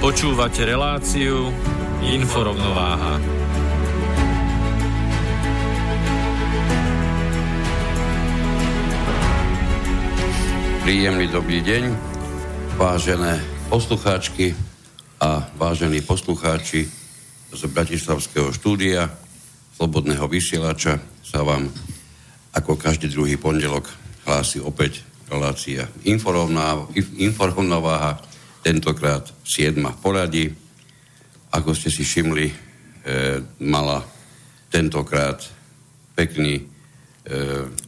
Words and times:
Počúvate 0.00 0.64
reláciu 0.64 1.52
Inforovnováha. 2.00 3.20
Príjemný 10.80 11.28
dobrý 11.28 11.60
deň, 11.60 11.92
vážené 12.80 13.44
poslucháčky 13.68 14.56
a 15.20 15.44
vážení 15.60 16.00
poslucháči 16.00 16.88
z 17.52 17.60
Bratislavského 17.68 18.56
štúdia 18.56 19.04
Slobodného 19.76 20.24
vysielača 20.32 20.96
sa 21.20 21.44
vám 21.44 21.68
ako 22.56 22.80
každý 22.80 23.12
druhý 23.12 23.36
pondelok 23.36 23.84
hlási 24.24 24.64
opäť 24.64 25.04
relácia 25.28 25.92
Inforovnováha 27.20 28.29
tentokrát 28.62 29.34
7 29.44 29.76
v 29.76 30.00
poradí. 30.00 30.54
Ako 31.50 31.74
ste 31.74 31.90
si 31.90 32.06
všimli, 32.06 32.46
e, 32.46 32.54
mala 33.64 34.04
tentokrát 34.70 35.42
pekný 36.14 36.62
e, 36.62 36.64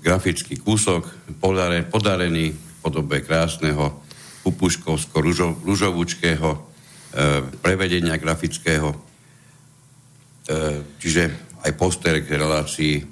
grafický 0.03 0.59
kúsok 0.59 1.07
podare, 1.39 1.87
podarený 1.87 2.51
v 2.51 2.59
podobe 2.83 3.23
krásneho 3.23 4.03
pupuškovsko-ružovúčkého 4.43 6.51
e, 6.51 6.59
prevedenia 7.63 8.19
grafického. 8.19 8.91
E, 8.93 8.97
čiže 10.99 11.31
aj 11.63 11.79
poster 11.79 12.27
k 12.27 12.35
relácii 12.35 13.07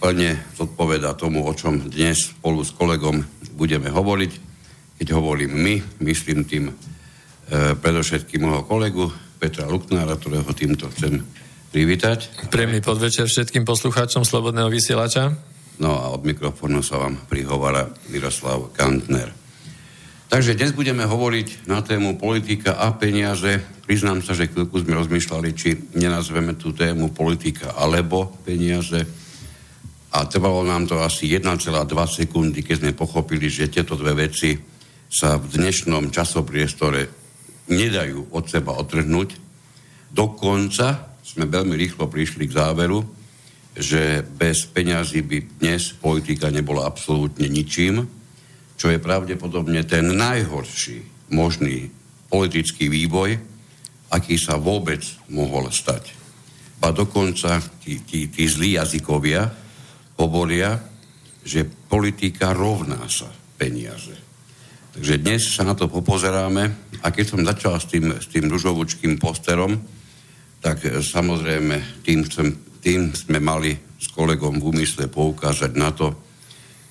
plne 0.00 0.40
zodpoveda 0.56 1.12
tomu, 1.16 1.44
o 1.44 1.52
čom 1.52 1.80
dnes 1.84 2.32
spolu 2.32 2.64
s 2.64 2.72
kolegom 2.72 3.24
budeme 3.56 3.88
hovoriť 3.92 4.53
keď 4.98 5.06
hovorím 5.14 5.52
my, 5.54 5.74
myslím 6.06 6.46
tým 6.46 6.70
e, 6.70 6.74
predovšetkým 7.78 8.40
môjho 8.42 8.62
kolegu 8.66 9.04
Petra 9.38 9.68
Luknára, 9.68 10.16
ktorého 10.16 10.48
týmto 10.54 10.88
chcem 10.94 11.20
privítať. 11.74 12.48
Príjemný 12.54 12.78
podvečer 12.78 13.26
všetkým 13.26 13.66
poslucháčom 13.66 14.22
Slobodného 14.22 14.70
vysielača. 14.70 15.34
No 15.82 15.90
a 15.98 16.14
od 16.14 16.22
mikrofónu 16.22 16.86
sa 16.86 17.02
vám 17.02 17.18
prihovára 17.26 17.90
Miroslav 18.14 18.70
Kantner. 18.70 19.34
Takže 20.30 20.54
dnes 20.54 20.74
budeme 20.74 21.02
hovoriť 21.04 21.66
na 21.70 21.82
tému 21.82 22.16
politika 22.16 22.78
a 22.78 22.94
peniaze. 22.94 23.60
Priznám 23.86 24.22
sa, 24.22 24.34
že 24.34 24.50
chvíľku 24.50 24.82
sme 24.82 24.98
rozmýšľali, 24.98 25.48
či 25.54 25.94
nenazveme 25.98 26.54
tú 26.56 26.74
tému 26.74 27.10
politika 27.10 27.74
alebo 27.74 28.34
peniaze. 28.46 29.02
A 30.14 30.30
trvalo 30.30 30.62
nám 30.62 30.86
to 30.86 31.02
asi 31.02 31.26
1,2 31.26 31.50
sekundy, 32.06 32.62
keď 32.62 32.86
sme 32.86 32.98
pochopili, 32.98 33.50
že 33.50 33.70
tieto 33.70 33.98
dve 33.98 34.26
veci 34.26 34.54
sa 35.14 35.38
v 35.38 35.46
dnešnom 35.46 36.10
časopriestore 36.10 37.06
nedajú 37.70 38.34
od 38.34 38.50
seba 38.50 38.74
otrhnúť. 38.74 39.38
Dokonca 40.10 41.14
sme 41.22 41.46
veľmi 41.46 41.78
rýchlo 41.78 42.10
prišli 42.10 42.50
k 42.50 42.56
záveru, 42.58 42.98
že 43.78 44.26
bez 44.26 44.66
peňazí 44.66 45.22
by 45.22 45.62
dnes 45.62 45.94
politika 45.94 46.50
nebola 46.50 46.90
absolútne 46.90 47.46
ničím, 47.46 48.02
čo 48.74 48.90
je 48.90 48.98
pravdepodobne 48.98 49.86
ten 49.86 50.10
najhorší 50.10 51.30
možný 51.30 51.94
politický 52.26 52.90
vývoj, 52.90 53.38
aký 54.10 54.34
sa 54.34 54.58
vôbec 54.58 55.06
mohol 55.30 55.70
stať. 55.70 56.10
A 56.82 56.90
dokonca 56.90 57.62
tí, 57.80 58.02
tí, 58.02 58.26
tí 58.26 58.44
zlí 58.50 58.76
jazykovia 58.76 59.46
hovoria, 60.18 60.74
že 61.46 61.62
politika 61.64 62.50
rovná 62.50 63.06
sa 63.06 63.30
peniaze. 63.54 64.23
Takže 64.94 65.26
dnes 65.26 65.42
sa 65.42 65.66
na 65.66 65.74
to 65.74 65.90
popozeráme. 65.90 66.70
A 67.02 67.10
keď 67.10 67.26
som 67.26 67.42
začal 67.42 67.82
s 67.82 67.90
tým, 67.90 68.14
s 68.14 68.30
tým 68.30 68.46
ružovúčkým 68.46 69.18
posterom, 69.18 69.74
tak 70.62 70.86
e, 70.86 71.02
samozrejme 71.02 72.06
tým, 72.06 72.22
chcem, 72.22 72.54
tým 72.78 73.10
sme 73.10 73.42
mali 73.42 73.74
s 73.74 74.06
kolegom 74.14 74.62
v 74.62 74.70
úmysle 74.70 75.10
poukázať 75.10 75.74
na 75.74 75.90
to, 75.90 76.14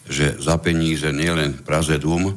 že 0.04 0.36
za 0.36 0.60
peníze 0.60 1.08
nielen 1.16 1.64
Praze 1.64 1.96
Dum, 1.96 2.28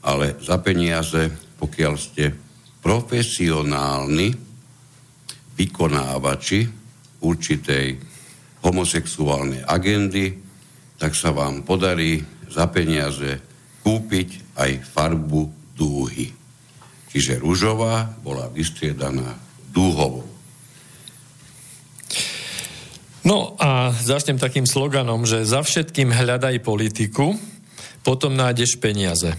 ale 0.00 0.40
za 0.40 0.64
peniaze, 0.64 1.28
pokiaľ 1.60 1.94
ste 2.00 2.32
profesionálni 2.80 4.32
vykonávači 5.60 6.60
určitej 7.20 7.86
homosexuálnej 8.64 9.60
agendy, 9.60 10.40
tak 10.96 11.12
sa 11.12 11.36
vám 11.36 11.68
podarí 11.68 12.24
za 12.48 12.64
peniaze 12.72 13.45
kúpiť 13.86 14.58
aj 14.58 14.82
farbu 14.82 15.46
dúhy. 15.78 16.34
Čiže 17.14 17.38
rúžová 17.38 18.10
bola 18.26 18.50
vystriedaná 18.50 19.38
dúhovou. 19.70 20.26
No 23.22 23.54
a 23.62 23.94
začnem 23.94 24.42
takým 24.42 24.66
sloganom, 24.66 25.22
že 25.22 25.46
za 25.46 25.62
všetkým 25.62 26.10
hľadaj 26.10 26.66
politiku, 26.66 27.38
potom 28.02 28.34
nájdeš 28.34 28.78
peniaze. 28.82 29.34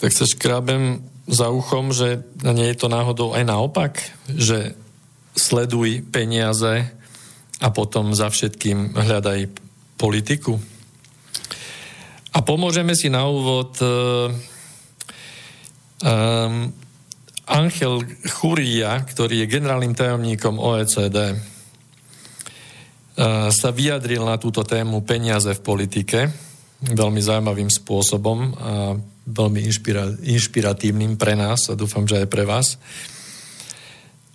Tak 0.00 0.12
sa 0.12 0.28
škrábem 0.28 1.04
za 1.28 1.48
uchom, 1.48 1.92
že 1.96 2.24
nie 2.44 2.72
je 2.72 2.76
to 2.76 2.88
náhodou 2.92 3.32
aj 3.32 3.44
naopak, 3.48 4.00
že 4.28 4.76
sleduj 5.36 6.04
peniaze 6.12 6.88
a 7.60 7.68
potom 7.68 8.12
za 8.12 8.28
všetkým 8.32 8.96
hľadaj 8.96 9.48
politiku. 10.00 10.60
A 12.32 12.40
pomôžeme 12.40 12.96
si 12.96 13.12
na 13.12 13.28
úvod 13.28 13.76
um, 13.84 14.32
Angel 17.44 17.94
Churia, 18.40 19.04
ktorý 19.04 19.44
je 19.44 19.52
generálnym 19.52 19.92
tajomníkom 19.92 20.56
OECD, 20.56 21.36
uh, 21.36 21.36
sa 23.52 23.68
vyjadril 23.68 24.24
na 24.24 24.40
túto 24.40 24.64
tému 24.64 25.04
peniaze 25.04 25.52
v 25.52 25.60
politike 25.60 26.32
veľmi 26.82 27.22
zaujímavým 27.22 27.70
spôsobom 27.70 28.38
a 28.58 28.98
veľmi 29.22 29.60
inšpira- 29.62 30.18
inšpiratívnym 30.18 31.14
pre 31.14 31.38
nás 31.38 31.70
a 31.70 31.78
dúfam, 31.78 32.02
že 32.08 32.26
aj 32.26 32.28
pre 32.32 32.42
vás. 32.42 32.74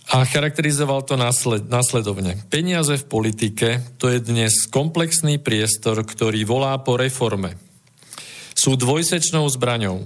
A 0.08 0.24
charakterizoval 0.24 1.04
to 1.04 1.20
násled, 1.20 1.68
následovne. 1.68 2.40
Peniaze 2.48 2.96
v 2.96 3.04
politike 3.04 3.84
to 4.00 4.08
je 4.08 4.24
dnes 4.24 4.64
komplexný 4.72 5.36
priestor, 5.36 6.00
ktorý 6.00 6.48
volá 6.48 6.72
po 6.80 6.96
reforme 6.96 7.67
sú 8.58 8.74
dvojsečnou 8.74 9.46
zbraňou. 9.46 10.02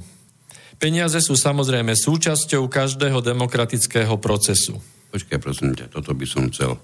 Peniaze 0.76 1.16
sú 1.25 1.32
samozrejme 1.32 1.96
súčasťou 1.96 2.69
každého 2.69 3.25
demokratického 3.25 4.20
procesu. 4.20 4.76
Počkaj, 5.08 5.38
prosím 5.40 5.72
ťa, 5.72 5.88
toto 5.88 6.12
by 6.12 6.26
som 6.28 6.52
chcel, 6.52 6.76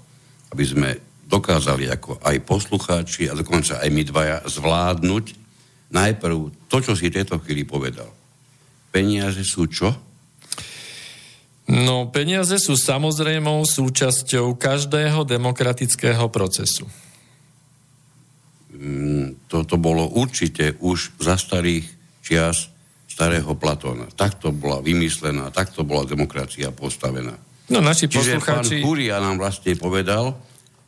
aby 0.49 0.65
sme 0.65 0.88
dokázali 1.29 1.93
ako 1.93 2.17
aj 2.25 2.37
poslucháči 2.49 3.29
a 3.29 3.37
dokonca 3.37 3.85
aj 3.85 3.88
my 3.93 4.03
dvaja 4.09 4.37
zvládnuť 4.49 5.25
najprv 5.93 6.37
to, 6.73 6.76
čo 6.81 6.97
si 6.97 7.12
tieto 7.12 7.37
chvíli 7.37 7.69
povedal. 7.69 8.09
Peniaze 8.88 9.44
sú 9.44 9.69
čo? 9.69 9.93
No, 11.69 12.09
peniaze 12.09 12.56
sú 12.56 12.81
samozrejmou 12.81 13.61
súčasťou 13.69 14.56
každého 14.56 15.29
demokratického 15.29 16.25
procesu. 16.32 16.88
Mm, 18.78 19.50
to, 19.50 19.66
to 19.66 19.75
bolo 19.75 20.06
určite 20.06 20.78
už 20.78 21.19
za 21.19 21.34
starých 21.34 21.82
čias 22.22 22.70
starého 23.10 23.58
Platóna. 23.58 24.06
Takto 24.14 24.54
bola 24.54 24.78
vymyslená, 24.78 25.50
takto 25.50 25.82
bola 25.82 26.06
demokracia 26.06 26.70
postavená. 26.70 27.34
No 27.75 27.82
naši 27.82 28.06
Čiže 28.06 28.38
poslucháči... 28.38 28.78
pán 28.78 28.86
Kúria 28.86 29.19
nám 29.19 29.42
vlastne 29.42 29.75
povedal, 29.75 30.38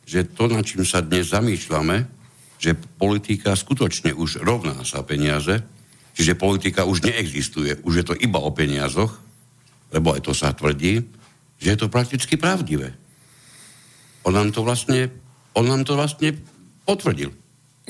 že 0.07 0.23
to, 0.31 0.47
na 0.47 0.63
čím 0.63 0.87
sa 0.87 1.03
dnes 1.03 1.35
zamýšľame, 1.35 2.07
že 2.55 2.79
politika 2.95 3.51
skutočne 3.51 4.15
už 4.15 4.39
rovná 4.39 4.79
sa 4.87 5.03
peniaze, 5.03 5.59
čiže 6.15 6.39
politika 6.39 6.87
už 6.87 7.03
neexistuje, 7.03 7.83
už 7.83 7.93
je 7.99 8.05
to 8.07 8.15
iba 8.15 8.39
o 8.39 8.55
peniazoch, 8.55 9.11
lebo 9.91 10.15
aj 10.15 10.23
to 10.23 10.31
sa 10.31 10.55
tvrdí, 10.55 11.03
že 11.59 11.67
je 11.75 11.77
to 11.77 11.91
prakticky 11.91 12.39
pravdivé. 12.39 12.95
On 14.23 14.31
nám 14.31 14.55
to 14.55 14.63
vlastne, 14.63 15.11
on 15.57 15.67
nám 15.67 15.83
to 15.83 15.99
vlastne 15.99 16.37
potvrdil. 16.87 17.40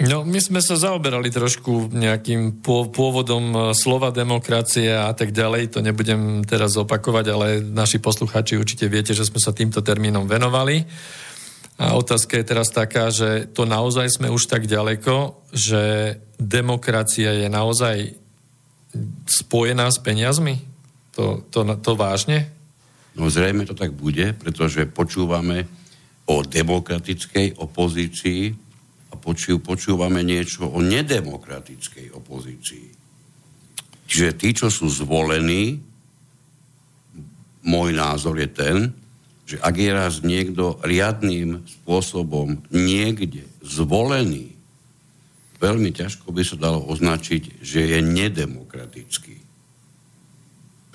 No, 0.02 0.26
my 0.26 0.40
sme 0.42 0.66
sa 0.66 0.74
zaoberali 0.74 1.30
trošku 1.30 1.94
nejakým 1.94 2.66
pôvodom 2.66 3.46
e, 3.54 3.58
slova 3.78 4.10
demokracie 4.10 4.90
a 4.90 5.14
tak 5.14 5.30
ďalej. 5.30 5.78
To 5.78 5.80
nebudem 5.86 6.42
teraz 6.42 6.74
opakovať, 6.74 7.26
ale 7.30 7.48
naši 7.62 8.02
posluchači 8.02 8.58
určite 8.58 8.90
viete, 8.90 9.14
že 9.14 9.28
sme 9.28 9.38
sa 9.38 9.54
týmto 9.54 9.86
termínom 9.86 10.26
venovali. 10.26 10.90
A 11.82 11.98
otázka 11.98 12.38
je 12.38 12.46
teraz 12.46 12.70
taká, 12.74 13.10
že 13.14 13.50
to 13.50 13.66
naozaj 13.66 14.10
sme 14.10 14.30
už 14.30 14.50
tak 14.50 14.70
ďaleko, 14.70 15.38
že 15.54 16.18
demokracia 16.38 17.34
je 17.42 17.48
naozaj 17.50 18.18
spojená 19.26 19.90
s 19.90 19.98
peniazmi? 20.02 20.62
To, 21.18 21.42
to, 21.50 21.66
to 21.82 21.92
vážne? 21.98 22.50
No 23.18 23.28
zrejme 23.28 23.68
to 23.68 23.76
tak 23.76 23.92
bude, 23.92 24.34
pretože 24.38 24.88
počúvame 24.88 25.68
o 26.30 26.46
demokratickej 26.46 27.60
opozícii 27.60 28.71
a 29.12 29.20
poču, 29.20 29.60
počúvame 29.60 30.24
niečo 30.24 30.72
o 30.72 30.80
nedemokratickej 30.80 32.16
opozícii. 32.16 32.88
Čiže 34.08 34.30
tí, 34.36 34.50
čo 34.56 34.68
sú 34.72 34.88
zvolení, 34.88 35.80
môj 37.64 37.90
názor 37.96 38.40
je 38.40 38.50
ten, 38.52 38.78
že 39.48 39.60
ak 39.60 39.76
je 39.76 39.92
raz 39.92 40.24
niekto 40.24 40.80
riadným 40.80 41.68
spôsobom 41.68 42.64
niekde 42.72 43.44
zvolený, 43.60 44.56
veľmi 45.60 45.92
ťažko 45.92 46.32
by 46.32 46.44
sa 46.48 46.56
dalo 46.56 46.88
označiť, 46.88 47.60
že 47.60 47.80
je 47.92 48.00
nedemokratický. 48.00 49.38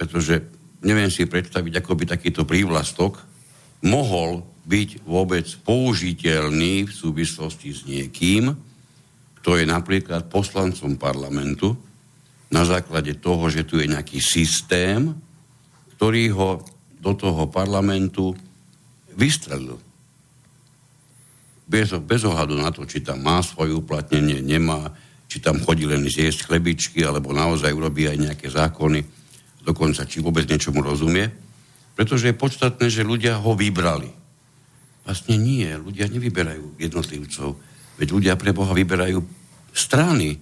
Pretože 0.00 0.44
neviem 0.80 1.12
si 1.12 1.28
predstaviť, 1.28 1.84
ako 1.84 1.92
by 2.00 2.04
takýto 2.08 2.42
prívlastok 2.48 3.20
mohol 3.84 4.55
byť 4.66 5.06
vôbec 5.06 5.46
použiteľný 5.62 6.90
v 6.90 6.92
súvislosti 6.92 7.70
s 7.70 7.86
niekým, 7.86 8.50
kto 9.40 9.62
je 9.62 9.64
napríklad 9.64 10.26
poslancom 10.26 10.98
parlamentu, 10.98 11.78
na 12.50 12.62
základe 12.66 13.14
toho, 13.18 13.46
že 13.50 13.66
tu 13.66 13.78
je 13.78 13.90
nejaký 13.90 14.18
systém, 14.22 15.14
ktorý 15.94 16.34
ho 16.34 16.50
do 16.98 17.12
toho 17.14 17.46
parlamentu 17.50 18.34
vystrelil. 19.14 19.78
Bez, 21.66 21.90
bez 22.06 22.22
ohľadu 22.22 22.54
na 22.54 22.70
to, 22.70 22.86
či 22.86 23.02
tam 23.02 23.26
má 23.26 23.42
svoje 23.42 23.74
uplatnenie, 23.74 24.38
nemá, 24.38 24.94
či 25.26 25.42
tam 25.42 25.58
chodí 25.58 25.82
len 25.82 26.06
zjesť 26.06 26.46
chlebičky, 26.46 27.02
alebo 27.02 27.34
naozaj 27.34 27.74
urobí 27.74 28.06
aj 28.06 28.18
nejaké 28.30 28.46
zákony, 28.50 29.02
dokonca 29.66 30.06
či 30.06 30.22
vôbec 30.22 30.46
niečomu 30.46 30.78
rozumie. 30.78 31.26
Pretože 31.98 32.30
je 32.30 32.38
podstatné, 32.38 32.86
že 32.86 33.02
ľudia 33.02 33.42
ho 33.42 33.58
vybrali 33.58 34.25
Vlastne 35.06 35.38
nie, 35.38 35.70
ľudia 35.70 36.10
nevyberajú 36.10 36.82
jednotlivcov, 36.82 37.54
veď 38.02 38.08
ľudia 38.10 38.34
pre 38.34 38.50
Boha 38.50 38.74
vyberajú 38.74 39.22
strany. 39.70 40.34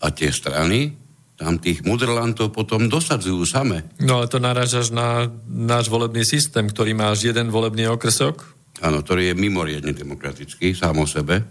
A 0.00 0.14
tie 0.14 0.30
strany 0.30 0.94
tam 1.34 1.58
tých 1.58 1.82
mudrlantov 1.82 2.54
potom 2.54 2.86
dosadzujú 2.86 3.42
same. 3.48 3.82
No 3.98 4.22
ale 4.22 4.30
to 4.30 4.38
narážaš 4.38 4.94
na 4.94 5.26
náš 5.48 5.90
volebný 5.90 6.22
systém, 6.22 6.68
ktorý 6.68 6.94
má 6.94 7.10
až 7.10 7.34
jeden 7.34 7.50
volebný 7.50 7.90
okresok? 7.90 8.44
Áno, 8.84 9.02
ktorý 9.02 9.32
je 9.32 9.34
mimoriadne 9.34 9.90
demokratický, 9.90 10.76
sám 10.76 11.00
o 11.00 11.08
sebe. 11.08 11.42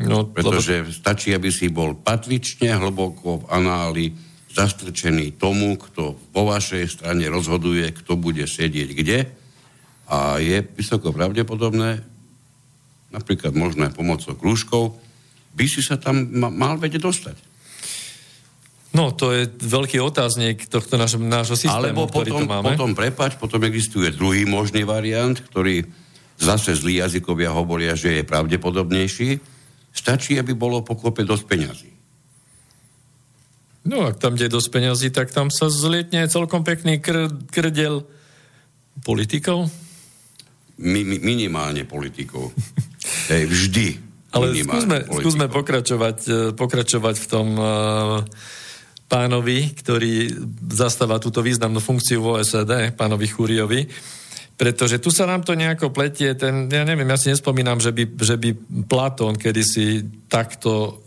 No, 0.00 0.26
pretože 0.26 0.82
lebo... 0.82 0.90
stačí, 0.90 1.30
aby 1.30 1.54
si 1.54 1.70
bol 1.70 1.94
patrične 1.94 2.74
hlboko 2.74 3.44
v 3.44 3.48
análi 3.52 4.04
zastrčený 4.50 5.38
tomu, 5.38 5.78
kto 5.78 6.18
vo 6.34 6.42
vašej 6.50 6.84
strane 6.90 7.28
rozhoduje, 7.30 7.84
kto 8.02 8.18
bude 8.18 8.48
sedieť 8.48 8.90
kde 8.90 9.43
a 10.08 10.36
je 10.40 10.60
vysoko 10.76 11.12
pravdepodobné, 11.12 12.04
napríklad 13.14 13.54
možné 13.56 13.94
pomocou 13.94 14.34
krúžkov, 14.36 14.98
by 15.54 15.64
si 15.70 15.80
sa 15.80 15.96
tam 15.96 16.26
mal 16.34 16.76
vedieť 16.76 17.02
dostať. 17.02 17.36
No, 18.94 19.10
to 19.10 19.34
je 19.34 19.50
veľký 19.50 19.98
otáznik 19.98 20.70
tohto 20.70 20.94
nášho, 20.94 21.18
nášho 21.18 21.58
systému, 21.58 22.06
Alebo 22.06 22.06
ktorý 22.06 22.30
potom, 22.30 22.46
máme. 22.46 22.66
potom, 22.74 22.90
prepač, 22.94 23.34
potom 23.34 23.58
existuje 23.66 24.14
druhý 24.14 24.46
možný 24.46 24.86
variant, 24.86 25.34
ktorý 25.34 25.82
zase 26.38 26.78
zlí 26.78 27.02
jazykovia 27.02 27.50
hovoria, 27.50 27.98
že 27.98 28.22
je 28.22 28.22
pravdepodobnejší. 28.22 29.30
Stačí, 29.94 30.38
aby 30.38 30.54
bolo 30.54 30.86
pokope 30.86 31.26
dosť 31.26 31.44
peňazí. 31.46 31.90
No, 33.84 34.06
ak 34.06 34.18
tam 34.22 34.38
je 34.38 34.46
dosť 34.46 34.68
peňazí, 34.70 35.08
tak 35.10 35.34
tam 35.34 35.50
sa 35.50 35.66
zlietne 35.70 36.26
celkom 36.30 36.62
pekný 36.62 37.02
kr- 37.02 37.30
krdel 37.50 38.06
politikov 39.02 39.70
mi, 40.80 41.06
mi, 41.06 41.16
minimálne 41.22 41.86
politikov. 41.86 42.50
Hej, 43.32 43.44
vždy. 43.46 43.88
Ale 44.34 44.50
skúsme, 44.58 44.98
skúsme 45.06 45.46
pokračovať, 45.46 46.18
e, 46.26 46.38
pokračovať 46.58 47.14
v 47.22 47.26
tom 47.30 47.48
uh, 47.54 48.26
pánovi, 49.06 49.70
ktorý 49.78 50.26
zastáva 50.74 51.22
túto 51.22 51.38
významnú 51.38 51.78
funkciu 51.78 52.18
v 52.18 52.42
OSD, 52.42 52.98
pánovi 52.98 53.30
Chúriovi. 53.30 53.86
Pretože 54.54 54.98
tu 54.98 55.14
sa 55.14 55.26
nám 55.26 55.46
to 55.46 55.54
nejako 55.54 55.94
pletie, 55.94 56.34
ten, 56.34 56.66
ja 56.66 56.82
neviem, 56.82 57.06
ja 57.06 57.18
si 57.18 57.30
nespomínam, 57.30 57.78
že 57.78 57.94
by, 57.94 58.04
že 58.18 58.34
by 58.38 58.50
Platón 58.86 59.38
kedysi 59.38 60.02
takto 60.26 61.03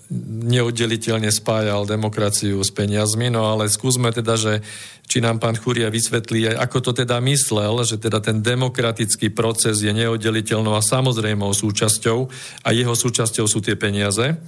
neoddeliteľne 0.47 1.27
spájal 1.27 1.83
demokraciu 1.83 2.63
s 2.63 2.71
peniazmi, 2.71 3.27
no 3.27 3.43
ale 3.43 3.67
skúsme 3.67 4.07
teda, 4.15 4.39
že 4.39 4.63
či 5.03 5.19
nám 5.19 5.43
pán 5.43 5.59
Chúria 5.59 5.91
vysvetlí, 5.91 6.55
ako 6.55 6.79
to 6.79 6.91
teda 7.03 7.19
myslel, 7.23 7.83
že 7.83 7.99
teda 7.99 8.23
ten 8.23 8.39
demokratický 8.39 9.35
proces 9.35 9.83
je 9.83 9.91
neoddeliteľnou 9.91 10.75
a 10.75 10.83
samozrejmou 10.83 11.51
súčasťou 11.51 12.19
a 12.63 12.69
jeho 12.71 12.95
súčasťou 12.95 13.45
sú 13.51 13.59
tie 13.59 13.75
peniaze. 13.75 14.39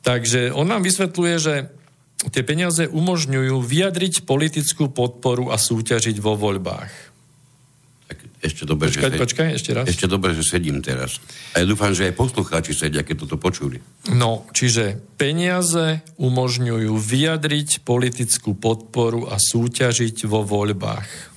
Takže 0.00 0.56
on 0.56 0.68
nám 0.72 0.82
vysvetľuje, 0.88 1.34
že 1.36 1.54
tie 2.32 2.42
peniaze 2.42 2.88
umožňujú 2.88 3.60
vyjadriť 3.60 4.24
politickú 4.24 4.88
podporu 4.88 5.52
a 5.52 5.60
súťažiť 5.60 6.16
vo 6.16 6.32
voľbách. 6.32 7.11
Ešte 8.42 8.66
dobre, 8.66 8.90
počkaj, 8.90 9.14
že 9.14 9.22
počkaj, 9.22 9.48
ešte 9.54 9.70
raz. 9.70 9.84
Ešte 9.86 10.10
dobre, 10.10 10.34
že 10.34 10.42
sedím 10.42 10.82
teraz. 10.82 11.22
A 11.54 11.62
ja 11.62 11.66
dúfam, 11.66 11.94
že 11.94 12.10
aj 12.10 12.18
poslucháči 12.18 12.74
sedia, 12.74 13.06
keď 13.06 13.22
toto 13.22 13.38
počuli. 13.38 13.78
No, 14.10 14.50
čiže 14.50 14.98
peniaze 15.14 16.02
umožňujú 16.18 16.90
vyjadriť 16.90 17.86
politickú 17.86 18.58
podporu 18.58 19.30
a 19.30 19.38
súťažiť 19.38 20.26
vo 20.26 20.42
voľbách. 20.42 21.30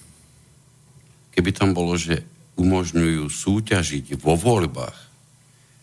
Keby 1.37 1.49
tam 1.53 1.77
bolo, 1.77 1.93
že 1.93 2.25
umožňujú 2.57 3.29
súťažiť 3.29 4.17
vo 4.17 4.33
voľbách, 4.33 4.97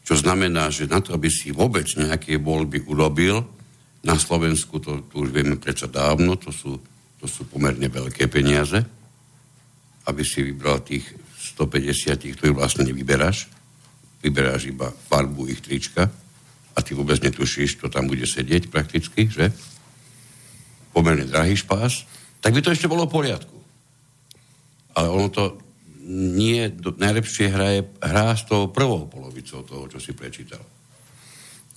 čo 0.02 0.18
znamená, 0.18 0.74
že 0.74 0.90
na 0.90 0.98
to, 0.98 1.14
aby 1.14 1.30
si 1.30 1.54
vôbec 1.54 1.86
nejaké 1.94 2.42
voľby 2.42 2.82
urobil, 2.90 3.46
na 4.02 4.18
Slovensku 4.18 4.82
to, 4.82 5.06
to 5.06 5.22
už 5.22 5.30
vieme 5.30 5.54
predsa 5.54 5.86
dávno, 5.86 6.34
to 6.34 6.50
sú, 6.50 6.82
to 7.22 7.30
sú 7.30 7.46
pomerne 7.46 7.86
veľké 7.86 8.26
peniaze, 8.26 8.82
aby 10.06 10.22
si 10.26 10.42
vybral 10.42 10.82
tých 10.82 11.06
150, 11.58 12.38
ktorých 12.38 12.56
vlastne 12.56 12.86
nevyberáš. 12.86 13.46
Vyberáš 14.22 14.70
iba 14.70 14.90
farbu 14.90 15.50
ich 15.50 15.62
trička 15.62 16.06
a 16.72 16.78
ty 16.80 16.96
vôbec 16.96 17.20
netušíš, 17.20 17.76
kto 17.78 17.92
tam 17.92 18.08
bude 18.08 18.24
sedieť 18.24 18.72
prakticky, 18.72 19.28
že? 19.28 19.52
Pomerne 20.94 21.28
drahý 21.28 21.58
špás. 21.58 22.06
Tak 22.42 22.54
by 22.54 22.60
to 22.62 22.72
ešte 22.74 22.90
bolo 22.90 23.06
v 23.06 23.14
poriadku. 23.14 23.56
Ale 24.96 25.08
ono 25.08 25.28
to 25.28 25.44
nie 26.08 26.66
do, 26.68 26.90
najlepšie 26.94 27.46
hraje, 27.48 27.80
hrá 28.02 28.34
s 28.34 28.42
tou 28.44 28.66
prvou 28.68 29.06
polovicou 29.06 29.62
toho, 29.62 29.86
čo 29.86 30.02
si 30.02 30.12
prečítal. 30.12 30.60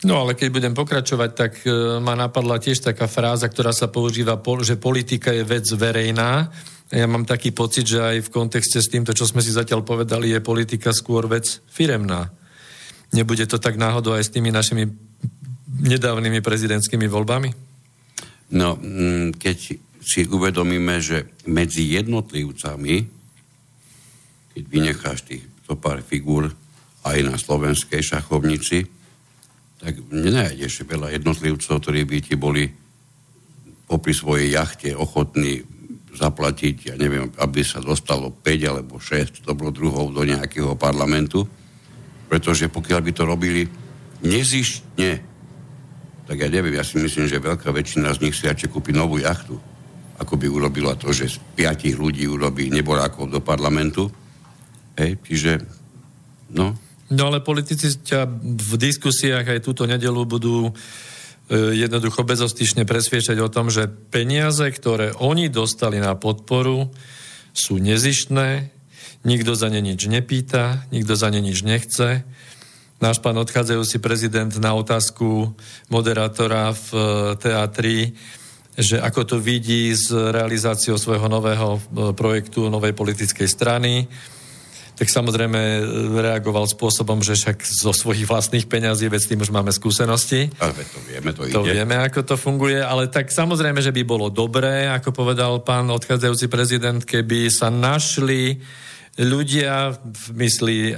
No 0.03 0.21
ale 0.21 0.35
keď 0.35 0.49
budem 0.51 0.73
pokračovať, 0.75 1.29
tak 1.31 1.53
e, 1.63 1.69
ma 2.03 2.17
napadla 2.17 2.59
tiež 2.59 2.83
taká 2.83 3.07
fráza, 3.07 3.47
ktorá 3.47 3.71
sa 3.71 3.87
používa, 3.87 4.35
že 4.61 4.75
politika 4.75 5.31
je 5.31 5.45
vec 5.45 5.65
verejná 5.71 6.51
ja 6.93 7.09
mám 7.09 7.25
taký 7.25 7.49
pocit, 7.49 7.89
že 7.89 7.97
aj 7.97 8.29
v 8.29 8.33
kontexte 8.33 8.77
s 8.77 8.91
týmto, 8.93 9.09
čo 9.17 9.25
sme 9.25 9.41
si 9.41 9.49
zatiaľ 9.49 9.81
povedali, 9.81 10.29
je 10.29 10.41
politika 10.43 10.93
skôr 10.93 11.25
vec 11.25 11.65
firemná. 11.65 12.29
Nebude 13.09 13.49
to 13.49 13.57
tak 13.57 13.81
náhodou 13.81 14.13
aj 14.13 14.29
s 14.29 14.33
tými 14.33 14.53
našimi 14.53 14.85
nedávnymi 15.81 16.45
prezidentskými 16.45 17.09
voľbami? 17.09 17.49
No, 18.53 18.77
mm, 18.77 19.41
keď 19.41 19.57
si 20.05 20.21
uvedomíme, 20.29 21.01
že 21.01 21.33
medzi 21.49 21.97
jednotlivcami, 21.97 22.95
keď 24.53 24.63
vynecháš 24.69 25.25
tých 25.25 25.43
to 25.65 25.73
pár 25.73 26.05
figúr 26.05 26.53
aj 27.01 27.17
na 27.25 27.35
slovenskej 27.41 28.05
šachovnici, 28.05 28.85
tak 29.81 29.97
nenájdeš 30.13 30.85
veľa 30.85 31.17
jednotlivcov, 31.17 31.81
ktorí 31.81 32.05
by 32.05 32.17
ti 32.21 32.37
boli 32.37 32.69
popri 33.89 34.13
svojej 34.13 34.53
jachte 34.53 34.93
ochotný 34.93 35.65
zaplatiť, 36.15 36.75
ja 36.91 36.95
neviem, 36.95 37.29
aby 37.39 37.61
sa 37.61 37.83
dostalo 37.83 38.31
5 38.31 38.71
alebo 38.71 38.97
6 38.97 39.43
dobrodruhov 39.43 40.15
do 40.15 40.23
nejakého 40.23 40.73
parlamentu, 40.79 41.43
pretože 42.31 42.71
pokiaľ 42.71 42.99
by 43.05 43.11
to 43.13 43.23
robili 43.27 43.63
nezištne, 44.25 45.11
tak 46.25 46.37
ja 46.41 46.49
neviem, 46.49 46.73
ja 46.73 46.81
si 46.81 46.97
myslím, 46.97 47.29
že 47.29 47.37
veľká 47.37 47.69
väčšina 47.69 48.09
z 48.17 48.21
nich 48.25 48.33
si 48.33 48.49
radšej 48.49 48.73
kúpi 48.73 48.89
novú 48.95 49.21
jachtu, 49.21 49.59
ako 50.17 50.33
by 50.39 50.47
urobila 50.49 50.97
to, 50.97 51.13
že 51.13 51.37
z 51.37 51.37
piatich 51.53 51.93
ľudí 51.93 52.25
urobí 52.25 52.73
neborákov 52.73 53.29
do 53.29 53.43
parlamentu. 53.43 54.09
Hej, 54.97 55.21
čiže, 55.27 55.51
no. 56.55 56.73
No 57.13 57.21
ale 57.29 57.45
politici 57.45 57.93
ťa 58.01 58.25
v 58.41 58.73
diskusiách 58.81 59.45
aj 59.45 59.59
túto 59.61 59.85
nedelu 59.85 60.25
budú 60.25 60.73
jednoducho 61.51 62.25
bezostyšne 62.25 62.89
presviečať 62.89 63.37
o 63.37 63.51
tom, 63.51 63.69
že 63.69 63.89
peniaze, 63.89 64.65
ktoré 64.69 65.13
oni 65.13 65.49
dostali 65.49 66.01
na 66.01 66.17
podporu, 66.17 66.89
sú 67.53 67.77
nezištné, 67.77 68.73
nikto 69.23 69.53
za 69.53 69.69
ne 69.69 69.81
nič 69.81 70.09
nepýta, 70.09 70.85
nikto 70.89 71.13
za 71.13 71.29
ne 71.29 71.39
nič 71.39 71.61
nechce. 71.61 72.25
Náš 72.97 73.19
pán 73.19 73.37
odchádzajúci 73.37 73.99
prezident 73.99 74.51
na 74.57 74.73
otázku 74.73 75.53
moderátora 75.91 76.71
v 76.73 76.87
e, 76.93 76.99
teatri 77.37 77.97
že 78.75 78.99
ako 78.99 79.21
to 79.23 79.37
vidí 79.39 79.87
s 79.95 80.11
realizáciou 80.11 80.99
svojho 80.99 81.31
nového 81.31 81.79
e, 81.79 81.81
projektu, 82.11 82.67
novej 82.67 82.91
politickej 82.91 83.47
strany, 83.47 84.03
tak 84.95 85.11
samozrejme 85.11 85.59
e, 85.59 85.81
reagoval 86.23 86.65
spôsobom, 86.65 87.19
že 87.19 87.35
však 87.35 87.61
zo 87.61 87.91
svojich 87.91 88.23
vlastných 88.25 88.65
peňazí, 88.65 89.11
veď 89.11 89.21
s 89.21 89.29
tým 89.29 89.43
už 89.43 89.51
máme 89.51 89.69
skúsenosti. 89.75 90.47
Ale 90.57 90.71
to 90.87 90.99
vieme, 91.03 91.31
to, 91.35 91.43
to 91.51 91.61
ide. 91.67 91.75
vieme, 91.75 91.95
ako 91.99 92.23
to 92.23 92.35
funguje, 92.39 92.79
ale 92.79 93.11
tak 93.11 93.29
samozrejme, 93.29 93.83
že 93.83 93.91
by 93.91 94.01
bolo 94.07 94.31
dobré, 94.31 94.87
ako 94.87 95.11
povedal 95.11 95.59
pán 95.61 95.91
odchádzajúci 95.91 96.47
prezident, 96.47 97.03
keby 97.03 97.51
sa 97.51 97.67
našli 97.67 98.63
ľudia, 99.19 99.95
v 99.99 100.25
mysli, 100.39 100.79
e, 100.91 100.93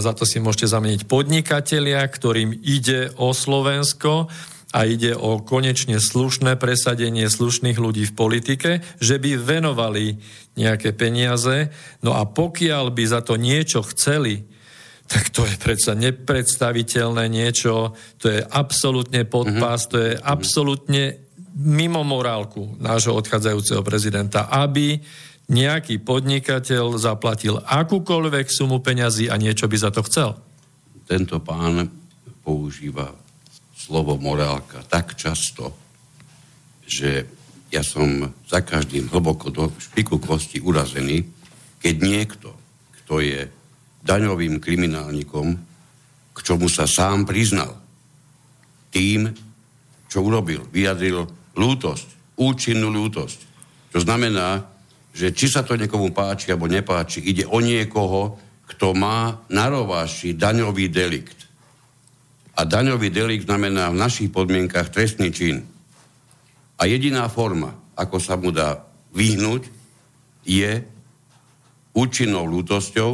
za 0.00 0.12
to 0.16 0.24
si 0.24 0.40
môžete 0.40 0.68
zameniť 0.68 1.04
podnikatelia, 1.04 2.00
ktorým 2.04 2.52
ide 2.64 3.12
o 3.20 3.32
Slovensko, 3.32 4.28
a 4.74 4.90
ide 4.90 5.14
o 5.14 5.38
konečne 5.38 6.02
slušné 6.02 6.58
presadenie 6.58 7.30
slušných 7.30 7.78
ľudí 7.78 8.10
v 8.10 8.16
politike, 8.18 8.70
že 8.98 9.22
by 9.22 9.38
venovali 9.38 10.18
nejaké 10.58 10.90
peniaze, 10.98 11.70
no 12.02 12.18
a 12.18 12.26
pokiaľ 12.26 12.90
by 12.90 13.04
za 13.06 13.22
to 13.22 13.38
niečo 13.38 13.86
chceli, 13.94 14.42
tak 15.06 15.30
to 15.30 15.46
je 15.46 15.54
predsa 15.62 15.94
nepredstaviteľné 15.94 17.30
niečo, 17.30 17.94
to 18.18 18.34
je 18.34 18.42
absolútne 18.42 19.22
podpás, 19.22 19.86
to 19.86 19.96
je 20.02 20.12
absolútne 20.18 21.22
mimo 21.54 22.02
morálku 22.02 22.74
nášho 22.82 23.14
odchádzajúceho 23.14 23.86
prezidenta, 23.86 24.50
aby 24.50 24.98
nejaký 25.54 26.02
podnikateľ 26.02 26.98
zaplatil 26.98 27.62
akúkoľvek 27.62 28.50
sumu 28.50 28.82
peňazí 28.82 29.30
a 29.30 29.38
niečo 29.38 29.70
by 29.70 29.76
za 29.78 29.94
to 29.94 30.02
chcel. 30.08 30.34
Tento 31.06 31.38
pán 31.38 31.84
používa 32.42 33.23
slovo 33.84 34.16
morálka 34.16 34.80
tak 34.88 35.12
často, 35.12 35.76
že 36.88 37.28
ja 37.68 37.84
som 37.84 38.32
za 38.48 38.64
každým 38.64 39.12
hlboko 39.12 39.52
do 39.52 39.68
špiku 39.76 40.16
kosti 40.16 40.64
urazený, 40.64 41.20
keď 41.84 41.94
niekto, 42.00 42.48
kto 43.02 43.20
je 43.20 43.44
daňovým 44.00 44.56
kriminálnikom, 44.56 45.48
k 46.32 46.38
čomu 46.40 46.72
sa 46.72 46.88
sám 46.88 47.28
priznal, 47.28 47.76
tým, 48.88 49.28
čo 50.08 50.24
urobil, 50.24 50.64
vyjadril 50.72 51.28
lútosť, 51.52 52.38
účinnú 52.40 52.88
lútosť. 52.88 53.38
To 53.92 53.98
znamená, 54.00 54.64
že 55.12 55.34
či 55.34 55.46
sa 55.50 55.60
to 55.60 55.76
niekomu 55.76 56.14
páči 56.14 56.50
alebo 56.50 56.70
nepáči, 56.70 57.20
ide 57.20 57.44
o 57.44 57.60
niekoho, 57.60 58.38
kto 58.64 58.96
má 58.96 59.44
na 59.52 59.68
rováši 59.68 60.32
daňový 60.34 60.88
delikt. 60.88 61.43
A 62.54 62.62
daňový 62.62 63.10
delikt 63.10 63.50
znamená 63.50 63.90
v 63.90 63.98
našich 63.98 64.30
podmienkach 64.30 64.94
trestný 64.94 65.34
čin. 65.34 65.66
A 66.78 66.86
jediná 66.86 67.26
forma, 67.26 67.74
ako 67.98 68.18
sa 68.22 68.38
mu 68.38 68.54
dá 68.54 68.82
vyhnúť, 69.14 69.66
je 70.46 70.82
účinnou 71.94 72.46
lútosťou 72.46 73.10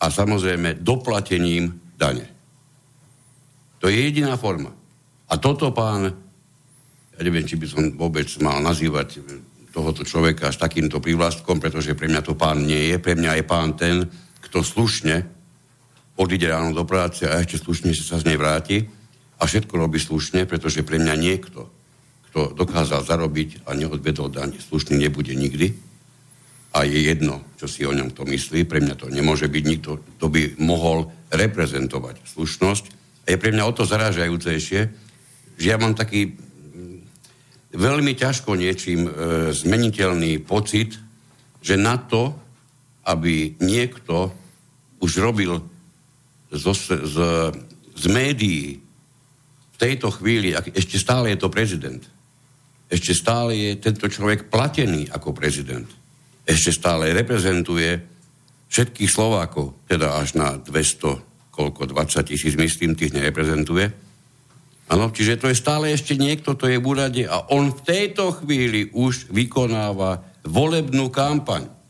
a 0.00 0.06
samozrejme 0.08 0.80
doplatením 0.80 1.72
dane. 1.94 2.26
To 3.78 3.88
je 3.88 3.96
jediná 3.96 4.34
forma. 4.36 4.72
A 5.28 5.34
toto 5.40 5.72
pán, 5.72 6.10
ja 7.16 7.20
neviem, 7.24 7.46
či 7.46 7.56
by 7.56 7.66
som 7.68 7.82
vôbec 7.96 8.28
mal 8.40 8.60
nazývať 8.60 9.24
tohoto 9.72 10.04
človeka 10.04 10.52
s 10.52 10.60
takýmto 10.60 11.00
prívlastkom, 11.00 11.56
pretože 11.56 11.96
pre 11.96 12.06
mňa 12.06 12.20
to 12.20 12.36
pán 12.36 12.60
nie 12.60 12.92
je. 12.92 12.96
Pre 13.00 13.16
mňa 13.16 13.40
je 13.40 13.44
pán 13.44 13.72
ten, 13.72 14.04
kto 14.44 14.60
slušne 14.60 15.24
odíde 16.16 16.48
ráno 16.48 16.76
do 16.76 16.84
práce 16.84 17.24
a 17.24 17.40
ešte 17.40 17.60
slušne 17.62 17.96
sa 17.96 18.20
z 18.20 18.28
nej 18.28 18.38
vráti 18.38 18.84
a 19.40 19.48
všetko 19.48 19.74
robí 19.74 19.98
slušne, 19.98 20.44
pretože 20.46 20.84
pre 20.84 21.00
mňa 21.00 21.14
niekto, 21.16 21.66
kto 22.30 22.54
dokázal 22.54 23.04
zarobiť 23.04 23.66
a 23.66 23.74
neodvedol 23.74 24.28
daň, 24.30 24.60
slušný 24.60 25.00
nebude 25.00 25.32
nikdy 25.32 25.72
a 26.72 26.88
je 26.88 27.04
jedno, 27.04 27.44
čo 27.60 27.68
si 27.68 27.84
o 27.84 27.92
ňom 27.92 28.16
to 28.16 28.24
myslí. 28.24 28.64
Pre 28.64 28.80
mňa 28.80 28.96
to 28.96 29.12
nemôže 29.12 29.44
byť 29.44 29.64
nikto, 29.64 30.00
kto 30.16 30.26
by 30.32 30.42
mohol 30.56 31.12
reprezentovať 31.28 32.24
slušnosť. 32.24 32.84
A 33.28 33.36
je 33.36 33.40
pre 33.40 33.52
mňa 33.52 33.68
o 33.68 33.76
to 33.76 33.84
zarážajúcejšie, 33.84 34.80
že 35.60 35.66
ja 35.68 35.76
mám 35.76 35.92
taký 35.92 36.32
mm, 36.32 36.98
veľmi 37.76 38.16
ťažko 38.16 38.56
niečím 38.56 39.04
e, 39.04 39.10
zmeniteľný 39.52 40.40
pocit, 40.40 40.96
že 41.60 41.76
na 41.76 42.00
to, 42.00 42.32
aby 43.04 43.52
niekto 43.60 44.32
už 45.04 45.20
robil 45.20 45.60
z, 46.52 46.64
z, 46.86 47.16
z 47.96 48.04
médií 48.12 48.78
v 49.72 49.76
tejto 49.80 50.12
chvíli, 50.12 50.52
ešte 50.52 51.00
stále 51.00 51.32
je 51.32 51.38
to 51.40 51.48
prezident, 51.48 52.04
ešte 52.92 53.16
stále 53.16 53.56
je 53.56 53.70
tento 53.80 54.04
človek 54.04 54.52
platený 54.52 55.08
ako 55.08 55.32
prezident, 55.32 55.88
ešte 56.44 56.76
stále 56.76 57.16
reprezentuje 57.16 58.04
všetkých 58.68 59.10
Slovákov, 59.10 59.88
teda 59.88 60.20
až 60.20 60.36
na 60.36 60.60
200, 60.60 61.52
koľko, 61.52 61.88
20 61.88 62.28
tisíc, 62.28 62.56
myslím, 62.56 62.96
tých 62.96 63.12
nereprezentuje. 63.16 64.12
Ano, 64.92 65.08
čiže 65.08 65.40
to 65.40 65.48
je 65.48 65.56
stále 65.56 65.88
ešte 65.88 66.20
niekto, 66.20 66.52
to 66.52 66.68
je 66.68 66.76
v 66.76 66.84
úrade 66.84 67.24
a 67.24 67.48
on 67.48 67.72
v 67.72 67.80
tejto 67.80 68.44
chvíli 68.44 68.92
už 68.92 69.32
vykonáva 69.32 70.20
volebnú 70.44 71.08
kampaň. 71.08 71.81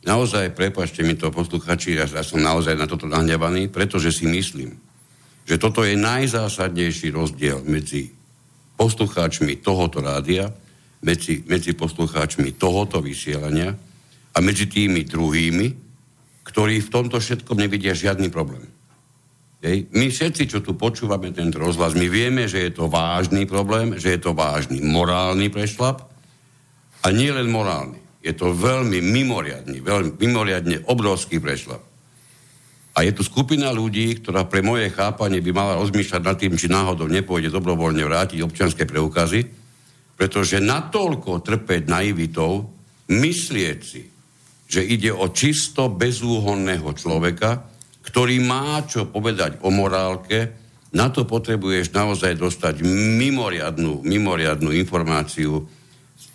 Naozaj, 0.00 0.56
prepačte 0.56 1.04
mi 1.04 1.12
to 1.12 1.28
posluchači, 1.28 1.92
ja, 1.92 2.08
ja 2.08 2.24
som 2.24 2.40
naozaj 2.40 2.72
na 2.72 2.88
toto 2.88 3.04
nahnevaný, 3.04 3.68
pretože 3.68 4.16
si 4.16 4.24
myslím, 4.24 4.72
že 5.44 5.60
toto 5.60 5.84
je 5.84 5.92
najzásadnejší 5.98 7.12
rozdiel 7.12 7.60
medzi 7.68 8.08
poslucháčmi 8.80 9.60
tohoto 9.60 10.00
rádia, 10.00 10.48
medzi, 11.04 11.44
medzi 11.44 11.76
poslucháčmi 11.76 12.56
tohoto 12.56 13.04
vysielania 13.04 13.76
a 14.32 14.38
medzi 14.40 14.72
tými 14.72 15.04
druhými, 15.04 15.68
ktorí 16.48 16.80
v 16.80 16.92
tomto 16.92 17.20
všetkom 17.20 17.60
nevidia 17.60 17.92
žiadny 17.92 18.32
problém. 18.32 18.64
Hej. 19.60 19.92
My 19.92 20.08
všetci, 20.08 20.48
čo 20.48 20.64
tu 20.64 20.72
počúvame 20.72 21.36
tento 21.36 21.60
rozhlas, 21.60 21.92
my 21.92 22.08
vieme, 22.08 22.48
že 22.48 22.64
je 22.64 22.72
to 22.72 22.88
vážny 22.88 23.44
problém, 23.44 24.00
že 24.00 24.16
je 24.16 24.20
to 24.24 24.32
vážny 24.32 24.80
morálny 24.80 25.52
prešlap 25.52 26.08
a 27.04 27.06
nie 27.12 27.28
len 27.28 27.52
morálny. 27.52 28.00
Je 28.20 28.32
to 28.36 28.52
veľmi 28.52 29.00
mimoriadný, 29.00 29.80
veľmi 29.80 30.20
mimoriadne 30.20 30.84
obrovský 30.88 31.40
prešlap. 31.40 31.80
A 32.92 33.06
je 33.06 33.16
tu 33.16 33.22
skupina 33.24 33.72
ľudí, 33.72 34.20
ktorá 34.20 34.44
pre 34.44 34.60
moje 34.60 34.92
chápanie 34.92 35.40
by 35.40 35.50
mala 35.54 35.78
rozmýšľať 35.80 36.22
nad 36.22 36.36
tým, 36.36 36.58
či 36.58 36.68
náhodou 36.68 37.08
nepôjde 37.08 37.48
dobrovoľne 37.48 38.02
vrátiť 38.04 38.44
občianské 38.44 38.84
preukazy, 38.84 39.46
pretože 40.20 40.60
natoľko 40.60 41.40
trpeť 41.40 41.88
naivitou, 41.88 42.68
myslieť 43.08 43.78
si, 43.80 44.04
že 44.68 44.84
ide 44.84 45.16
o 45.16 45.32
čisto 45.32 45.88
bezúhonného 45.88 46.92
človeka, 46.92 47.66
ktorý 48.04 48.36
má 48.44 48.84
čo 48.84 49.08
povedať 49.08 49.64
o 49.64 49.72
morálke, 49.72 50.60
na 50.90 51.06
to 51.08 51.22
potrebuješ 51.22 51.94
naozaj 51.94 52.34
dostať 52.36 52.82
mimoriadnú, 53.16 54.02
mimoriadnú 54.02 54.74
informáciu 54.74 55.62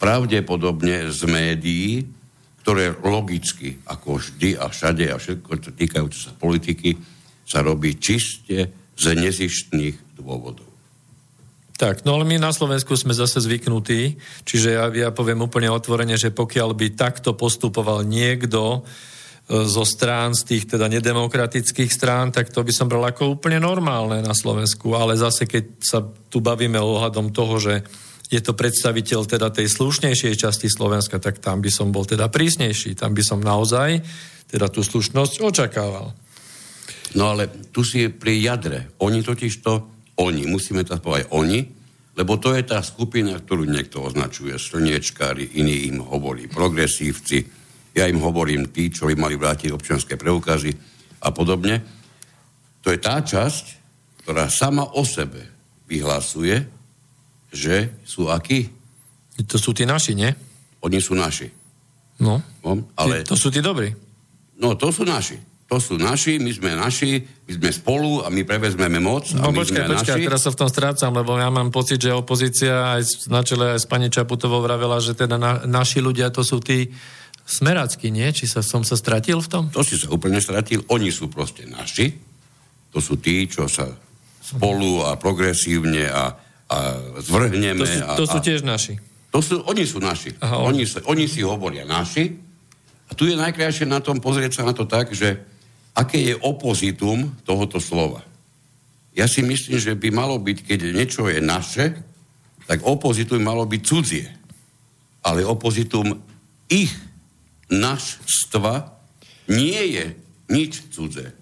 pravdepodobne 0.05 1.09
z 1.09 1.21
médií, 1.25 2.05
ktoré 2.61 2.93
logicky, 3.01 3.81
ako 3.89 4.21
vždy 4.21 4.53
a 4.53 4.69
všade 4.69 5.09
a 5.09 5.17
všetko, 5.17 5.49
čo 5.57 5.71
týkajúce 5.73 6.29
sa 6.29 6.33
politiky, 6.37 6.93
sa 7.41 7.65
robí 7.65 7.97
čiste 7.97 8.69
z 8.93 9.05
nezištných 9.17 10.13
dôvodov. 10.13 10.69
Tak, 11.75 12.05
no 12.05 12.21
ale 12.21 12.29
my 12.29 12.37
na 12.37 12.53
Slovensku 12.53 12.93
sme 12.93 13.17
zase 13.17 13.41
zvyknutí, 13.41 14.15
čiže 14.45 14.77
ja, 14.77 14.85
ja 14.93 15.09
poviem 15.09 15.41
úplne 15.41 15.73
otvorene, 15.73 16.15
že 16.21 16.29
pokiaľ 16.29 16.71
by 16.77 16.87
takto 16.93 17.33
postupoval 17.35 18.05
niekto 18.07 18.61
e, 18.79 19.59
zo 19.67 19.83
strán, 19.83 20.37
z 20.37 20.55
tých 20.55 20.71
teda 20.71 20.87
nedemokratických 20.87 21.91
strán, 21.91 22.31
tak 22.31 22.53
to 22.53 22.63
by 22.63 22.71
som 22.71 22.87
bral 22.87 23.03
ako 23.03 23.41
úplne 23.41 23.59
normálne 23.59 24.23
na 24.23 24.31
Slovensku, 24.31 24.95
ale 24.95 25.19
zase 25.19 25.49
keď 25.49 25.65
sa 25.83 25.99
tu 26.31 26.39
bavíme 26.39 26.79
ohľadom 26.79 27.33
toho, 27.35 27.59
že 27.59 27.83
je 28.29 28.41
to 28.41 28.57
predstaviteľ 28.57 29.29
teda 29.29 29.53
tej 29.53 29.69
slušnejšej 29.69 30.33
časti 30.33 30.67
Slovenska, 30.69 31.21
tak 31.21 31.37
tam 31.37 31.61
by 31.61 31.69
som 31.69 31.93
bol 31.93 32.07
teda 32.07 32.25
prísnejší. 32.29 32.97
Tam 32.97 33.13
by 33.13 33.21
som 33.21 33.39
naozaj 33.41 34.01
teda 34.49 34.69
tú 34.69 34.81
slušnosť 34.81 35.45
očakával. 35.45 36.13
No 37.15 37.23
ale 37.31 37.47
tu 37.69 37.85
si 37.85 38.09
pri 38.09 38.41
jadre. 38.41 38.97
Oni 38.99 39.21
totiž 39.21 39.53
to, 39.61 39.73
oni, 40.19 40.49
musíme 40.49 40.81
to 40.83 40.97
povedať 40.97 41.29
oni, 41.31 41.59
lebo 42.15 42.39
to 42.39 42.55
je 42.55 42.63
tá 42.63 42.79
skupina, 42.79 43.35
ktorú 43.35 43.67
niekto 43.67 44.03
označuje 44.03 44.55
slniečkári, 44.55 45.59
iný 45.59 45.91
im 45.91 45.99
hovorí 45.99 46.47
progresívci, 46.47 47.43
ja 47.95 48.07
im 48.11 48.19
hovorím 48.19 48.71
tí, 48.71 48.91
čo 48.91 49.07
by 49.07 49.15
mali 49.15 49.39
vrátiť 49.39 49.71
občianské 49.71 50.19
preukazy 50.19 50.71
a 51.23 51.31
podobne. 51.31 51.79
To 52.83 52.91
je 52.91 52.99
tá 52.99 53.23
časť, 53.23 53.65
ktorá 54.23 54.51
sama 54.51 54.95
o 54.95 55.03
sebe 55.07 55.47
vyhlasuje, 55.87 56.74
že 57.55 57.95
sú 58.03 58.27
akí? 58.27 58.67
To 59.47 59.55
sú 59.55 59.71
tí 59.71 59.87
naši, 59.87 60.13
nie? 60.13 60.31
Oni 60.83 60.99
sú 60.99 61.15
naši. 61.15 61.49
No, 62.19 62.39
no 62.63 62.71
ale... 62.95 63.23
to 63.23 63.35
sú 63.35 63.51
tí 63.51 63.59
dobrí. 63.59 63.91
No, 64.59 64.75
to 64.79 64.91
sú 64.91 65.03
naši. 65.03 65.35
To 65.65 65.81
sú 65.81 65.97
naši, 65.97 66.37
my 66.37 66.51
sme 66.53 66.77
naši, 66.77 67.25
my 67.49 67.51
sme 67.57 67.69
spolu 67.73 68.21
a 68.21 68.29
my 68.29 68.45
prevezmeme 68.45 69.01
moc. 69.01 69.33
A 69.33 69.49
no 69.49 69.49
my 69.49 69.65
počkaj, 69.65 69.81
sme 69.81 69.97
počkaj, 69.97 70.17
naši. 70.21 70.27
teraz 70.29 70.41
sa 70.45 70.51
v 70.53 70.59
tom 70.61 70.69
strácam, 70.69 71.11
lebo 71.11 71.41
ja 71.41 71.49
mám 71.49 71.73
pocit, 71.73 71.97
že 71.97 72.13
opozícia 72.13 72.93
aj 72.93 73.33
na 73.33 73.41
čele 73.41 73.73
aj 73.73 73.81
s 73.81 73.87
pani 73.89 74.13
Čaputovou 74.13 74.61
vravela, 74.61 75.01
že 75.01 75.17
teda 75.17 75.41
na, 75.41 75.65
naši 75.65 76.05
ľudia 76.05 76.29
to 76.29 76.45
sú 76.45 76.61
tí 76.61 76.93
smerácky, 77.49 78.13
nie? 78.13 78.29
Či 78.29 78.45
sa, 78.45 78.61
som 78.61 78.85
sa 78.85 78.93
stratil 78.93 79.41
v 79.41 79.47
tom? 79.49 79.63
To 79.73 79.81
si 79.81 79.97
sa 79.97 80.13
úplne 80.13 80.37
stratil. 80.37 80.85
Oni 80.93 81.09
sú 81.09 81.33
proste 81.33 81.65
naši. 81.65 82.13
To 82.93 83.01
sú 83.01 83.17
tí, 83.17 83.49
čo 83.49 83.65
sa 83.65 83.89
spolu 84.45 85.01
a 85.01 85.17
progresívne 85.17 86.05
a, 86.13 86.44
a 86.69 86.97
zvrhneme. 87.21 87.81
To 87.81 87.85
sú, 87.85 87.99
to 88.01 88.25
a, 88.25 88.31
sú 88.31 88.39
tiež 88.41 88.61
naši. 88.65 88.97
To 89.29 89.39
sú, 89.43 89.61
oni 89.67 89.83
sú 89.83 89.99
naši. 89.99 90.33
Aha, 90.39 90.63
oni, 90.63 90.87
sa, 90.87 91.03
oni 91.05 91.27
si 91.27 91.43
hovoria 91.43 91.83
naši. 91.83 92.31
A 93.05 93.11
tu 93.13 93.29
je 93.29 93.37
najkrajšie 93.37 93.85
na 93.85 94.01
tom 94.01 94.17
pozrieť 94.17 94.61
sa 94.61 94.63
na 94.65 94.73
to 94.73 94.87
tak, 94.89 95.13
že 95.13 95.37
aké 95.93 96.33
je 96.33 96.35
opozitum 96.41 97.29
tohoto 97.45 97.77
slova. 97.77 98.25
Ja 99.15 99.29
si 99.31 99.45
myslím, 99.45 99.79
že 99.79 99.95
by 99.95 100.11
malo 100.11 100.35
byť, 100.41 100.57
keď 100.67 100.79
niečo 100.91 101.31
je 101.31 101.39
naše, 101.39 101.95
tak 102.65 102.83
opozitum 102.83 103.39
malo 103.39 103.63
byť 103.63 103.81
cudzie. 103.85 104.27
Ale 105.23 105.45
opozitum 105.47 106.19
ich 106.67 106.91
našstva 107.69 108.91
nie 109.47 109.79
je 109.95 110.05
nič 110.49 110.91
cudzé. 110.91 111.33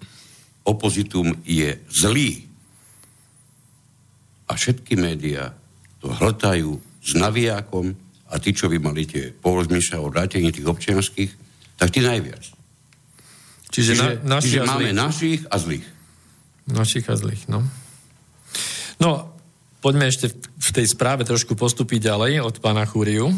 Opozitum 0.64 1.36
je 1.44 1.76
zlý. 1.92 2.48
A 4.54 4.58
všetky 4.58 4.94
médiá 4.94 5.50
to 5.98 6.14
hltajú 6.14 6.78
s 7.02 7.18
navijákom 7.18 7.90
a 8.30 8.38
tí, 8.38 8.54
čo 8.54 8.70
by 8.70 8.78
mali 8.78 9.02
tie 9.02 9.34
porozmýšľať 9.34 9.98
o 9.98 10.06
vrátení 10.14 10.54
tých 10.54 10.70
občianských, 10.70 11.30
tak 11.74 11.90
tí 11.90 11.98
najviac. 11.98 12.54
Čiže, 13.74 13.92
čiže, 13.98 14.06
na, 14.22 14.38
čiže 14.38 14.62
a 14.62 14.70
máme 14.70 14.94
zlých. 14.94 14.94
našich 14.94 15.40
a 15.50 15.56
zlých. 15.58 15.86
Našich 16.70 17.06
a 17.10 17.14
zlých, 17.18 17.42
no. 17.50 17.66
No, 19.02 19.34
poďme 19.82 20.06
ešte 20.06 20.30
v 20.38 20.70
tej 20.70 20.86
správe 20.86 21.26
trošku 21.26 21.58
postúpiť 21.58 22.14
ďalej 22.14 22.38
od 22.38 22.54
pána 22.62 22.86
Chúriu, 22.86 23.34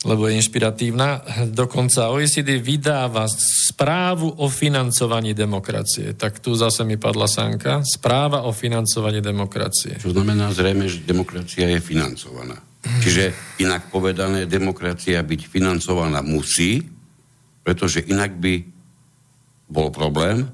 lebo 0.00 0.24
je 0.28 0.40
inšpiratívna. 0.40 1.20
Dokonca 1.52 2.08
OECD 2.08 2.56
vydáva 2.56 3.28
správu 3.70 4.32
o 4.40 4.48
financovaní 4.48 5.36
demokracie. 5.36 6.16
Tak 6.16 6.40
tu 6.40 6.56
zase 6.56 6.88
mi 6.88 6.96
padla 6.96 7.28
sánka. 7.28 7.84
Správa 7.84 8.48
o 8.48 8.52
financovaní 8.56 9.20
demokracie. 9.20 10.00
Čo 10.00 10.16
znamená 10.16 10.48
zrejme, 10.56 10.88
že 10.88 11.04
demokracia 11.04 11.68
je 11.68 11.80
financovaná. 11.84 12.56
Čiže 12.80 13.36
inak 13.60 13.92
povedané, 13.92 14.48
demokracia 14.48 15.20
byť 15.20 15.40
financovaná 15.52 16.24
musí, 16.24 16.80
pretože 17.60 18.00
inak 18.08 18.40
by 18.40 18.64
bol 19.68 19.92
problém. 19.92 20.48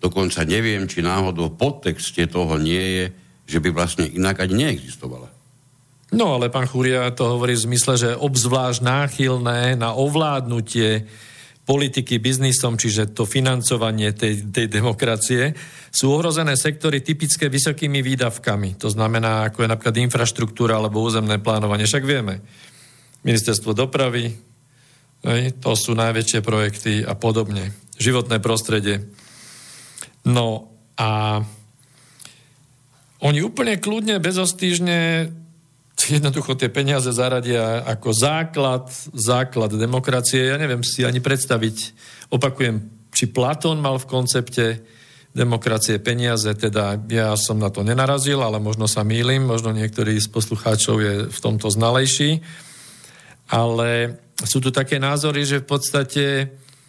Dokonca 0.00 0.48
neviem, 0.48 0.88
či 0.88 1.04
náhodou 1.04 1.52
podtexte 1.52 2.24
toho 2.24 2.56
nie 2.56 2.80
je, 2.80 3.04
že 3.44 3.58
by 3.60 3.68
vlastne 3.68 4.08
inak 4.08 4.40
ani 4.40 4.64
neexistovala. 4.64 5.37
No 6.08 6.40
ale 6.40 6.48
pán 6.48 6.64
Chúria 6.64 7.12
to 7.12 7.36
hovorí 7.36 7.52
v 7.52 7.64
zmysle, 7.68 7.94
že 8.00 8.10
obzvlášť 8.16 8.80
náchylné 8.80 9.76
na 9.76 9.92
ovládnutie 9.92 11.04
politiky 11.68 12.16
biznisom, 12.16 12.80
čiže 12.80 13.12
to 13.12 13.28
financovanie 13.28 14.16
tej, 14.16 14.48
tej 14.48 14.72
demokracie, 14.72 15.52
sú 15.92 16.08
ohrozené 16.16 16.56
sektory 16.56 17.04
typické 17.04 17.52
vysokými 17.52 18.00
výdavkami. 18.00 18.80
To 18.80 18.88
znamená, 18.88 19.52
ako 19.52 19.68
je 19.68 19.72
napríklad 19.76 19.96
infraštruktúra 20.00 20.80
alebo 20.80 21.04
územné 21.04 21.36
plánovanie. 21.36 21.84
Však 21.84 22.08
vieme, 22.08 22.40
ministerstvo 23.20 23.76
dopravy, 23.76 24.32
to 25.60 25.70
sú 25.76 25.92
najväčšie 25.92 26.40
projekty 26.40 27.04
a 27.04 27.12
podobne 27.12 27.76
životné 28.00 28.40
prostredie. 28.40 29.04
No 30.24 30.72
a 30.96 31.42
oni 33.18 33.38
úplne 33.44 33.76
kľudne, 33.76 34.22
bezostížne 34.22 35.28
jednoducho 36.18 36.54
tie 36.54 36.70
peniaze 36.70 37.10
zaradia 37.10 37.82
ako 37.82 38.14
základ, 38.14 38.86
základ 39.12 39.74
demokracie. 39.74 40.54
Ja 40.54 40.56
neviem 40.56 40.86
si 40.86 41.02
ani 41.02 41.18
predstaviť, 41.18 41.76
opakujem, 42.30 43.10
či 43.10 43.26
Platón 43.26 43.82
mal 43.82 43.98
v 43.98 44.06
koncepte 44.06 44.66
demokracie 45.34 46.00
peniaze, 46.02 46.50
teda 46.56 46.98
ja 47.10 47.36
som 47.38 47.60
na 47.60 47.68
to 47.70 47.84
nenarazil, 47.84 48.42
ale 48.42 48.58
možno 48.58 48.88
sa 48.90 49.04
mýlim, 49.04 49.44
možno 49.44 49.70
niektorý 49.70 50.18
z 50.18 50.28
poslucháčov 50.30 50.96
je 50.98 51.14
v 51.30 51.38
tomto 51.38 51.68
znalejší. 51.68 52.42
Ale 53.48 54.18
sú 54.44 54.60
tu 54.60 54.68
také 54.68 55.00
názory, 55.00 55.44
že 55.46 55.62
v 55.64 55.68
podstate 55.68 56.24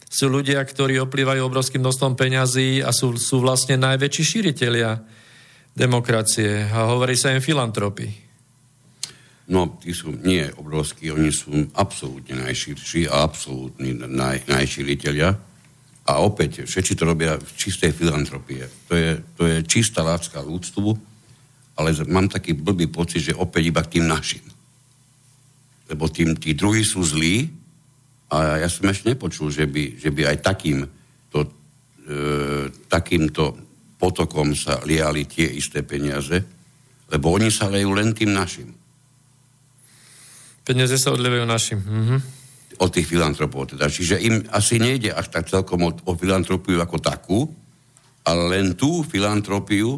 sú 0.10 0.26
ľudia, 0.28 0.60
ktorí 0.66 0.98
oplývajú 0.98 1.46
obrovským 1.46 1.86
množstvom 1.86 2.18
peňazí 2.18 2.82
a 2.82 2.90
sú, 2.90 3.16
sú 3.16 3.40
vlastne 3.40 3.78
najväčší 3.78 4.24
šíriteľia 4.26 4.98
demokracie. 5.78 6.66
A 6.66 6.90
hovorí 6.90 7.14
sa 7.14 7.32
im 7.32 7.46
filantropy. 7.46 8.29
No, 9.50 9.82
tí 9.82 9.98
sú 9.98 10.14
nie 10.14 10.46
obrovskí, 10.46 11.10
oni 11.10 11.34
sú 11.34 11.50
absolútne 11.74 12.38
najširší 12.46 13.10
a 13.10 13.26
absolútni 13.26 13.98
naj, 13.98 14.46
najšíriteľia. 14.46 15.30
A 16.06 16.12
opäť, 16.22 16.70
všetci 16.70 16.94
to 16.94 17.04
robia 17.10 17.34
v 17.38 17.50
čistej 17.58 17.90
filantropie. 17.94 18.70
To 18.90 18.94
je, 18.94 19.10
to 19.34 19.44
je 19.50 19.58
čistá 19.66 20.06
lácka 20.06 20.46
ľudstvu, 20.46 20.90
ale 21.82 21.90
mám 22.06 22.30
taký 22.30 22.54
blbý 22.54 22.94
pocit, 22.94 23.26
že 23.26 23.38
opäť 23.38 23.74
iba 23.74 23.82
k 23.82 23.98
tým 23.98 24.06
našim. 24.06 24.46
Lebo 25.90 26.06
tým, 26.14 26.38
tí 26.38 26.54
druhí 26.54 26.86
sú 26.86 27.02
zlí, 27.02 27.50
a 28.30 28.62
ja 28.62 28.70
som 28.70 28.86
ešte 28.86 29.10
nepočul, 29.10 29.50
že 29.50 29.66
by, 29.66 29.98
že 29.98 30.14
by 30.14 30.30
aj 30.30 30.38
takým 30.46 30.86
to, 31.34 31.50
e, 32.06 32.70
takýmto 32.86 33.58
potokom 33.98 34.54
sa 34.54 34.78
liali 34.86 35.26
tie 35.26 35.50
isté 35.50 35.82
peniaze, 35.82 36.38
lebo 37.10 37.34
oni 37.34 37.50
sa 37.50 37.74
lejú 37.74 37.98
len 37.98 38.14
tým 38.14 38.30
našim. 38.30 38.79
Peniaze 40.70 41.02
sa 41.02 41.10
odlevajú 41.18 41.50
našim. 41.50 41.82
Mhm. 41.82 42.18
Od 42.78 42.90
tých 42.94 43.10
filantropov 43.10 43.74
teda. 43.74 43.90
Čiže 43.90 44.22
im 44.22 44.46
asi 44.54 44.78
nejde 44.78 45.10
až 45.10 45.34
tak 45.34 45.50
celkom 45.50 45.90
o, 45.90 45.92
o 46.06 46.14
filantropiu 46.14 46.78
ako 46.78 46.98
takú, 47.02 47.40
ale 48.22 48.42
len 48.54 48.78
tú 48.78 49.02
filantropiu, 49.02 49.98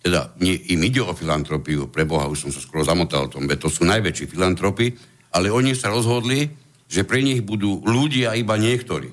teda 0.00 0.32
nie, 0.40 0.56
im 0.72 0.80
ide 0.80 1.04
o 1.04 1.12
filantropiu, 1.12 1.92
pre 1.92 2.08
Boha, 2.08 2.24
už 2.26 2.48
som 2.48 2.50
sa 2.50 2.64
skoro 2.64 2.82
zamotal 2.82 3.28
o 3.28 3.32
tom, 3.36 3.44
to 3.44 3.68
sú 3.68 3.84
najväčší 3.84 4.26
filantropy, 4.32 4.96
ale 5.36 5.52
oni 5.52 5.76
sa 5.76 5.92
rozhodli, 5.92 6.48
že 6.88 7.04
pre 7.04 7.20
nich 7.20 7.44
budú 7.44 7.84
ľudia 7.84 8.32
iba 8.32 8.56
niektorí. 8.56 9.12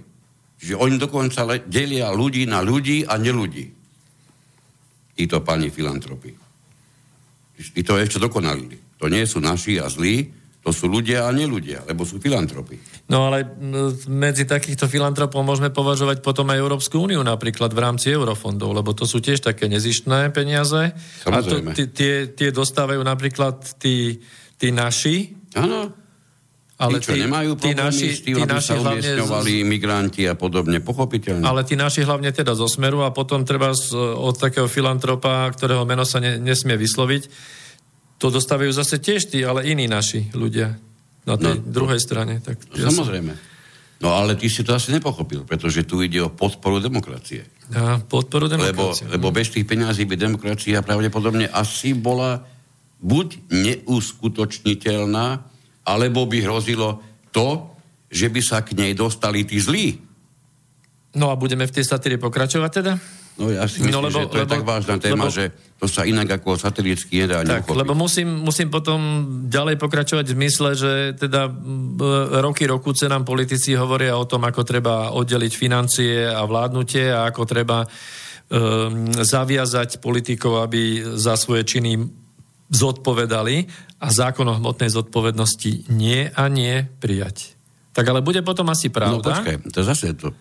Čiže 0.63 0.80
oni 0.80 0.95
dokonca 0.95 1.43
le- 1.43 1.67
delia 1.67 2.08
ľudí 2.15 2.47
na 2.47 2.63
ľudí 2.63 3.04
a 3.04 3.19
neľudí. 3.19 3.65
Títo 5.13 5.43
pani 5.43 5.67
filantropy. 5.67 6.32
Tí 7.60 7.82
to 7.84 7.99
ešte 7.99 8.17
dokonalili. 8.17 8.97
To 8.97 9.12
nie 9.12 9.28
sú 9.28 9.43
naši 9.43 9.78
a 9.78 9.91
zlí, 9.91 10.42
to 10.63 10.71
sú 10.71 10.88
ľudia 10.88 11.28
a 11.28 11.36
neľudia, 11.36 11.84
lebo 11.84 12.08
sú 12.08 12.23
filantropy. 12.23 12.80
No 13.12 13.28
ale 13.28 13.43
medzi 14.08 14.47
takýchto 14.47 14.88
filantropov 14.88 15.43
môžeme 15.43 15.67
považovať 15.76 16.23
potom 16.23 16.47
aj 16.47 16.63
Európsku 16.63 17.04
úniu 17.04 17.19
napríklad 17.19 17.76
v 17.76 17.84
rámci 17.84 18.15
eurofondov, 18.15 18.71
lebo 18.71 18.95
to 18.95 19.04
sú 19.04 19.19
tiež 19.19 19.43
také 19.43 19.67
nezištné 19.67 20.32
peniaze. 20.32 20.95
Samozrejme. 21.28 21.71
A 21.71 21.76
to, 21.76 21.91
tie, 21.91 22.32
tie 22.32 22.49
dostávajú 22.56 23.04
napríklad 23.04 23.76
tí, 23.76 24.23
tí 24.56 24.71
naši. 24.71 25.36
Áno, 25.60 25.91
ale 26.80 26.97
tí, 26.99 27.06
čo 27.06 27.12
tí, 27.13 27.19
nemajú 27.21 27.52
tí 27.60 27.71
naši, 27.76 28.08
s 28.12 28.21
tým, 28.23 28.36
tí 28.36 28.41
aby 28.43 28.56
naši 28.56 28.71
sa 28.71 28.80
umiestňovali 28.80 29.54
z... 29.62 29.67
migranti 29.67 30.23
a 30.26 30.36
podobne, 30.36 30.80
pochopiteľne. 30.80 31.45
Ale 31.45 31.62
tí 31.67 31.78
naši 31.78 32.02
hlavne 32.08 32.32
teda 32.32 32.58
zo 32.58 32.65
Smeru 32.65 33.06
a 33.06 33.12
potom 33.12 33.45
treba 33.45 33.71
z, 33.71 33.93
od 33.99 34.36
takého 34.39 34.65
filantropa, 34.65 35.47
ktorého 35.54 35.86
meno 35.86 36.02
sa 36.08 36.17
ne, 36.17 36.41
nesmie 36.41 36.73
vysloviť, 36.80 37.23
to 38.23 38.31
dostávajú 38.31 38.71
zase 38.71 39.03
tiež 39.03 39.27
tí, 39.27 39.43
ale 39.43 39.67
iní 39.67 39.91
naši 39.91 40.31
ľudia 40.31 40.79
na 41.27 41.36
tej 41.36 41.59
no, 41.59 41.67
druhej 41.67 41.99
strane. 41.99 42.39
Tak 42.39 42.71
no, 42.71 42.79
ja 42.79 42.88
samozrejme. 42.88 43.36
No 43.99 44.15
ale 44.15 44.39
ty 44.39 44.47
si 44.47 44.63
to 44.63 44.71
asi 44.71 44.95
nepochopil, 44.95 45.43
pretože 45.43 45.83
tu 45.83 45.99
ide 45.99 46.23
o 46.23 46.31
podporu 46.31 46.79
demokracie. 46.79 47.43
Ja, 47.67 47.99
podporu 47.99 48.47
demokracie. 48.47 49.12
Lebo, 49.12 49.27
lebo 49.27 49.36
bez 49.36 49.51
tých 49.51 49.67
peňazí 49.67 50.07
by 50.07 50.15
demokracia 50.15 50.79
pravdepodobne 50.79 51.51
asi 51.51 51.91
bola 51.91 52.47
buď 53.03 53.51
neuskutočniteľná, 53.51 55.43
alebo 55.83 56.23
by 56.23 56.47
hrozilo 56.47 57.03
to, 57.36 57.75
že 58.07 58.31
by 58.31 58.39
sa 58.39 58.63
k 58.63 58.71
nej 58.79 58.95
dostali 58.95 59.43
tí 59.43 59.59
zlí. 59.59 59.99
No 61.19 61.27
a 61.27 61.36
budeme 61.36 61.67
v 61.67 61.75
tej 61.75 61.86
satíre 61.88 62.15
pokračovať 62.15 62.71
teda? 62.71 62.93
No 63.34 63.50
ja 63.50 63.65
si 63.65 63.82
myslím, 63.82 63.98
no, 63.98 64.06
lebo, 64.06 64.19
že 64.22 64.30
to 64.30 64.38
lebo, 64.38 64.46
je 64.46 64.54
tak 64.54 64.65
vážna 64.65 64.96
téma, 65.02 65.26
lebo, 65.26 65.34
že 65.34 65.50
to 65.82 65.89
sa 65.89 66.06
inak 66.06 66.38
ako 66.38 66.54
satiricky 66.54 67.26
nedá 67.26 67.41
Tak, 67.41 67.65
neuchopiť. 67.65 67.80
lebo 67.82 67.93
musím, 67.98 68.30
musím 68.30 68.69
potom 68.69 69.00
ďalej 69.50 69.82
pokračovať 69.82 70.26
v 70.30 70.36
zmysle, 70.38 70.69
že 70.78 70.91
teda 71.17 71.50
roky 72.46 72.69
rokuce 72.69 73.10
nám 73.10 73.26
politici 73.26 73.74
hovoria 73.74 74.13
o 74.22 74.30
tom, 74.30 74.46
ako 74.46 74.62
treba 74.62 75.10
oddeliť 75.17 75.54
financie 75.58 76.30
a 76.30 76.46
vládnutie 76.46 77.10
a 77.10 77.26
ako 77.34 77.41
treba 77.50 77.82
um, 77.84 79.10
zaviazať 79.10 79.98
politikov, 79.98 80.62
aby 80.62 81.02
za 81.17 81.34
svoje 81.34 81.65
činy 81.65 82.06
zodpovedali 82.69 83.65
a 83.98 84.08
zákon 84.13 84.46
o 84.46 84.58
hmotnej 84.62 84.93
zodpovednosti 84.93 85.89
nie 85.89 86.30
a 86.30 86.43
nie 86.54 86.86
prijať. 87.02 87.58
Tak 87.93 88.06
ale 88.10 88.26
bude 88.26 88.41
potom 88.41 88.69
asi 88.74 88.89
pravda. 88.89 89.22
No 89.22 89.26
počkaj, 89.26 89.56
to 89.69 89.80
zase 89.86 90.17
to, 90.17 90.34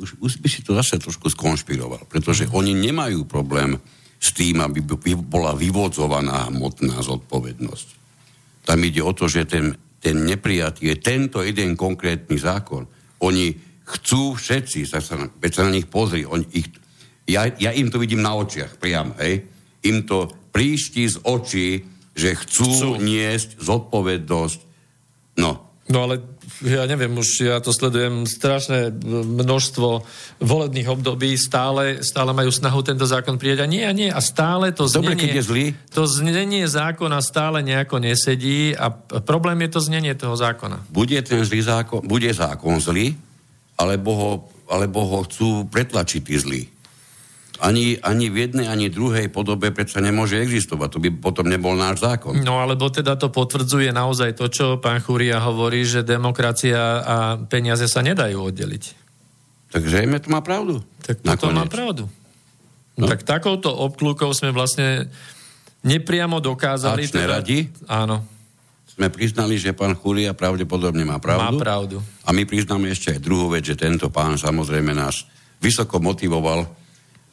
už, 0.00 0.16
už 0.16 0.32
by 0.40 0.48
si 0.48 0.64
to 0.64 0.72
zase 0.72 0.96
trošku 0.96 1.28
skonšpiroval, 1.28 2.08
pretože 2.08 2.48
oni 2.48 2.72
nemajú 2.72 3.28
problém 3.28 3.76
s 4.20 4.32
tým, 4.32 4.60
aby 4.64 4.80
bola 5.20 5.52
vyvodzovaná 5.56 6.48
hmotná 6.48 7.00
zodpovednosť. 7.00 7.88
Tam 8.64 8.78
ide 8.84 9.00
o 9.00 9.12
to, 9.16 9.28
že 9.28 9.48
ten, 9.48 9.72
ten 10.00 10.24
neprijatý 10.24 10.92
je 10.92 10.96
tento 11.00 11.40
jeden 11.40 11.76
konkrétny 11.76 12.36
zákon. 12.36 12.84
Oni 13.24 13.56
chcú 13.84 14.36
všetci, 14.36 14.88
sa, 14.88 15.00
sa, 15.00 15.16
sa 15.28 15.62
na 15.64 15.72
nich 15.72 15.88
pozri, 15.88 16.24
oni 16.28 16.44
ich, 16.52 16.68
ja, 17.26 17.48
ja 17.48 17.72
im 17.72 17.88
to 17.88 17.98
vidím 17.98 18.20
na 18.20 18.36
očiach 18.36 18.76
priam, 18.78 19.16
hej, 19.18 19.44
im 19.84 20.04
to 20.04 20.28
príšti 20.52 21.08
z 21.08 21.16
očí, 21.24 21.68
že 22.14 22.36
chcú, 22.36 22.68
chcú. 22.68 22.90
niesť 23.00 23.58
zodpovednosť. 23.62 24.60
No, 25.90 26.06
ale 26.06 26.22
ja 26.62 26.86
neviem, 26.86 27.10
už 27.10 27.50
ja 27.50 27.58
to 27.58 27.74
sledujem 27.74 28.22
strašné 28.22 28.94
množstvo 29.42 30.06
volebných 30.38 30.86
období, 30.86 31.34
stále, 31.34 31.98
stále 32.06 32.30
majú 32.30 32.54
snahu 32.54 32.78
tento 32.86 33.02
zákon 33.02 33.34
prijať 33.34 33.66
a 33.66 33.66
nie 33.66 33.82
a 33.82 33.90
nie. 33.90 34.06
A 34.06 34.22
stále 34.22 34.70
to 34.70 34.86
Dobre, 34.86 35.18
znenie, 35.18 35.22
keď 35.26 35.30
je 35.34 35.48
zlý. 35.50 35.64
to 35.90 36.06
znenie 36.06 36.62
zákona 36.70 37.18
stále 37.18 37.66
nejako 37.66 37.98
nesedí 37.98 38.78
a 38.78 38.94
problém 39.26 39.66
je 39.66 39.70
to 39.74 39.80
znenie 39.82 40.14
toho 40.14 40.38
zákona. 40.38 40.86
Bude 40.94 41.18
ten 41.26 41.42
zlý 41.42 41.60
zákon, 41.66 42.06
bude 42.06 42.30
zákon 42.30 42.78
zlý, 42.78 43.18
alebo 43.74 44.10
ho, 44.14 44.30
alebo 44.70 45.02
ho 45.02 45.18
chcú 45.26 45.66
pretlačiť 45.66 46.22
tí 46.22 46.36
zlí 46.38 46.62
ani, 47.60 48.00
ani 48.00 48.32
v 48.32 48.48
jednej, 48.48 48.66
ani 48.66 48.88
druhej 48.88 49.28
podobe 49.28 49.68
predsa 49.70 50.00
nemôže 50.00 50.40
existovať. 50.40 50.88
To 50.96 50.98
by 50.98 51.08
potom 51.20 51.46
nebol 51.46 51.76
náš 51.76 52.00
zákon. 52.00 52.40
No 52.40 52.58
alebo 52.58 52.88
teda 52.88 53.20
to 53.20 53.28
potvrdzuje 53.28 53.92
naozaj 53.92 54.34
to, 54.34 54.48
čo 54.48 54.80
pán 54.80 55.04
Chúria 55.04 55.38
hovorí, 55.44 55.84
že 55.84 56.00
demokracia 56.00 56.80
a 57.04 57.16
peniaze 57.36 57.84
sa 57.84 58.00
nedajú 58.00 58.48
oddeliť. 58.48 58.84
Tak 59.70 59.82
zrejme 59.86 60.18
to 60.18 60.32
má 60.32 60.40
pravdu. 60.40 60.80
Tak 61.04 61.20
to 61.38 61.52
má 61.52 61.68
pravdu. 61.68 62.08
No? 62.98 63.06
Tak 63.06 63.22
takouto 63.22 63.70
obklúkou 63.70 64.32
sme 64.34 64.50
vlastne 64.50 65.06
nepriamo 65.86 66.42
dokázali... 66.42 67.06
A 67.06 67.12
teda... 67.12 67.38
radi? 67.38 67.70
Áno. 67.86 68.24
Sme 68.90 69.08
priznali, 69.08 69.56
že 69.56 69.72
pán 69.72 69.96
Chúria 69.96 70.34
pravdepodobne 70.34 71.06
má 71.06 71.22
pravdu. 71.22 71.56
Má 71.56 71.62
pravdu. 71.62 71.96
A 72.26 72.34
my 72.34 72.42
priznáme 72.44 72.90
ešte 72.92 73.16
aj 73.16 73.20
druhú 73.22 73.48
vec, 73.52 73.64
že 73.64 73.78
tento 73.78 74.10
pán 74.12 74.36
samozrejme 74.36 74.92
nás 74.92 75.24
vysoko 75.62 76.02
motivoval 76.02 76.79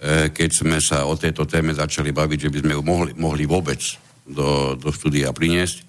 keď 0.06 0.50
sme 0.54 0.78
sa 0.78 1.10
o 1.10 1.18
tejto 1.18 1.50
téme 1.50 1.74
začali 1.74 2.14
baviť, 2.14 2.48
že 2.48 2.52
by 2.54 2.60
sme 2.62 2.74
ju 2.78 2.82
mohli, 2.86 3.12
mohli 3.18 3.44
vôbec 3.50 3.82
do, 4.28 4.78
do 4.78 4.94
štúdia 4.94 5.34
priniesť, 5.34 5.82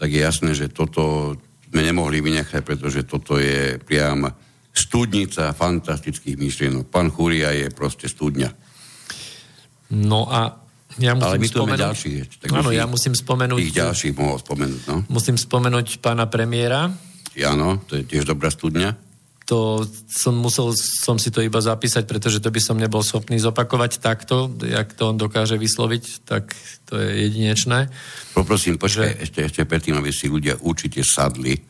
tak 0.00 0.08
je 0.08 0.20
jasné, 0.24 0.50
že 0.56 0.72
toto 0.72 1.36
sme 1.68 1.84
nemohli 1.84 2.24
vynechať, 2.24 2.62
pretože 2.64 3.04
toto 3.04 3.36
je 3.36 3.76
priam 3.82 4.30
studnica 4.74 5.54
fantastických 5.54 6.40
myšlienok. 6.40 6.88
Pán 6.88 7.12
Chúria 7.12 7.52
je 7.54 7.68
proste 7.70 8.08
studňa. 8.10 8.50
No 9.94 10.26
a 10.26 10.58
ja 10.98 11.14
musím 11.14 11.26
Ale 11.26 11.38
my 11.38 11.48
tu 11.50 11.58
spomenúť... 11.58 11.82
ďalších. 11.84 12.18
Tak 12.42 12.48
áno, 12.54 12.70
ja 12.70 12.86
musím 12.86 13.14
spomenúť... 13.14 13.60
Tých 13.60 13.78
ďalších 13.82 14.14
mohol 14.14 14.38
spomenúť, 14.38 14.82
no. 14.88 14.96
Musím 15.10 15.36
spomenúť 15.38 15.98
pána 15.98 16.30
premiéra. 16.30 16.90
Áno, 17.42 17.82
to 17.86 17.98
je 17.98 18.06
tiež 18.06 18.30
dobrá 18.30 18.50
studňa 18.50 19.13
to 19.44 19.84
som 20.08 20.32
musel 20.40 20.72
som 20.76 21.20
si 21.20 21.28
to 21.28 21.44
iba 21.44 21.60
zapísať, 21.60 22.08
pretože 22.08 22.40
to 22.40 22.48
by 22.48 22.60
som 22.64 22.80
nebol 22.80 23.04
schopný 23.04 23.36
zopakovať 23.36 24.00
takto, 24.00 24.48
jak 24.64 24.96
to 24.96 25.12
on 25.12 25.20
dokáže 25.20 25.60
vysloviť, 25.60 26.24
tak 26.24 26.56
to 26.88 26.96
je 26.96 27.28
jedinečné. 27.28 27.92
Poprosím, 28.32 28.80
počkaj, 28.80 29.20
že... 29.20 29.22
ešte, 29.28 29.40
ešte 29.44 29.62
predtým, 29.68 30.00
aby 30.00 30.08
si 30.08 30.32
ľudia 30.32 30.56
určite 30.64 31.04
sadli, 31.04 31.60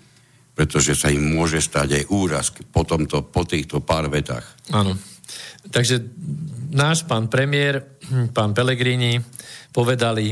pretože 0.54 0.94
sa 0.94 1.10
im 1.10 1.34
môže 1.34 1.58
stať 1.58 1.98
aj 1.98 2.04
úraz 2.14 2.54
po, 2.70 2.87
tomto, 2.87 3.26
po 3.26 3.42
týchto 3.42 3.82
pár 3.82 4.06
vetách. 4.06 4.46
Áno. 4.70 4.94
Takže 5.66 5.98
náš 6.70 7.02
pán 7.02 7.26
premiér, 7.26 7.98
pán 8.30 8.54
Pellegrini 8.54 9.18
povedali, 9.74 10.30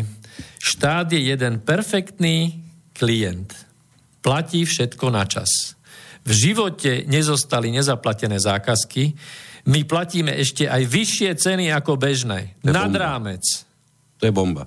štát 0.62 1.10
je 1.10 1.34
jeden 1.34 1.58
perfektný 1.58 2.62
klient. 2.94 3.50
Platí 4.22 4.62
všetko 4.62 5.10
na 5.10 5.26
čas 5.26 5.71
v 6.22 6.32
živote 6.32 7.02
nezostali 7.10 7.74
nezaplatené 7.74 8.38
zákazky, 8.38 9.14
my 9.66 9.86
platíme 9.86 10.34
ešte 10.34 10.66
aj 10.66 10.82
vyššie 10.86 11.30
ceny 11.38 11.70
ako 11.70 11.94
bežné. 11.94 12.58
Nad 12.66 12.94
rámec. 12.94 13.42
To 14.18 14.26
je 14.26 14.34
bomba. 14.34 14.66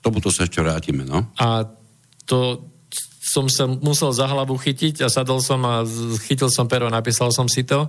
Tomuto 0.00 0.32
sa 0.32 0.48
ešte 0.48 0.64
vrátime, 0.64 1.04
no. 1.04 1.28
A 1.36 1.68
to 2.24 2.70
som 3.20 3.46
sa 3.46 3.68
musel 3.68 4.10
za 4.16 4.26
hlavu 4.26 4.56
chytiť 4.56 5.04
a 5.04 5.12
sadol 5.12 5.44
som 5.44 5.60
a 5.68 5.84
chytil 6.24 6.48
som 6.48 6.66
pero, 6.66 6.88
napísal 6.88 7.30
som 7.30 7.46
si 7.46 7.62
to, 7.62 7.86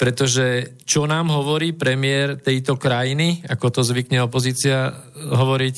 pretože 0.00 0.78
čo 0.88 1.04
nám 1.04 1.28
hovorí 1.28 1.76
premiér 1.76 2.40
tejto 2.40 2.80
krajiny, 2.80 3.44
ako 3.44 3.66
to 3.68 3.80
zvykne 3.84 4.24
opozícia 4.24 4.94
hovoriť, 5.18 5.76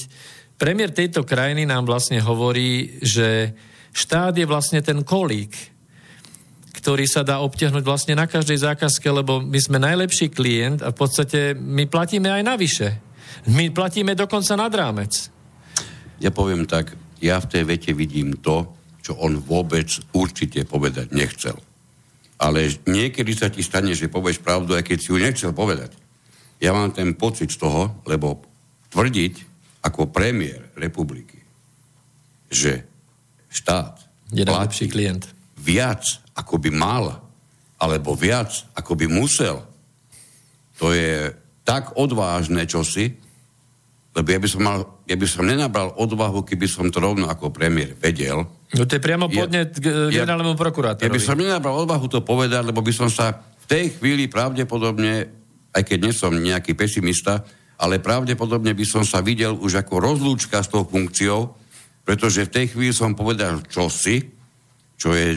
premiér 0.55 0.95
tejto 0.95 1.27
krajiny 1.27 1.66
nám 1.66 1.88
vlastne 1.88 2.23
hovorí, 2.23 3.03
že 3.03 3.57
štát 3.90 4.38
je 4.38 4.47
vlastne 4.47 4.79
ten 4.85 5.03
kolík, 5.03 5.73
ktorý 6.73 7.05
sa 7.05 7.21
dá 7.21 7.45
obtiahnuť 7.45 7.85
vlastne 7.85 8.17
na 8.17 8.25
každej 8.25 8.65
zákazke, 8.65 9.05
lebo 9.13 9.45
my 9.45 9.59
sme 9.61 9.77
najlepší 9.77 10.33
klient 10.33 10.81
a 10.81 10.91
v 10.91 10.97
podstate 10.97 11.53
my 11.53 11.85
platíme 11.85 12.33
aj 12.33 12.43
navyše. 12.43 12.89
My 13.53 13.69
platíme 13.69 14.17
dokonca 14.17 14.57
nad 14.57 14.73
rámec. 14.73 15.29
Ja 16.23 16.33
poviem 16.33 16.65
tak, 16.65 16.97
ja 17.21 17.43
v 17.43 17.51
tej 17.51 17.63
vete 17.69 17.93
vidím 17.93 18.41
to, 18.41 18.73
čo 19.03 19.19
on 19.19 19.43
vôbec 19.43 19.91
určite 20.15 20.63
povedať 20.65 21.11
nechcel. 21.11 21.59
Ale 22.39 22.71
niekedy 22.87 23.35
sa 23.35 23.51
ti 23.51 23.63
stane, 23.63 23.95
že 23.95 24.11
povieš 24.11 24.43
pravdu, 24.43 24.75
aj 24.75 24.87
keď 24.87 24.99
si 24.99 25.11
ju 25.11 25.19
nechcel 25.19 25.53
povedať. 25.55 25.95
Ja 26.63 26.71
mám 26.71 26.95
ten 26.95 27.19
pocit 27.19 27.51
z 27.51 27.59
toho, 27.59 28.03
lebo 28.07 28.43
tvrdiť 28.95 29.35
ako 29.83 30.15
premiér 30.15 30.71
republiky, 30.79 31.43
že 32.47 32.87
štát 33.51 33.99
je 34.31 34.47
najlepší 34.47 34.87
klient 34.87 35.27
viac, 35.59 36.22
ako 36.37 36.57
by 36.62 36.71
mal, 36.73 37.05
alebo 37.83 38.14
viac, 38.14 38.51
ako 38.79 38.95
by 38.95 39.07
musel, 39.11 39.66
to 40.79 40.95
je 40.95 41.31
tak 41.62 41.95
odvážne 41.95 42.66
čosi, 42.66 43.14
lebo 44.12 44.29
ja 44.29 44.38
by 44.42 44.49
som, 44.49 44.61
mal, 44.61 44.79
ja 45.09 45.16
by 45.16 45.25
som 45.25 45.49
nenabral 45.49 45.97
odvahu, 45.97 46.45
keby 46.45 46.68
som 46.68 46.92
to 46.92 47.01
rovno 47.01 47.33
ako 47.33 47.49
premiér 47.49 47.97
vedel. 47.97 48.45
No 48.77 48.85
to 48.85 49.01
je 49.01 49.03
priamo 49.03 49.29
podnet 49.33 49.73
ja, 49.81 50.12
generálnemu 50.12 50.53
prokurátorovi. 50.53 51.09
Ja 51.09 51.16
by 51.16 51.23
som 51.23 51.40
nenabral 51.40 51.81
odvahu 51.81 52.07
to 52.12 52.21
povedať, 52.21 52.68
lebo 52.68 52.85
by 52.85 52.92
som 52.92 53.09
sa 53.09 53.33
v 53.37 53.66
tej 53.68 53.85
chvíli 53.97 54.29
pravdepodobne, 54.29 55.33
aj 55.73 55.83
keď 55.87 55.99
nie 56.03 56.12
som 56.12 56.33
nejaký 56.37 56.77
pesimista, 56.77 57.40
ale 57.81 58.05
pravdepodobne 58.05 58.77
by 58.77 58.85
som 58.85 59.01
sa 59.01 59.25
videl 59.25 59.57
už 59.57 59.81
ako 59.81 59.95
rozlúčka 59.97 60.61
s 60.61 60.68
tou 60.68 60.85
funkciou, 60.85 61.57
pretože 62.05 62.45
v 62.45 62.53
tej 62.53 62.66
chvíli 62.77 62.92
som 62.92 63.16
povedal 63.16 63.64
čosi, 63.64 64.42
čo 65.03 65.19
je 65.19 65.35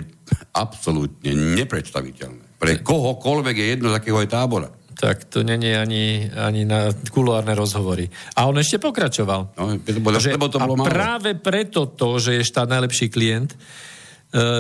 absolútne 0.53 1.33
nepredstaviteľné. 1.33 2.61
Pre 2.61 2.73
kohokoľvek 2.85 3.55
je 3.57 3.67
jedno, 3.73 3.89
z 3.89 3.97
akého 3.97 4.21
je 4.21 4.29
tábora. 4.29 4.69
Tak 4.95 5.27
to 5.27 5.41
není 5.41 5.73
ani, 5.73 6.29
ani 6.29 6.63
na 6.63 6.93
kuloárne 7.09 7.51
rozhovory. 7.57 8.07
A 8.37 8.45
on 8.45 8.55
ešte 8.61 8.77
pokračoval. 8.77 9.57
No, 9.57 9.75
lebo, 9.75 10.07
že, 10.21 10.37
lebo 10.37 10.47
to 10.47 10.61
bolo 10.61 10.85
a 10.85 10.87
práve 10.87 11.35
preto 11.35 11.89
to, 11.97 12.21
že 12.21 12.39
je 12.39 12.47
štát 12.47 12.69
najlepší 12.69 13.09
klient, 13.11 13.51
e, 13.51 13.57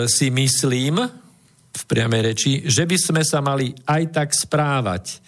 si 0.09 0.27
myslím 0.33 0.99
v 1.75 1.83
priamej 1.87 2.21
reči, 2.33 2.51
že 2.65 2.83
by 2.83 2.97
sme 2.99 3.21
sa 3.23 3.39
mali 3.39 3.71
aj 3.87 4.03
tak 4.11 4.29
správať. 4.35 5.21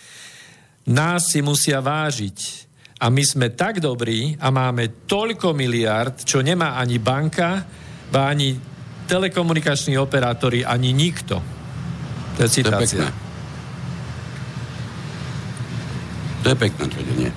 Nás 0.91 1.31
si 1.31 1.39
musia 1.39 1.79
vážiť. 1.79 2.67
A 2.97 3.13
my 3.13 3.21
sme 3.21 3.53
tak 3.53 3.77
dobrí 3.77 4.33
a 4.41 4.49
máme 4.49 5.05
toľko 5.05 5.53
miliard, 5.53 6.25
čo 6.25 6.41
nemá 6.41 6.81
ani 6.81 6.97
banka, 6.97 7.61
ani 8.09 8.57
telekomunikační 9.07 9.97
operátori, 9.97 10.67
ani 10.67 10.91
nikto. 10.91 11.39
To 12.37 12.39
je 12.43 12.49
citácia. 12.51 13.09
To 16.43 16.47
je 16.53 16.57
pekné 16.59 16.85
tvrdenie. 16.85 17.29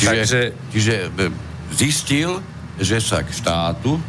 Čiže, 0.00 0.10
Takže... 0.10 0.40
čiže 0.72 0.94
e, 1.06 1.08
zistil, 1.74 2.30
že 2.80 2.98
sa 2.98 3.22
k 3.22 3.30
štátu, 3.30 4.00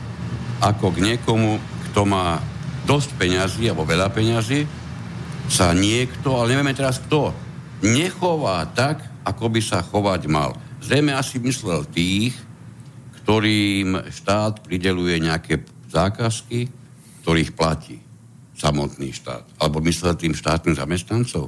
ako 0.63 0.85
k 0.95 1.13
niekomu, 1.13 1.59
kto 1.91 2.01
má 2.07 2.39
dosť 2.87 3.17
peňazí, 3.17 3.69
alebo 3.69 3.85
veľa 3.85 4.09
peňazí, 4.09 4.65
sa 5.45 5.73
niekto, 5.77 6.37
ale 6.37 6.57
nevieme 6.57 6.73
teraz 6.73 6.97
kto, 7.01 7.33
nechová 7.85 8.65
tak, 8.73 9.03
ako 9.25 9.45
by 9.51 9.61
sa 9.61 9.85
chovať 9.85 10.21
mal. 10.25 10.57
Zrejme 10.81 11.13
asi 11.13 11.37
myslel 11.41 11.85
tých, 11.89 12.33
ktorým 13.25 14.05
štát 14.09 14.61
prideluje 14.61 15.17
nejaké 15.17 15.61
zákazky, 15.95 16.67
ktorých 17.23 17.55
platí 17.55 17.97
samotný 18.59 19.15
štát. 19.15 19.47
Alebo 19.59 19.79
myslel 19.83 20.19
tým 20.19 20.35
štátnym 20.35 20.75
zamestnancov. 20.75 21.47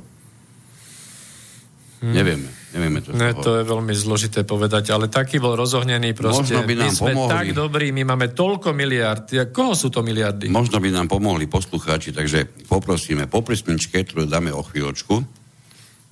Hmm. 1.97 2.13
Nevieme. 2.13 2.49
Nevieme 2.77 2.99
to. 3.01 3.09
Ne, 3.15 3.33
to 3.33 3.57
je 3.57 3.63
veľmi 3.65 3.89
zložité 3.97 4.45
povedať, 4.45 4.93
ale 4.93 5.09
taký 5.09 5.41
bol 5.41 5.57
rozohnený 5.57 6.13
proste. 6.13 6.53
Možno 6.53 6.61
by 6.61 6.73
nám 6.77 6.93
my 6.93 6.93
sme 6.93 7.13
pomohli. 7.15 7.33
tak 7.33 7.47
dobrí, 7.57 7.89
my 7.89 8.03
máme 8.05 8.37
toľko 8.37 8.69
miliard. 8.77 9.25
Koho 9.49 9.73
sú 9.73 9.89
to 9.89 10.05
miliardy? 10.05 10.45
Možno 10.51 10.77
by 10.77 10.93
nám 10.93 11.09
pomohli 11.09 11.49
poslucháči, 11.49 12.13
takže 12.13 12.69
poprosíme 12.69 13.25
po 13.25 13.41
presmičke, 13.41 14.05
ktorú 14.05 14.29
dáme 14.29 14.53
o 14.53 14.61
chvíľočku, 14.61 15.15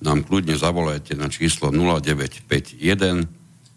nám 0.02 0.26
kľudne 0.26 0.58
zavolajte 0.58 1.14
na 1.14 1.30
číslo 1.30 1.70
0951 1.70 2.82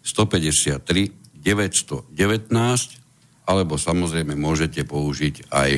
153 0.02 1.38
919 1.40 2.99
alebo 3.46 3.80
samozrejme 3.80 4.36
môžete 4.36 4.84
použiť 4.84 5.50
aj 5.50 5.70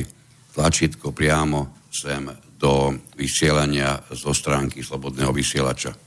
tlačítko 0.53 1.15
priamo 1.15 1.83
sem 1.93 2.25
do 2.57 2.95
vysielania 3.19 4.01
zo 4.09 4.33
stránky 4.33 4.81
Slobodného 4.81 5.29
vysielača. 5.35 5.93
E, 5.93 5.97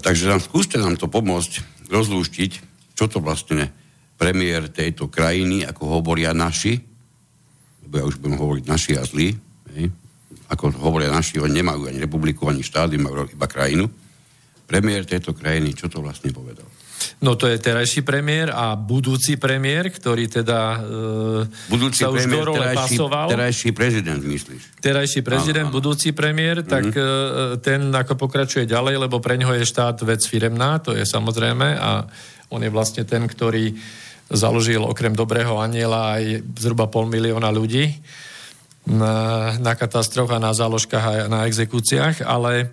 takže 0.00 0.26
nám 0.26 0.40
skúste 0.42 0.80
nám 0.80 0.96
to 0.96 1.06
pomôcť 1.06 1.86
rozlúštiť, 1.92 2.52
čo 2.96 3.04
to 3.06 3.20
vlastne 3.20 3.70
premiér 4.16 4.72
tejto 4.72 5.10
krajiny, 5.10 5.66
ako 5.66 6.00
hovoria 6.00 6.32
naši, 6.32 6.80
lebo 7.84 7.94
ja 8.00 8.04
už 8.08 8.18
budem 8.18 8.40
hovoriť 8.40 8.64
naši 8.64 8.92
a 8.96 9.04
zlí, 9.04 9.36
hej, 9.76 9.86
ako 10.48 10.72
hovoria 10.80 11.12
naši, 11.12 11.42
oni 11.42 11.60
nemajú 11.60 11.90
ani 11.90 12.00
republiku, 12.00 12.48
ani 12.48 12.64
štát, 12.64 12.94
majú 12.96 13.28
iba 13.28 13.46
krajinu. 13.46 13.90
Premiér 14.64 15.04
tejto 15.04 15.36
krajiny, 15.36 15.76
čo 15.76 15.92
to 15.92 16.00
vlastne 16.00 16.32
povedal? 16.32 16.64
No 17.20 17.34
to 17.34 17.48
je 17.48 17.56
terajší 17.58 18.04
premiér 18.04 18.52
a 18.52 18.74
budúci 18.78 19.40
premiér, 19.40 19.88
ktorý 19.88 20.28
teda 20.28 20.60
e, 21.44 21.70
budúci 21.70 22.04
sa 22.04 22.12
už 22.12 22.24
premiér, 22.24 22.36
do 22.36 22.48
role 22.50 22.66
terajší, 22.66 22.78
pasoval. 22.78 23.26
Terajší 23.30 23.70
prezident, 23.72 24.20
myslíš? 24.20 24.62
Terajší 24.80 25.20
prezident, 25.24 25.68
áno, 25.70 25.76
budúci 25.76 26.12
premiér, 26.12 26.62
tak 26.66 26.90
mm-hmm. 26.90 27.56
e, 27.56 27.62
ten 27.64 27.80
ako 27.92 28.14
pokračuje 28.18 28.68
ďalej, 28.68 29.08
lebo 29.08 29.18
pre 29.18 29.40
ňoho 29.40 29.56
je 29.58 29.64
štát 29.64 30.00
vec 30.04 30.22
firemná, 30.26 30.78
to 30.78 30.92
je 30.92 31.04
samozrejme 31.08 31.78
a 31.78 32.04
on 32.52 32.60
je 32.60 32.70
vlastne 32.70 33.02
ten, 33.08 33.24
ktorý 33.24 33.74
založil 34.32 34.80
okrem 34.80 35.12
dobrého 35.12 35.60
aniela 35.60 36.16
aj 36.16 36.44
zhruba 36.56 36.88
pol 36.88 37.10
milióna 37.10 37.52
ľudí 37.52 38.00
na, 38.88 39.52
na 39.60 39.72
katastroch 39.76 40.28
a 40.32 40.40
na 40.40 40.52
záložkách 40.52 41.04
a 41.04 41.12
na 41.28 41.48
exekúciách, 41.48 42.24
ale 42.24 42.72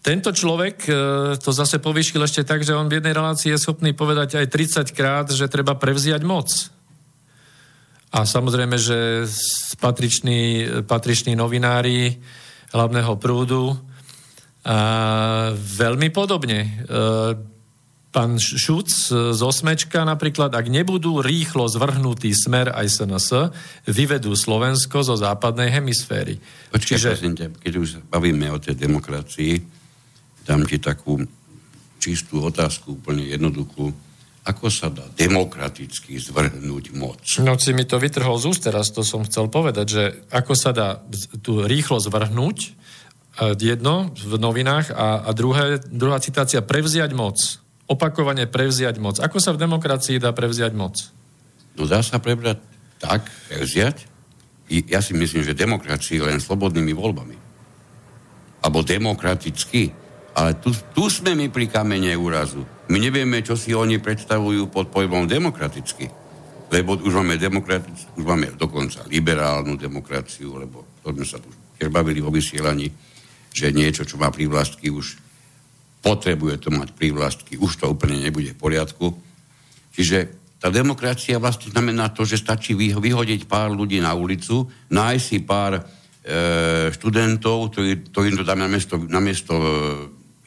tento 0.00 0.32
človek 0.32 0.76
e, 0.88 0.92
to 1.36 1.52
zase 1.52 1.76
povýšil 1.76 2.24
ešte 2.24 2.40
tak, 2.40 2.64
že 2.64 2.72
on 2.72 2.88
v 2.88 3.00
jednej 3.00 3.12
relácii 3.12 3.52
je 3.52 3.60
schopný 3.60 3.92
povedať 3.92 4.40
aj 4.40 4.48
30 4.48 4.96
krát, 4.96 5.28
že 5.28 5.44
treba 5.52 5.76
prevziať 5.76 6.24
moc. 6.24 6.48
A 8.10 8.24
samozrejme, 8.24 8.80
že 8.80 9.28
patriční, 9.78 10.66
patriční 10.88 11.36
novinári 11.36 12.16
hlavného 12.72 13.14
prúdu 13.20 13.76
a 14.64 14.78
veľmi 15.52 16.08
podobne. 16.08 16.60
E, 16.64 16.68
pán 18.08 18.40
Šuc 18.40 18.88
z 19.36 19.40
Osmečka 19.40 20.02
napríklad, 20.02 20.50
ak 20.56 20.66
nebudú 20.66 21.20
rýchlo 21.20 21.68
zvrhnutý 21.68 22.32
smer 22.32 22.72
aj 22.72 23.04
SNS, 23.04 23.28
vyvedú 23.84 24.32
Slovensko 24.32 25.04
zo 25.04 25.14
západnej 25.14 25.70
hemisféry. 25.70 26.40
Počkej, 26.72 26.96
Čiže... 26.96 27.08
prosím 27.12 27.34
ťa, 27.36 27.46
keď 27.60 27.72
už 27.78 27.88
bavíme 28.08 28.48
o 28.48 28.58
tej 28.58 28.74
demokracii, 28.80 29.79
dám 30.44 30.64
ti 30.66 30.80
takú 30.80 31.20
čistú 32.00 32.40
otázku, 32.48 32.96
úplne 32.96 33.28
jednoduchú. 33.28 33.92
Ako 34.40 34.72
sa 34.72 34.88
dá 34.88 35.04
demokraticky 35.12 36.16
zvrhnúť 36.16 36.96
moc? 36.96 37.20
No 37.44 37.60
si 37.60 37.76
mi 37.76 37.84
to 37.84 38.00
vytrhol 38.00 38.40
z 38.40 38.48
úst 38.48 38.64
teraz, 38.64 38.88
to 38.88 39.04
som 39.04 39.28
chcel 39.28 39.52
povedať, 39.52 39.86
že 39.86 40.02
ako 40.32 40.52
sa 40.56 40.72
dá 40.72 41.04
tu 41.44 41.60
rýchlo 41.60 42.00
zvrhnúť, 42.00 42.58
e, 42.64 42.68
jedno 43.60 44.08
v 44.16 44.40
novinách 44.40 44.96
a, 44.96 45.28
a 45.28 45.30
druhé, 45.36 45.84
druhá 45.84 46.16
citácia, 46.24 46.64
prevziať 46.64 47.12
moc. 47.12 47.36
Opakovane 47.84 48.48
prevziať 48.48 48.96
moc. 48.96 49.20
Ako 49.20 49.44
sa 49.44 49.52
v 49.52 49.60
demokracii 49.60 50.16
dá 50.16 50.32
prevziať 50.32 50.72
moc? 50.72 50.96
No 51.76 51.84
dá 51.84 52.00
sa 52.00 52.16
prebrať 52.16 52.64
tak, 52.96 53.28
prevziať. 53.52 54.08
Ja 54.70 55.04
si 55.04 55.12
myslím, 55.12 55.44
že 55.44 55.52
demokracii 55.52 56.22
len 56.22 56.40
slobodnými 56.40 56.96
voľbami. 56.96 57.36
Alebo 58.64 58.86
demokraticky 58.86 59.99
ale 60.34 60.58
tu, 60.62 60.70
tu 60.94 61.10
sme 61.10 61.34
my 61.34 61.50
pri 61.50 61.66
kamene 61.66 62.14
úrazu. 62.14 62.62
My 62.90 62.98
nevieme, 62.98 63.42
čo 63.42 63.58
si 63.58 63.74
oni 63.74 63.98
predstavujú 63.98 64.70
pod 64.70 64.90
pojmom 64.90 65.26
demokraticky. 65.26 66.10
Lebo 66.70 66.94
už 66.94 67.12
máme 67.18 67.34
demokratickú, 67.34 68.22
už 68.22 68.26
máme 68.26 68.54
dokonca 68.54 69.02
liberálnu 69.10 69.74
demokraciu, 69.74 70.54
lebo 70.62 70.86
to 71.02 71.10
sme 71.10 71.26
sa 71.26 71.42
tu 71.42 71.50
tiež 71.80 71.90
bavili 71.90 72.22
o 72.22 72.30
vysielaní, 72.30 72.92
že 73.50 73.74
niečo, 73.74 74.06
čo 74.06 74.20
má 74.20 74.30
prívlastky, 74.30 74.92
už 74.92 75.18
potrebuje 75.98 76.62
to 76.62 76.68
mať 76.70 76.94
prívlastky, 76.94 77.58
už 77.58 77.82
to 77.82 77.90
úplne 77.90 78.22
nebude 78.22 78.54
v 78.54 78.60
poriadku. 78.60 79.18
Čiže 79.90 80.40
tá 80.60 80.68
demokracia 80.68 81.40
vlastne 81.40 81.72
znamená 81.72 82.12
to, 82.12 82.22
že 82.28 82.38
stačí 82.38 82.76
vyhodiť 82.76 83.48
pár 83.48 83.72
ľudí 83.72 83.98
na 83.98 84.12
ulicu, 84.12 84.68
nájsť 84.92 85.24
si 85.24 85.38
pár 85.40 85.80
e, 85.80 85.82
študentov, 86.92 87.72
ktorí 88.12 88.28
to 88.36 88.44
tam 88.44 88.60
namiesto, 88.60 89.00
namiesto 89.08 89.54
e, 89.56 89.68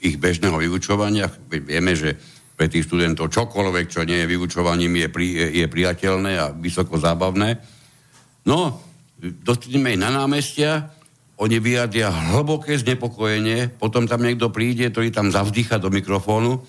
ich 0.03 0.19
bežného 0.19 0.59
vyučovania. 0.59 1.31
Vieme, 1.47 1.95
že 1.95 2.19
pre 2.53 2.67
tých 2.67 2.85
študentov 2.85 3.31
čokoľvek, 3.31 3.85
čo 3.89 4.05
nie 4.05 4.19
je 4.21 4.29
vyučovaním, 4.29 4.99
je, 4.99 5.07
pri, 5.09 5.27
je 5.63 5.65
priateľné 5.65 6.31
a 6.37 6.45
vysoko 6.53 6.99
zábavné. 6.99 7.57
No, 8.45 8.83
dostaneme 9.17 9.95
ich 9.95 10.01
na 10.03 10.11
námestia, 10.11 10.91
oni 11.39 11.57
vyjadia 11.57 12.13
hlboké 12.13 12.77
znepokojenie, 12.77 13.73
potom 13.73 14.05
tam 14.05 14.21
niekto 14.21 14.53
príde, 14.53 14.91
ktorý 14.93 15.09
tam 15.09 15.33
zavzdycha 15.33 15.81
do 15.81 15.89
mikrofónu, 15.89 16.61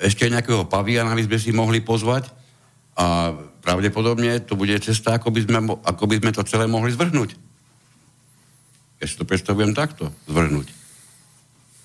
ešte 0.00 0.26
nejakého 0.26 0.64
paviana 0.64 1.12
by 1.12 1.28
sme 1.28 1.38
si 1.38 1.52
mohli 1.52 1.84
pozvať 1.84 2.32
a 2.96 3.36
pravdepodobne 3.60 4.40
to 4.48 4.56
bude 4.56 4.72
cesta, 4.80 5.20
ako 5.20 5.28
by 5.28 5.40
sme, 5.44 5.58
ako 5.84 6.04
by 6.08 6.16
sme 6.16 6.30
to 6.32 6.42
celé 6.48 6.64
mohli 6.64 6.90
zvrhnúť. 6.96 7.36
Ja 9.00 9.04
si 9.04 9.14
to 9.16 9.28
predstavujem 9.28 9.76
takto, 9.76 10.08
zvrhnúť. 10.24 10.79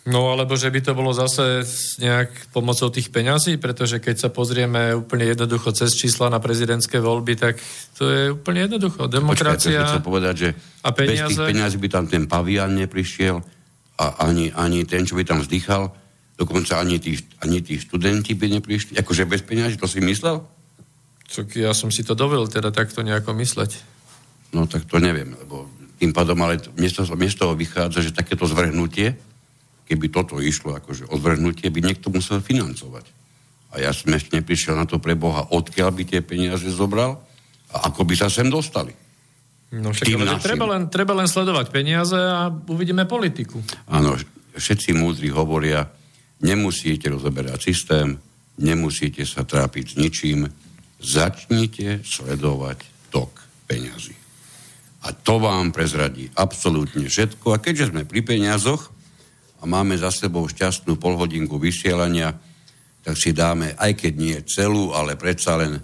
No 0.06 0.30
alebo 0.30 0.54
že 0.54 0.70
by 0.70 0.86
to 0.86 0.94
bolo 0.94 1.10
zase 1.18 1.66
nejak 1.98 2.54
pomocou 2.54 2.94
tých 2.94 3.10
peňazí, 3.10 3.58
pretože 3.58 3.98
keď 3.98 4.16
sa 4.22 4.30
pozrieme 4.30 4.94
úplne 4.94 5.26
jednoducho 5.34 5.74
cez 5.74 5.98
čísla 5.98 6.30
na 6.30 6.38
prezidentské 6.38 7.02
voľby, 7.02 7.34
tak 7.34 7.58
to 7.98 8.06
je 8.06 8.24
úplne 8.38 8.70
jednoducho. 8.70 9.10
Demokracia 9.10 9.82
Počkaj, 9.82 10.06
povedať, 10.06 10.36
že 10.38 10.50
a 10.86 10.94
peniaze... 10.94 11.26
bez 11.26 11.30
tých 11.34 11.50
peňazí 11.50 11.78
by 11.82 11.90
tam 11.90 12.06
ten 12.06 12.30
pavian 12.30 12.70
neprišiel 12.78 13.42
a 13.98 14.06
ani, 14.30 14.54
ani 14.54 14.86
ten, 14.86 15.10
čo 15.10 15.18
by 15.18 15.26
tam 15.26 15.42
vzdychal, 15.42 15.90
dokonca 16.38 16.78
ani 16.78 17.02
tí, 17.02 17.18
ani 17.42 17.66
tí 17.66 17.82
študenti 17.82 18.38
by 18.38 18.62
neprišli. 18.62 19.02
Akože 19.02 19.26
bez 19.26 19.42
peňazí, 19.42 19.82
to 19.82 19.90
si 19.90 20.06
myslel? 20.06 20.46
Tak 21.26 21.50
ja 21.58 21.74
som 21.74 21.90
si 21.90 22.06
to 22.06 22.14
dovolil 22.14 22.46
teda 22.46 22.70
takto 22.70 23.02
nejako 23.02 23.34
mysleť. 23.42 23.82
No 24.54 24.70
tak 24.70 24.86
to 24.86 25.02
neviem, 25.02 25.34
lebo 25.34 25.66
tým 25.98 26.14
pádom, 26.14 26.38
ale 26.46 26.62
miesto, 26.78 27.02
miesto 27.18 27.50
toho 27.50 27.58
vychádza, 27.58 28.06
že 28.06 28.14
takéto 28.14 28.46
zvrhnutie 28.46 29.18
keby 29.86 30.10
toto 30.10 30.42
išlo 30.42 30.78
akože 30.78 31.10
odvrhnutie, 31.14 31.70
by 31.70 31.80
niekto 31.82 32.10
musel 32.10 32.42
financovať. 32.42 33.06
A 33.76 33.84
ja 33.84 33.92
som 33.92 34.10
ešte 34.14 34.34
neprišiel 34.40 34.74
na 34.74 34.88
to 34.90 34.98
pre 34.98 35.14
Boha, 35.14 35.46
odkiaľ 35.52 35.90
by 35.94 36.04
tie 36.08 36.22
peniaze 36.26 36.66
zobral 36.72 37.22
a 37.70 37.92
ako 37.92 38.08
by 38.08 38.16
sa 38.16 38.28
sem 38.32 38.48
dostali. 38.48 38.96
No 39.76 39.92
však, 39.92 40.08
ale 40.16 40.40
treba 40.40 40.66
len, 40.72 40.88
treba 40.88 41.14
len 41.18 41.28
sledovať 41.28 41.68
peniaze 41.74 42.16
a 42.16 42.48
uvidíme 42.48 43.04
politiku. 43.10 43.60
Áno, 43.92 44.16
všetci 44.56 44.96
múdri 44.96 45.28
hovoria, 45.28 45.84
nemusíte 46.40 47.12
rozoberať 47.12 47.60
systém, 47.74 48.16
nemusíte 48.62 49.28
sa 49.28 49.44
trápiť 49.44 49.86
s 49.92 49.96
ničím, 50.00 50.48
začnite 51.04 52.08
sledovať 52.08 53.12
tok 53.12 53.36
peňazí. 53.68 54.16
A 55.06 55.12
to 55.12 55.38
vám 55.38 55.76
prezradí 55.76 56.32
absolútne 56.34 57.06
všetko. 57.06 57.54
A 57.54 57.62
keďže 57.62 57.94
sme 57.94 58.08
pri 58.08 58.26
peniazoch, 58.26 58.95
máme 59.66 59.98
za 59.98 60.14
sebou 60.14 60.46
šťastnú 60.48 60.96
polhodinku 60.96 61.60
vysielania, 61.60 62.38
tak 63.06 63.18
si 63.18 63.34
dáme, 63.34 63.78
aj 63.78 63.92
keď 64.02 64.14
nie 64.18 64.38
celú, 64.50 64.94
ale 64.94 65.14
predsa 65.14 65.62
len 65.62 65.78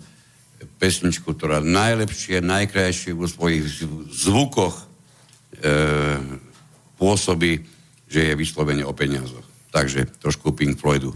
pesničku, 0.82 1.38
ktorá 1.38 1.62
najlepšie, 1.62 2.42
najkrajšie 2.42 3.14
vo 3.14 3.30
svojich 3.30 3.66
zvukoch 4.26 4.76
e, 4.78 4.86
pôsobí, 6.98 7.62
že 8.10 8.34
je 8.34 8.34
vyslovene 8.34 8.86
o 8.86 8.94
peniazoch. 8.94 9.46
Takže 9.70 10.10
trošku 10.18 10.52
Pink 10.58 10.82
Floydu. 10.82 11.14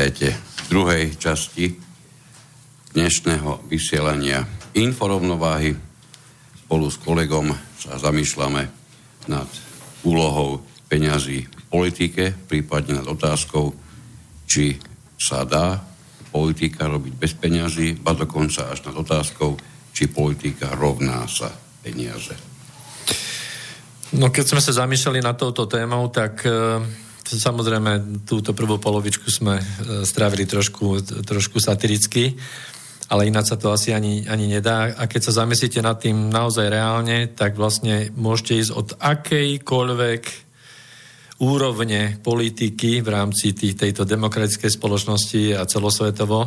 Vítajte 0.00 0.32
v 0.32 0.66
druhej 0.72 1.04
časti 1.20 1.76
dnešného 2.96 3.68
vysielania 3.68 4.48
Inforovnováhy. 4.72 5.76
Spolu 6.64 6.88
s 6.88 6.96
kolegom 6.96 7.52
sa 7.76 8.00
zamýšľame 8.00 8.64
nad 9.28 9.44
úlohou 10.08 10.64
peňazí 10.88 11.44
v 11.44 11.64
politike, 11.68 12.32
prípadne 12.32 12.96
nad 12.96 13.04
otázkou, 13.12 13.76
či 14.48 14.80
sa 15.20 15.44
dá 15.44 15.76
politika 16.32 16.88
robiť 16.88 17.20
bez 17.20 17.36
peňazí, 17.36 18.00
ba 18.00 18.16
dokonca 18.16 18.72
až 18.72 18.88
nad 18.88 18.96
otázkou, 18.96 19.60
či 19.92 20.08
politika 20.08 20.80
rovná 20.80 21.28
sa 21.28 21.52
peniaze. 21.84 22.32
No 24.16 24.32
keď 24.32 24.48
sme 24.48 24.64
sa 24.64 24.72
zamýšľali 24.80 25.20
na 25.20 25.36
touto 25.36 25.68
témou, 25.68 26.08
tak 26.08 26.48
e, 26.48 26.56
Samozrejme, 27.26 28.24
túto 28.26 28.56
prvú 28.56 28.80
polovičku 28.80 29.28
sme 29.30 29.60
e, 29.60 29.64
strávili 30.02 30.48
trošku, 30.48 31.02
trošku 31.22 31.60
satiricky, 31.62 32.34
ale 33.10 33.26
ináč 33.26 33.50
sa 33.50 33.58
to 33.58 33.74
asi 33.74 33.90
ani, 33.90 34.26
ani 34.30 34.46
nedá. 34.46 34.94
A 34.94 35.10
keď 35.10 35.30
sa 35.30 35.42
zamyslíte 35.42 35.82
nad 35.82 35.98
tým 35.98 36.30
naozaj 36.30 36.70
reálne, 36.70 37.26
tak 37.30 37.58
vlastne 37.58 38.14
môžete 38.14 38.52
ísť 38.62 38.72
od 38.72 38.88
akejkoľvek 38.98 40.22
úrovne 41.40 42.20
politiky 42.20 43.00
v 43.00 43.08
rámci 43.08 43.56
tých, 43.56 43.74
tejto 43.74 44.04
demokratickej 44.04 44.70
spoločnosti 44.70 45.56
a 45.56 45.64
celosvetovo, 45.64 46.46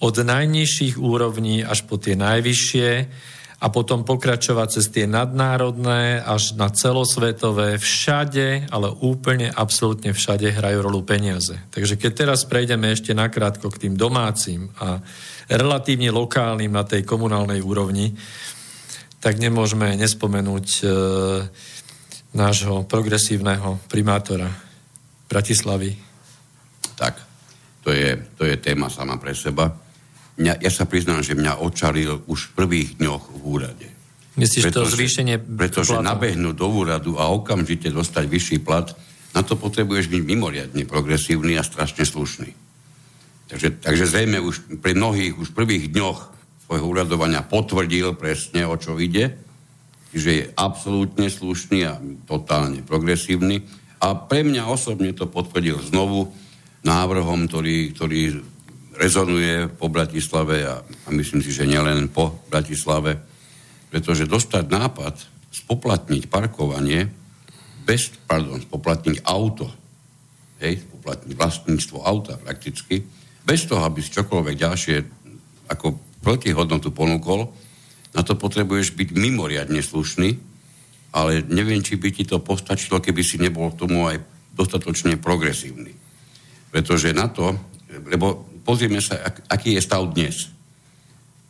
od 0.00 0.14
najnižších 0.16 0.96
úrovní 0.96 1.60
až 1.60 1.84
po 1.84 2.00
tie 2.00 2.16
najvyššie, 2.16 2.90
a 3.60 3.68
potom 3.68 4.08
pokračovať 4.08 4.68
cez 4.72 4.88
tie 4.88 5.04
nadnárodné 5.04 6.24
až 6.24 6.56
na 6.56 6.72
celosvetové. 6.72 7.76
Všade, 7.76 8.72
ale 8.72 8.88
úplne 9.04 9.52
absolútne 9.52 10.16
všade 10.16 10.48
hrajú 10.48 10.80
rolu 10.80 11.04
peniaze. 11.04 11.60
Takže 11.68 12.00
keď 12.00 12.12
teraz 12.24 12.48
prejdeme 12.48 12.88
ešte 12.88 13.12
nakrátko 13.12 13.68
k 13.68 13.86
tým 13.86 13.94
domácim 14.00 14.72
a 14.80 15.04
relatívne 15.52 16.08
lokálnym 16.08 16.72
na 16.72 16.88
tej 16.88 17.04
komunálnej 17.04 17.60
úrovni, 17.60 18.16
tak 19.20 19.36
nemôžeme 19.36 19.92
nespomenúť 20.00 20.66
e, 20.80 20.84
nášho 22.32 22.88
progresívneho 22.88 23.76
primátora 23.92 24.48
Bratislavy. 25.28 26.00
Tak, 26.96 27.20
to 27.84 27.92
je, 27.92 28.16
to 28.40 28.48
je 28.48 28.56
téma 28.56 28.88
sama 28.88 29.20
pre 29.20 29.36
seba 29.36 29.89
mňa, 30.40 30.64
ja 30.64 30.70
sa 30.72 30.88
priznám, 30.88 31.20
že 31.20 31.36
mňa 31.36 31.60
očaril 31.60 32.24
už 32.24 32.50
v 32.50 32.52
prvých 32.56 32.90
dňoch 32.96 33.22
v 33.36 33.42
úrade. 33.44 33.88
Myslíš 34.40 34.72
pretože, 34.72 34.96
to 34.96 34.96
zvýšenie 34.96 35.36
Pretože 35.36 35.92
platu? 36.00 36.08
nabehnúť 36.08 36.56
do 36.56 36.68
úradu 36.72 37.12
a 37.20 37.28
okamžite 37.28 37.92
dostať 37.92 38.24
vyšší 38.24 38.58
plat, 38.64 38.88
na 39.36 39.44
to 39.44 39.54
potrebuješ 39.54 40.08
byť 40.08 40.22
mimoriadne 40.24 40.82
progresívny 40.88 41.54
a 41.60 41.62
strašne 41.62 42.02
slušný. 42.02 42.50
Takže, 43.50 43.82
takže 43.82 44.06
zrejme 44.06 44.38
už 44.40 44.78
pri 44.78 44.94
mnohých, 44.94 45.34
už 45.34 45.50
v 45.52 45.58
prvých 45.58 45.84
dňoch 45.90 46.18
svojho 46.66 46.86
úradovania 46.86 47.42
potvrdil 47.42 48.14
presne, 48.14 48.62
o 48.62 48.78
čo 48.78 48.94
ide, 48.96 49.34
že 50.14 50.30
je 50.30 50.44
absolútne 50.54 51.26
slušný 51.26 51.78
a 51.86 51.98
totálne 52.26 52.82
progresívny. 52.86 53.66
A 53.98 54.14
pre 54.14 54.46
mňa 54.46 54.70
osobne 54.70 55.10
to 55.10 55.26
potvrdil 55.26 55.82
znovu 55.82 56.30
návrhom, 56.86 57.50
ktorý, 57.50 57.92
ktorý 57.92 58.40
rezonuje 59.00 59.72
po 59.80 59.88
Bratislave 59.88 60.68
a, 60.68 60.84
a 60.84 61.08
myslím 61.08 61.40
si, 61.40 61.56
že 61.56 61.64
nielen 61.64 62.12
po 62.12 62.44
Bratislave, 62.52 63.16
pretože 63.88 64.28
dostať 64.28 64.68
nápad 64.68 65.14
spoplatniť 65.50 66.28
parkovanie 66.28 67.08
bez, 67.88 68.12
pardon, 68.28 68.60
spoplatniť 68.60 69.24
auto, 69.24 69.72
hej, 70.60 70.84
spoplatniť 70.84 71.32
vlastníctvo 71.32 71.98
auta 72.04 72.36
prakticky, 72.36 73.00
bez 73.40 73.64
toho, 73.64 73.82
aby 73.88 74.04
si 74.04 74.12
čokoľvek 74.12 74.54
ďalšie 74.54 74.96
ako 75.72 75.96
protihodnotu 76.20 76.92
ponúkol, 76.92 77.48
na 78.12 78.20
to 78.20 78.36
potrebuješ 78.36 78.92
byť 78.94 79.08
mimoriadne 79.16 79.80
slušný, 79.80 80.36
ale 81.16 81.42
neviem, 81.48 81.80
či 81.80 81.96
by 81.96 82.12
ti 82.12 82.28
to 82.28 82.38
postačilo, 82.38 83.00
keby 83.00 83.24
si 83.24 83.40
nebol 83.40 83.72
k 83.72 83.80
tomu 83.80 84.06
aj 84.06 84.20
dostatočne 84.54 85.16
progresívny. 85.18 85.96
Pretože 86.70 87.16
na 87.16 87.26
to, 87.32 87.56
lebo 88.06 88.49
pozrieme 88.70 89.02
sa, 89.02 89.18
ak, 89.18 89.50
aký 89.50 89.74
je 89.74 89.82
stav 89.82 90.06
dnes. 90.14 90.46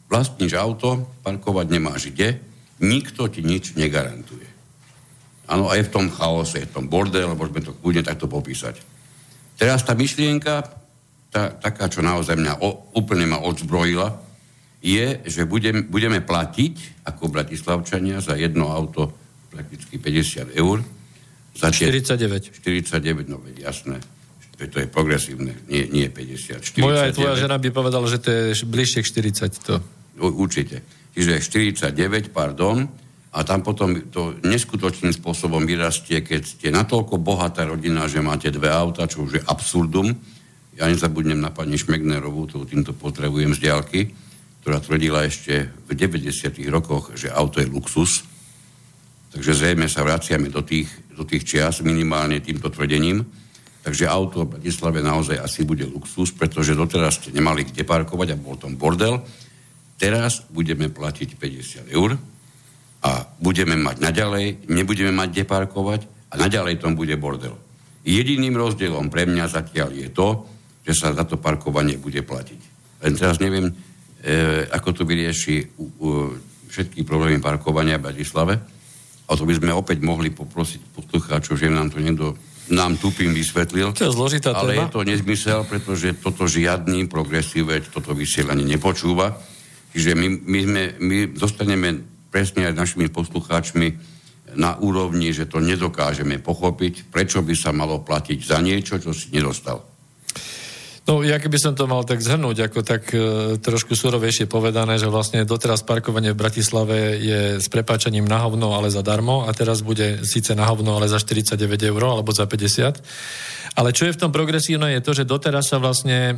Vlastníš 0.08 0.56
auto, 0.56 1.04
parkovať 1.20 1.66
nemáš 1.68 2.08
kde, 2.08 2.40
nikto 2.80 3.28
ti 3.28 3.44
nič 3.44 3.76
negarantuje. 3.76 4.48
Áno, 5.44 5.68
aj 5.68 5.84
v 5.84 5.92
tom 5.92 6.08
chaose, 6.08 6.64
v 6.64 6.72
tom 6.72 6.88
bordel, 6.88 7.36
môžeme 7.36 7.60
to 7.60 7.76
kľudne 7.76 8.08
takto 8.08 8.24
popísať. 8.24 8.80
Teraz 9.60 9.84
tá 9.84 9.92
myšlienka, 9.92 10.64
tá, 11.28 11.52
taká, 11.60 11.92
čo 11.92 12.00
naozaj 12.00 12.40
mňa 12.40 12.64
o, 12.64 12.88
úplne 12.96 13.28
ma 13.28 13.44
odzbrojila, 13.44 14.16
je, 14.80 15.20
že 15.28 15.44
budem, 15.44 15.92
budeme 15.92 16.24
platiť 16.24 17.04
ako 17.04 17.28
Bratislavčania 17.28 18.24
za 18.24 18.32
jedno 18.40 18.72
auto 18.72 19.12
prakticky 19.52 20.00
50 20.00 20.56
eur. 20.56 20.80
Za 21.52 21.68
49. 21.68 22.56
49, 22.64 23.28
no 23.28 23.44
jasné 23.60 24.00
to 24.68 24.84
je 24.84 24.86
progresívne, 24.90 25.56
nie, 25.72 25.88
nie 25.88 26.12
50. 26.12 26.60
49. 26.60 26.84
Moja 26.84 27.08
aj 27.08 27.14
tvoja 27.16 27.34
žena 27.38 27.56
by 27.56 27.68
povedala, 27.72 28.04
že 28.04 28.20
to 28.20 28.28
je 28.28 28.44
bližšie 28.68 29.00
k 29.00 29.06
40. 29.32 29.68
To. 29.72 29.74
Určite. 30.20 30.84
Čiže 31.16 31.40
49, 31.40 32.28
pardon, 32.28 32.84
a 33.30 33.46
tam 33.46 33.62
potom 33.62 34.10
to 34.10 34.34
neskutočným 34.42 35.14
spôsobom 35.14 35.62
vyrastie, 35.62 36.18
keď 36.26 36.42
ste 36.42 36.68
natoľko 36.74 37.22
bohatá 37.22 37.62
rodina, 37.62 38.10
že 38.10 38.18
máte 38.18 38.50
dve 38.50 38.66
auta, 38.66 39.06
čo 39.06 39.22
už 39.22 39.38
je 39.38 39.42
absurdum. 39.46 40.10
Ja 40.74 40.90
nezabudnem 40.90 41.38
na 41.38 41.54
pani 41.54 41.78
Šmegnerovú, 41.78 42.50
to 42.50 42.66
týmto 42.66 42.90
potrebujem 42.90 43.54
z 43.54 43.70
diálky, 43.70 44.00
ktorá 44.60 44.82
tvrdila 44.82 45.30
ešte 45.30 45.70
v 45.86 45.92
90. 45.94 46.58
rokoch, 46.74 47.14
že 47.14 47.30
auto 47.30 47.62
je 47.62 47.70
luxus. 47.70 48.26
Takže 49.30 49.54
zrejme 49.54 49.86
sa 49.86 50.02
vraciame 50.02 50.50
do 50.50 50.66
tých, 50.66 50.90
do 51.14 51.22
tých 51.22 51.46
čias 51.46 51.86
minimálne 51.86 52.42
týmto 52.42 52.66
tvrdením. 52.66 53.22
Takže 53.80 54.04
auto 54.04 54.44
v 54.44 54.60
Bratislave 54.60 55.00
naozaj 55.00 55.40
asi 55.40 55.64
bude 55.64 55.88
luxus, 55.88 56.36
pretože 56.36 56.76
doteraz 56.76 57.16
ste 57.16 57.32
nemali 57.32 57.64
kde 57.64 57.80
parkovať 57.88 58.36
a 58.36 58.40
bol 58.40 58.60
tom 58.60 58.76
bordel. 58.76 59.24
Teraz 59.96 60.44
budeme 60.52 60.92
platiť 60.92 61.36
50 61.36 61.88
eur 61.88 62.16
a 63.00 63.10
budeme 63.40 63.80
mať 63.80 63.96
naďalej, 64.04 64.68
nebudeme 64.68 65.12
mať 65.12 65.28
kde 65.32 65.44
parkovať 65.48 66.00
a 66.28 66.34
naďalej 66.36 66.76
tom 66.76 66.92
bude 66.92 67.16
bordel. 67.16 67.56
Jediným 68.04 68.56
rozdielom 68.56 69.08
pre 69.08 69.24
mňa 69.24 69.44
zatiaľ 69.48 69.92
je 69.96 70.08
to, 70.12 70.28
že 70.84 70.92
sa 70.96 71.16
za 71.16 71.24
to 71.24 71.40
parkovanie 71.40 72.00
bude 72.00 72.20
platiť. 72.20 72.60
Len 73.04 73.12
teraz 73.16 73.40
neviem, 73.40 73.68
e, 73.68 73.72
ako 74.68 74.88
to 74.92 75.02
vyrieši 75.08 75.80
u, 75.80 75.84
všetky 76.68 77.04
problémy 77.04 77.40
parkovania 77.40 77.96
v 77.96 78.12
Bratislave. 78.12 78.54
A 79.28 79.30
to 79.36 79.44
by 79.44 79.54
sme 79.56 79.72
opäť 79.72 80.00
mohli 80.04 80.32
poprosiť 80.32 80.80
poslucháčov, 80.96 81.56
že 81.56 81.72
nám 81.72 81.92
to 81.92 82.00
niekto 82.00 82.36
nám 82.70 82.96
tupým 82.96 83.34
vysvetlil. 83.34 83.92
To 83.98 84.06
je 84.06 84.14
zložitá 84.14 84.54
ale 84.54 84.78
téma. 84.78 84.86
je 84.86 84.94
to 84.94 85.02
nezmysel, 85.02 85.66
pretože 85.66 86.16
toto 86.22 86.46
žiadny 86.46 87.10
progresívec, 87.10 87.90
toto 87.90 88.14
vysielanie 88.14 88.64
nepočúva. 88.64 89.34
Čiže 89.90 90.14
my, 90.14 90.26
my, 90.46 90.60
sme, 90.62 90.82
my 91.02 91.16
zostaneme 91.34 91.88
presne 92.30 92.70
aj 92.70 92.78
našimi 92.78 93.10
poslucháčmi 93.10 93.88
na 94.54 94.78
úrovni, 94.78 95.34
že 95.34 95.50
to 95.50 95.58
nedokážeme 95.58 96.38
pochopiť, 96.38 97.10
prečo 97.10 97.42
by 97.42 97.54
sa 97.54 97.74
malo 97.74 98.02
platiť 98.02 98.38
za 98.38 98.58
niečo, 98.62 99.02
čo 99.02 99.10
si 99.10 99.34
nedostal. 99.34 99.89
No, 101.08 101.24
ja 101.24 101.40
keby 101.40 101.56
som 101.56 101.72
to 101.72 101.88
mal 101.88 102.04
tak 102.04 102.20
zhrnúť, 102.20 102.70
ako 102.70 102.80
tak 102.84 103.08
e, 103.16 103.56
trošku 103.56 103.96
surovejšie 103.96 104.44
povedané, 104.44 105.00
že 105.00 105.08
vlastne 105.08 105.48
doteraz 105.48 105.80
parkovanie 105.80 106.36
v 106.36 106.40
Bratislave 106.40 107.16
je 107.16 107.40
s 107.56 107.66
prepáčaním 107.72 108.28
na 108.28 108.44
hovno, 108.44 108.76
ale 108.76 108.92
zadarmo 108.92 109.48
a 109.48 109.50
teraz 109.56 109.80
bude 109.80 110.20
síce 110.28 110.52
na 110.52 110.68
hovno, 110.68 111.00
ale 111.00 111.08
za 111.08 111.16
49 111.16 111.56
eur 111.80 112.02
alebo 112.04 112.30
za 112.36 112.44
50. 112.44 113.00
Ale 113.80 113.96
čo 113.96 114.06
je 114.06 114.14
v 114.14 114.20
tom 114.20 114.30
progresívne 114.34 114.92
je 114.98 115.04
to, 115.04 115.12
že 115.16 115.24
doteraz 115.24 115.72
sa 115.72 115.78
vlastne 115.78 116.36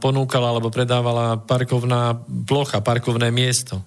ponúkala 0.00 0.48
alebo 0.48 0.72
predávala 0.72 1.36
parkovná 1.36 2.18
plocha, 2.48 2.80
parkovné 2.80 3.28
miesto. 3.28 3.84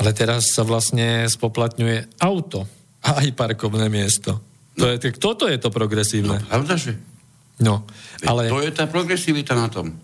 Ale 0.00 0.16
teraz 0.16 0.56
sa 0.56 0.64
vlastne 0.64 1.28
spoplatňuje 1.28 2.16
auto 2.24 2.64
a 3.04 3.20
aj 3.20 3.36
parkovné 3.36 3.92
miesto. 3.92 4.40
To 4.80 4.88
je, 4.88 4.96
toto 5.20 5.44
je 5.52 5.60
to 5.60 5.68
progresívne. 5.68 6.40
No, 6.40 6.48
pravda, 6.48 6.80
že? 6.80 7.11
No, 7.62 7.86
ale... 8.26 8.50
To 8.50 8.58
je 8.58 8.74
tá 8.74 8.90
progresivita 8.90 9.54
na 9.54 9.70
tom. 9.70 9.94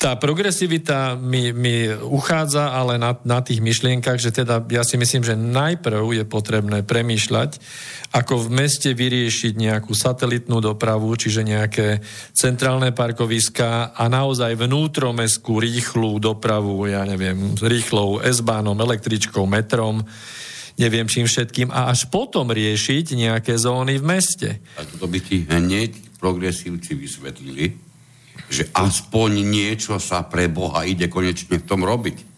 Tá 0.00 0.16
progresivita 0.16 1.12
mi, 1.20 1.52
mi 1.52 1.92
uchádza 1.92 2.72
ale 2.72 2.96
na, 2.96 3.20
na 3.20 3.44
tých 3.44 3.60
myšlienkach, 3.60 4.16
že 4.16 4.32
teda 4.32 4.64
ja 4.72 4.80
si 4.80 4.96
myslím, 4.96 5.20
že 5.20 5.36
najprv 5.36 6.00
je 6.16 6.24
potrebné 6.24 6.80
premýšľať, 6.88 7.60
ako 8.08 8.48
v 8.48 8.64
meste 8.64 8.96
vyriešiť 8.96 9.60
nejakú 9.60 9.92
satelitnú 9.92 10.64
dopravu, 10.64 11.12
čiže 11.20 11.44
nejaké 11.44 12.00
centrálne 12.32 12.96
parkoviska 12.96 13.92
a 13.92 14.04
naozaj 14.08 14.56
vnútromeskú 14.56 15.60
rýchlu 15.60 16.16
dopravu, 16.16 16.88
ja 16.88 17.04
neviem, 17.04 17.52
rýchlou 17.60 18.24
S-bánom, 18.24 18.80
električkou, 18.80 19.44
metrom, 19.44 20.00
neviem 20.80 21.04
čím 21.12 21.28
všetkým 21.28 21.68
a 21.68 21.92
až 21.92 22.08
potom 22.08 22.48
riešiť 22.48 23.12
nejaké 23.12 23.52
zóny 23.60 24.00
v 24.00 24.04
meste. 24.16 24.64
A 24.80 24.88
toto 24.88 25.04
by 25.04 25.20
ti 25.20 25.44
hneď 25.44 26.09
progresívci 26.20 26.92
vysvetlili, 26.92 27.72
že 28.52 28.68
aspoň 28.76 29.30
niečo 29.42 29.96
sa 29.96 30.22
pre 30.22 30.46
Boha 30.52 30.84
ide 30.84 31.08
konečne 31.08 31.56
v 31.56 31.66
tom 31.66 31.82
robiť. 31.82 32.28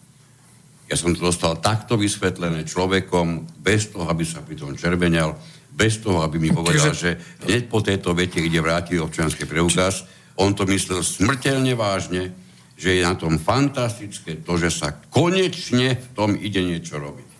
Ja 0.87 0.95
som 0.95 1.11
to 1.11 1.25
dostal 1.25 1.59
takto 1.59 1.99
vysvetlené 1.99 2.63
človekom, 2.63 3.59
bez 3.59 3.91
toho, 3.91 4.07
aby 4.07 4.23
sa 4.23 4.39
pri 4.43 4.55
tom 4.55 4.75
červenal, 4.79 5.35
bez 5.73 5.99
toho, 5.99 6.21
aby 6.21 6.37
mi 6.37 6.53
povedal, 6.53 6.93
že 6.93 7.17
hneď 7.49 7.65
po 7.65 7.81
tejto 7.81 8.13
vete 8.13 8.37
ide 8.37 8.61
vrátiť 8.61 9.01
občianský 9.01 9.49
preukaz. 9.49 10.05
On 10.37 10.53
to 10.53 10.69
myslel 10.69 11.01
smrteľne 11.01 11.73
vážne, 11.73 12.29
že 12.77 12.99
je 12.99 13.01
na 13.01 13.17
tom 13.17 13.41
fantastické 13.41 14.41
to, 14.41 14.57
že 14.57 14.69
sa 14.69 14.93
konečne 15.09 15.97
v 15.97 16.07
tom 16.13 16.37
ide 16.37 16.61
niečo 16.61 17.01
robiť. 17.01 17.32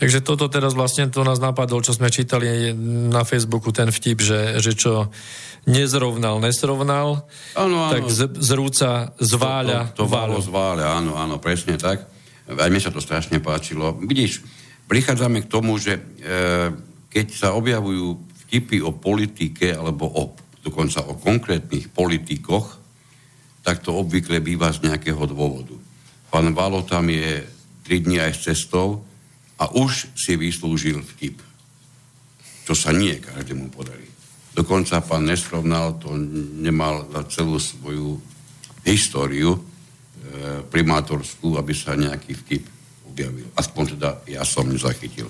Takže 0.00 0.24
toto 0.24 0.48
teraz 0.48 0.72
vlastne 0.72 1.12
to 1.12 1.20
nás 1.28 1.36
napadlo, 1.36 1.84
čo 1.84 1.92
sme 1.92 2.08
čítali 2.08 2.72
na 3.12 3.20
Facebooku, 3.28 3.68
ten 3.68 3.92
vtip, 3.92 4.24
že, 4.24 4.56
že 4.56 4.72
čo 4.72 5.12
nezrovnal, 5.68 6.40
nesrovnal, 6.40 7.28
ano, 7.52 7.76
ano. 7.84 7.92
tak 7.92 8.08
z, 8.08 8.32
zrúca 8.40 9.12
zváľa. 9.20 9.92
To, 9.92 10.04
to, 10.04 10.08
to 10.08 10.12
válo 10.16 10.40
zváľa, 10.40 10.96
áno, 10.96 11.20
áno, 11.20 11.36
presne 11.36 11.76
tak. 11.76 12.08
Aj 12.48 12.72
mne 12.72 12.80
sa 12.80 12.88
to 12.88 13.04
strašne 13.04 13.44
páčilo. 13.44 13.92
Vidíš, 14.00 14.40
prichádzame 14.88 15.44
k 15.44 15.50
tomu, 15.52 15.76
že 15.76 16.00
e, 16.00 16.02
keď 17.12 17.26
sa 17.36 17.48
objavujú 17.52 18.16
vtipy 18.48 18.80
o 18.80 18.96
politike, 18.96 19.76
alebo 19.76 20.08
o, 20.08 20.32
dokonca 20.64 21.04
o 21.04 21.14
konkrétnych 21.20 21.92
politikoch, 21.92 22.80
tak 23.60 23.84
to 23.84 23.92
obvykle 23.92 24.40
býva 24.40 24.72
z 24.72 24.88
nejakého 24.88 25.28
dôvodu. 25.28 25.76
Pán 26.32 26.56
Valo 26.56 26.88
tam 26.88 27.12
je 27.12 27.44
3 27.84 28.06
dní 28.08 28.16
aj 28.16 28.32
s 28.32 28.40
cestou, 28.48 29.04
a 29.60 29.68
už 29.76 30.16
si 30.16 30.40
vyslúžil 30.40 31.04
vtip. 31.04 31.36
Čo 32.64 32.72
sa 32.72 32.96
nie 32.96 33.20
každému 33.20 33.68
podarí. 33.68 34.08
Dokonca 34.56 35.04
pán 35.04 35.28
Nestrovnal 35.28 36.00
to 36.00 36.16
nemal 36.58 37.06
za 37.12 37.22
celú 37.28 37.60
svoju 37.60 38.18
históriu 38.82 39.54
e, 39.54 39.60
primátorskú, 40.66 41.60
aby 41.60 41.76
sa 41.76 41.94
nejaký 41.94 42.32
vtip 42.34 42.64
objavil. 43.06 43.46
Aspoň 43.54 43.84
teda 43.96 44.10
ja 44.26 44.42
som 44.42 44.66
nezachytil. 44.66 45.28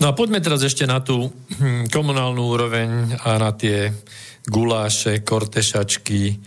No 0.00 0.08
a 0.08 0.16
poďme 0.16 0.40
teraz 0.40 0.64
ešte 0.64 0.88
na 0.88 1.00
tú 1.00 1.28
hm, 1.28 1.92
komunálnu 1.92 2.40
úroveň 2.40 3.20
a 3.20 3.36
na 3.36 3.52
tie 3.52 3.92
guláše, 4.48 5.20
kortešačky, 5.20 6.40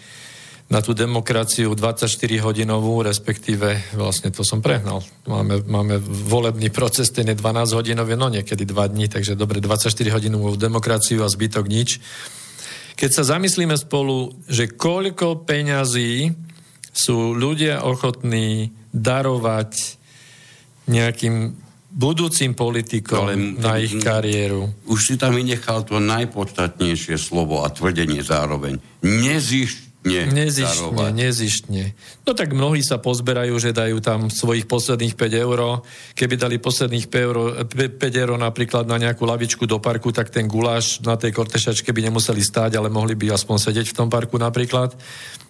na 0.72 0.80
tú 0.80 0.96
demokraciu 0.96 1.76
24-hodinovú, 1.76 3.04
respektíve 3.04 3.94
vlastne 3.94 4.32
to 4.32 4.48
som 4.48 4.64
prehnal. 4.64 5.04
Máme, 5.28 5.62
máme 5.68 6.00
volebný 6.02 6.72
proces, 6.72 7.12
ten 7.12 7.28
je 7.30 7.36
12 7.36 7.76
hodinový, 7.76 8.16
no 8.16 8.32
niekedy 8.32 8.64
2 8.64 8.94
dní, 8.96 9.06
takže 9.12 9.36
dobre, 9.36 9.60
24 9.60 9.92
hodinovú 10.16 10.56
demokraciu 10.56 11.22
a 11.22 11.30
zbytok 11.30 11.66
nič. 11.68 12.00
Keď 12.96 13.10
sa 13.12 13.24
zamyslíme 13.38 13.76
spolu, 13.76 14.32
že 14.48 14.72
koľko 14.72 15.44
peňazí 15.44 16.32
sú 16.94 17.34
ľudia 17.34 17.84
ochotní 17.84 18.70
darovať 18.94 19.98
nejakým 20.86 21.58
budúcim 21.94 22.58
politikom 22.58 23.30
Ale, 23.30 23.38
na 23.38 23.78
ich 23.78 23.94
kariéru. 24.02 24.74
Už 24.90 25.14
si 25.14 25.16
tam 25.18 25.38
vynechal 25.38 25.86
to 25.86 26.02
najpodstatnejšie 26.02 27.22
slovo 27.22 27.62
a 27.62 27.70
tvrdenie 27.70 28.26
zároveň. 28.26 28.82
Nezišť 29.06 29.93
nie, 30.04 30.28
nezištne, 30.28 31.16
nezištne. 31.16 31.96
No 32.28 32.36
tak 32.36 32.52
mnohí 32.52 32.84
sa 32.84 33.00
pozberajú, 33.00 33.56
že 33.56 33.72
dajú 33.72 34.04
tam 34.04 34.28
svojich 34.28 34.68
posledných 34.68 35.16
5 35.16 35.44
eur. 35.48 35.80
Keby 36.12 36.36
dali 36.36 36.60
posledných 36.60 37.08
5 37.08 37.24
eur, 37.24 37.38
5 37.72 37.96
eur 38.04 38.32
napríklad 38.36 38.84
na 38.84 39.00
nejakú 39.00 39.24
lavičku 39.24 39.64
do 39.64 39.80
parku, 39.80 40.12
tak 40.12 40.28
ten 40.28 40.52
guláš 40.52 41.00
na 41.08 41.16
tej 41.16 41.32
kortešačke 41.32 41.96
by 41.96 42.12
nemuseli 42.12 42.44
stáť, 42.44 42.76
ale 42.76 42.92
mohli 42.92 43.16
by 43.16 43.32
aspoň 43.32 43.58
sedieť 43.72 43.96
v 43.96 43.98
tom 44.04 44.12
parku 44.12 44.36
napríklad. 44.36 44.92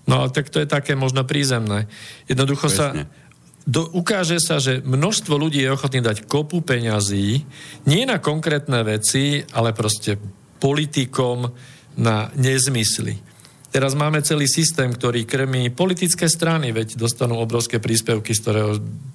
No 0.06 0.22
ale 0.22 0.30
tak 0.30 0.54
to 0.54 0.62
je 0.62 0.70
také 0.70 0.94
možno 0.94 1.26
prízemné. 1.26 1.90
Jednoducho 2.30 2.70
Presne. 2.70 3.10
sa 3.10 3.22
do, 3.64 3.88
ukáže 3.96 4.44
sa, 4.44 4.60
že 4.60 4.84
množstvo 4.84 5.40
ľudí 5.40 5.64
je 5.64 5.72
ochotný 5.72 6.04
dať 6.04 6.28
kopu 6.28 6.60
peňazí, 6.62 7.48
nie 7.88 8.04
na 8.04 8.20
konkrétne 8.20 8.84
veci, 8.84 9.40
ale 9.56 9.72
proste 9.72 10.20
politikom 10.60 11.48
na 11.96 12.28
nezmysly. 12.36 13.33
Teraz 13.74 13.98
máme 13.98 14.22
celý 14.22 14.46
systém, 14.46 14.94
ktorý 14.94 15.26
krmí 15.26 15.74
politické 15.74 16.30
strany, 16.30 16.70
veď 16.70 16.94
dostanú 16.94 17.42
obrovské 17.42 17.82
príspevky, 17.82 18.38
z 18.38 18.42
ktorého 18.46 18.72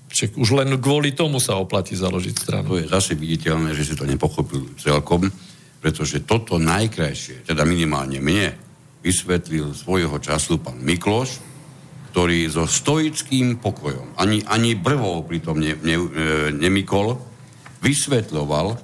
že 0.08 0.32
už 0.34 0.56
len 0.56 0.72
kvôli 0.80 1.12
tomu 1.12 1.38
sa 1.38 1.60
oplatí 1.60 1.92
založiť 1.94 2.34
stranu. 2.34 2.66
To 2.74 2.80
je 2.80 2.90
zase 2.90 3.14
viditeľné, 3.14 3.76
že 3.76 3.86
si 3.86 3.94
to 3.94 4.08
nepochopil 4.08 4.74
celkom, 4.80 5.28
pretože 5.78 6.24
toto 6.24 6.56
najkrajšie, 6.58 7.46
teda 7.46 7.62
minimálne 7.62 8.18
mne, 8.18 8.56
vysvetlil 9.04 9.76
svojho 9.76 10.18
času 10.18 10.58
pán 10.58 10.80
Mikloš, 10.82 11.38
ktorý 12.10 12.50
so 12.50 12.66
stoickým 12.66 13.62
pokojom, 13.62 14.18
ani, 14.18 14.42
ani 14.48 14.74
brvou 14.74 15.22
pritom 15.22 15.60
ne, 15.60 15.76
ne, 15.86 15.96
e, 16.00 16.08
nemikol, 16.56 17.14
vysvetľoval, 17.84 18.74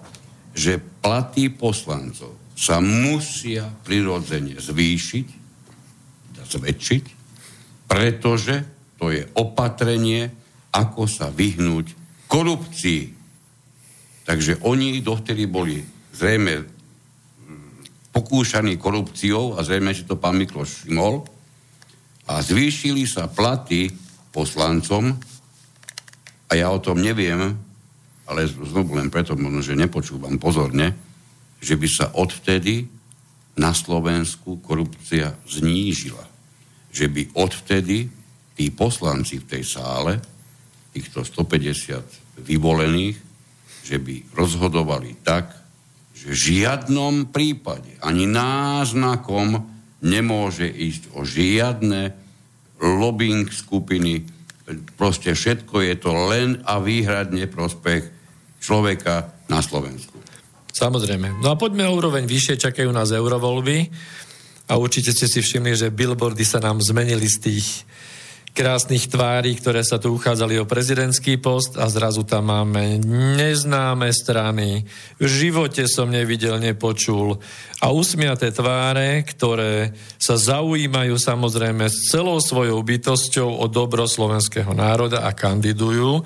že 0.55 0.79
platy 0.79 1.51
poslancov 1.51 2.55
sa 2.55 2.79
musia 2.79 3.67
prirodzene 3.83 4.55
zvýšiť, 4.55 5.44
zväčšiť, 6.47 7.05
pretože 7.89 8.55
to 8.99 9.13
je 9.13 9.27
opatrenie, 9.37 10.33
ako 10.75 11.07
sa 11.07 11.31
vyhnúť 11.31 11.93
korupcii. 12.27 13.03
Takže 14.25 14.65
oni 14.65 15.05
dovtedy 15.05 15.45
boli 15.45 15.79
zrejme 16.15 16.65
mm, 16.65 16.67
pokúšaní 18.11 18.81
korupciou 18.81 19.55
a 19.55 19.63
zrejme 19.63 19.93
si 19.93 20.09
to 20.09 20.17
pán 20.17 20.41
Mikloš 20.41 20.89
všimol 20.89 21.23
a 22.25 22.41
zvýšili 22.41 23.05
sa 23.05 23.29
platy 23.29 23.93
poslancom 24.33 25.13
a 26.49 26.53
ja 26.57 26.73
o 26.73 26.81
tom 26.81 27.05
neviem, 27.05 27.53
ale 28.25 28.49
znovu 28.49 28.97
len 28.97 29.13
preto 29.13 29.37
možno, 29.37 29.61
že 29.61 29.77
nepočúvam 29.77 30.41
pozorne, 30.41 30.97
že 31.61 31.77
by 31.77 31.89
sa 31.91 32.07
odvtedy 32.17 32.89
na 33.61 33.77
Slovensku 33.77 34.59
korupcia 34.65 35.37
znížila 35.45 36.34
že 36.95 37.11
by 37.11 37.35
odvtedy 37.35 38.07
tí 38.55 38.71
poslanci 38.71 39.43
v 39.43 39.49
tej 39.51 39.65
sále, 39.67 40.23
týchto 40.95 41.27
150 41.27 42.47
vyvolených, 42.47 43.19
že 43.83 43.99
by 43.99 44.31
rozhodovali 44.31 45.19
tak, 45.27 45.51
že 46.15 46.31
v 46.31 46.63
žiadnom 46.63 47.35
prípade 47.35 47.99
ani 47.99 48.31
náznakom 48.31 49.59
nemôže 50.07 50.71
ísť 50.71 51.19
o 51.19 51.27
žiadne 51.27 52.15
lobbying 52.79 53.51
skupiny. 53.51 54.23
Proste 54.95 55.35
všetko 55.35 55.83
je 55.83 55.95
to 55.99 56.15
len 56.31 56.63
a 56.63 56.79
výhradne 56.79 57.51
prospech 57.51 58.07
človeka 58.63 59.35
na 59.51 59.59
Slovensku. 59.61 60.17
Samozrejme. 60.75 61.43
No 61.43 61.55
a 61.55 61.59
poďme 61.59 61.87
o 61.87 61.95
úroveň 61.95 62.27
vyššie, 62.27 62.71
čakajú 62.71 62.91
nás 62.91 63.15
eurovoľby. 63.15 63.91
A 64.65 64.81
určite 64.81 65.13
ste 65.13 65.29
si 65.29 65.45
všimli, 65.45 65.77
že 65.77 65.93
billboardy 65.93 66.45
sa 66.45 66.61
nám 66.61 66.81
zmenili 66.81 67.29
z 67.29 67.39
tých 67.41 67.69
krásnych 68.55 69.11
tvári, 69.11 69.59
ktoré 69.59 69.83
sa 69.83 69.99
tu 69.99 70.15
uchádzali 70.15 70.63
o 70.63 70.71
prezidentský 70.71 71.43
post 71.43 71.75
a 71.75 71.91
zrazu 71.91 72.23
tam 72.23 72.55
máme 72.55 73.03
neznáme 73.35 74.15
strany. 74.15 74.87
V 75.19 75.27
živote 75.27 75.91
som 75.91 76.07
nevidel, 76.07 76.63
nepočul. 76.63 77.43
A 77.83 77.91
usmiaté 77.91 78.55
tváre, 78.55 79.27
ktoré 79.27 79.91
sa 80.23 80.39
zaujímajú 80.39 81.19
samozrejme 81.19 81.91
s 81.91 82.15
celou 82.15 82.39
svojou 82.39 82.79
bytosťou 82.79 83.59
o 83.59 83.67
dobro 83.67 84.07
slovenského 84.07 84.71
národa 84.71 85.27
a 85.27 85.35
kandidujú 85.35 86.23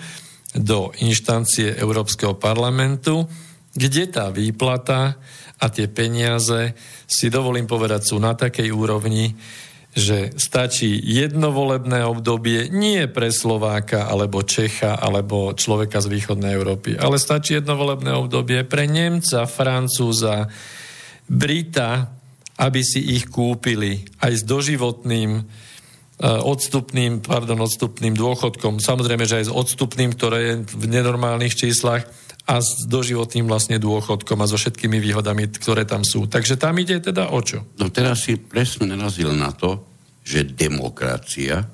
do 0.52 0.92
inštancie 1.00 1.80
Európskeho 1.80 2.36
parlamentu, 2.36 3.24
kde 3.72 4.04
tá 4.04 4.28
výplata 4.28 5.16
a 5.58 5.66
tie 5.70 5.90
peniaze, 5.90 6.74
si 7.06 7.26
dovolím 7.28 7.66
povedať, 7.66 8.14
sú 8.14 8.16
na 8.22 8.34
takej 8.38 8.70
úrovni, 8.70 9.34
že 9.98 10.30
stačí 10.38 10.94
jedno 11.02 11.50
volebné 11.50 12.06
obdobie 12.06 12.70
nie 12.70 13.10
pre 13.10 13.34
Slováka, 13.34 14.06
alebo 14.06 14.46
Čecha, 14.46 14.94
alebo 14.94 15.56
človeka 15.58 15.98
z 15.98 16.12
východnej 16.12 16.54
Európy, 16.54 16.94
ale 16.94 17.18
stačí 17.18 17.58
jedno 17.58 17.74
volebné 17.74 18.14
obdobie 18.14 18.62
pre 18.62 18.86
Nemca, 18.86 19.48
Francúza, 19.50 20.46
Brita, 21.26 22.14
aby 22.58 22.80
si 22.82 23.18
ich 23.18 23.26
kúpili 23.26 24.06
aj 24.22 24.32
s 24.38 24.42
doživotným 24.46 25.30
eh, 25.38 25.44
odstupným, 26.22 27.18
pardon, 27.24 27.58
odstupným 27.66 28.14
dôchodkom. 28.14 28.78
Samozrejme, 28.78 29.26
že 29.26 29.42
aj 29.42 29.46
s 29.50 29.54
odstupným, 29.54 30.14
ktoré 30.14 30.38
je 30.38 30.54
v 30.62 30.84
nenormálnych 30.86 31.58
číslach 31.58 32.06
a 32.48 32.64
s 32.64 32.88
doživotným 32.88 33.44
vlastne 33.44 33.76
dôchodkom 33.76 34.40
a 34.40 34.48
so 34.48 34.56
všetkými 34.56 34.96
výhodami, 34.96 35.52
ktoré 35.52 35.84
tam 35.84 36.00
sú. 36.00 36.24
Takže 36.24 36.56
tam 36.56 36.80
ide 36.80 36.96
teda 36.96 37.28
o 37.28 37.44
čo? 37.44 37.68
No 37.76 37.92
teraz 37.92 38.24
si 38.24 38.40
presne 38.40 38.88
narazil 38.96 39.36
na 39.36 39.52
to, 39.52 39.84
že 40.24 40.48
demokracia 40.48 41.68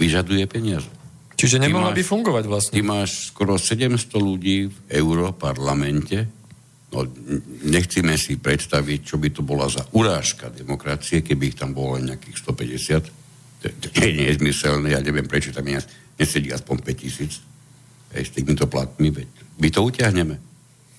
vyžaduje 0.00 0.48
peniaze. 0.48 0.88
Čiže 1.36 1.60
nemohla 1.60 1.92
máš, 1.92 1.98
by 2.00 2.04
fungovať 2.08 2.44
vlastne. 2.48 2.74
Ty 2.80 2.82
máš 2.84 3.10
skoro 3.28 3.60
700 3.60 3.92
ľudí 4.16 4.72
v 4.72 4.76
Európarlamente, 4.88 6.42
No, 6.92 7.08
nechceme 7.64 8.20
si 8.20 8.36
predstaviť, 8.36 9.00
čo 9.00 9.16
by 9.16 9.32
to 9.32 9.40
bola 9.40 9.64
za 9.64 9.80
urážka 9.96 10.52
demokracie, 10.52 11.24
keby 11.24 11.48
ich 11.48 11.56
tam 11.56 11.72
bolo 11.72 11.96
len 11.96 12.12
nejakých 12.12 12.36
150. 12.44 13.64
To, 13.64 13.66
to 13.80 13.88
je 13.96 14.12
nezmyselné, 14.12 14.92
ja 14.92 15.00
neviem, 15.00 15.24
prečo 15.24 15.56
tam 15.56 15.64
nesedí 16.20 16.52
aspoň 16.52 16.84
5000 16.84 17.51
s 18.20 18.30
týmito 18.36 18.68
platmi. 18.68 19.08
My 19.56 19.68
to 19.72 19.80
utiahneme. 19.80 20.36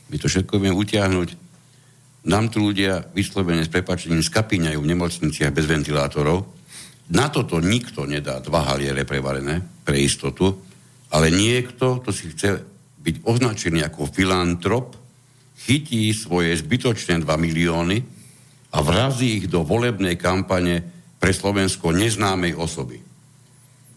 My 0.09 0.16
to 0.18 0.26
všetko 0.26 0.57
vieme 0.57 0.78
utiahnuť. 0.78 1.30
Nám 2.24 2.49
tu 2.49 2.64
ľudia 2.64 3.03
vyslovene 3.11 3.61
s 3.61 3.74
prepačením 3.74 4.24
skapíňajú 4.24 4.80
v 4.80 4.91
nemocniciach 4.95 5.51
bez 5.51 5.66
ventilátorov. 5.68 6.47
Na 7.11 7.28
toto 7.28 7.59
nikto 7.59 8.07
nedá 8.07 8.39
dva 8.39 8.64
haliere 8.74 9.03
prevarené 9.03 9.59
pre 9.84 9.99
istotu, 9.99 10.55
ale 11.11 11.30
niekto, 11.30 11.99
to 11.99 12.16
si 12.16 12.32
chce 12.32 12.64
byť 13.03 13.16
označený 13.28 13.84
ako 13.84 14.07
filantrop, 14.07 14.95
chytí 15.68 16.09
svoje 16.16 16.55
zbytočné 16.55 17.22
2 17.22 17.28
milióny 17.28 17.97
a 18.74 18.78
vrazí 18.80 19.43
ich 19.43 19.47
do 19.51 19.68
volebnej 19.68 20.16
kampane 20.16 20.82
pre 21.20 21.36
Slovensko 21.36 21.91
neznámej 21.91 22.55
osoby. 22.55 22.97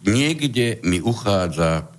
Niekde 0.07 0.83
mi 0.87 0.99
uchádza 1.03 1.96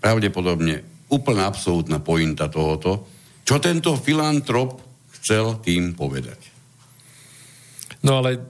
pravdepodobne 0.00 1.06
úplná 1.12 1.46
absolútna 1.46 2.00
pointa 2.00 2.48
tohoto, 2.48 3.06
čo 3.44 3.60
tento 3.60 3.94
filantrop 3.98 4.80
chcel 5.20 5.60
tým 5.60 5.92
povedať. 5.92 6.50
No 8.00 8.24
ale 8.24 8.40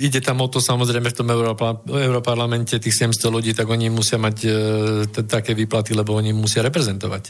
ide 0.00 0.24
tam 0.24 0.40
o 0.40 0.48
to 0.48 0.56
samozrejme 0.56 1.12
v 1.12 1.18
tom 1.20 1.28
Európarlamente 1.84 2.80
tých 2.80 2.96
700 3.12 3.28
ľudí, 3.28 3.52
tak 3.52 3.68
oni 3.68 3.92
musia 3.92 4.16
mať 4.16 4.36
e, 4.40 4.50
t- 5.04 5.28
také 5.28 5.52
výplaty, 5.52 5.92
lebo 5.92 6.16
oni 6.16 6.32
musia 6.32 6.64
reprezentovať. 6.64 7.24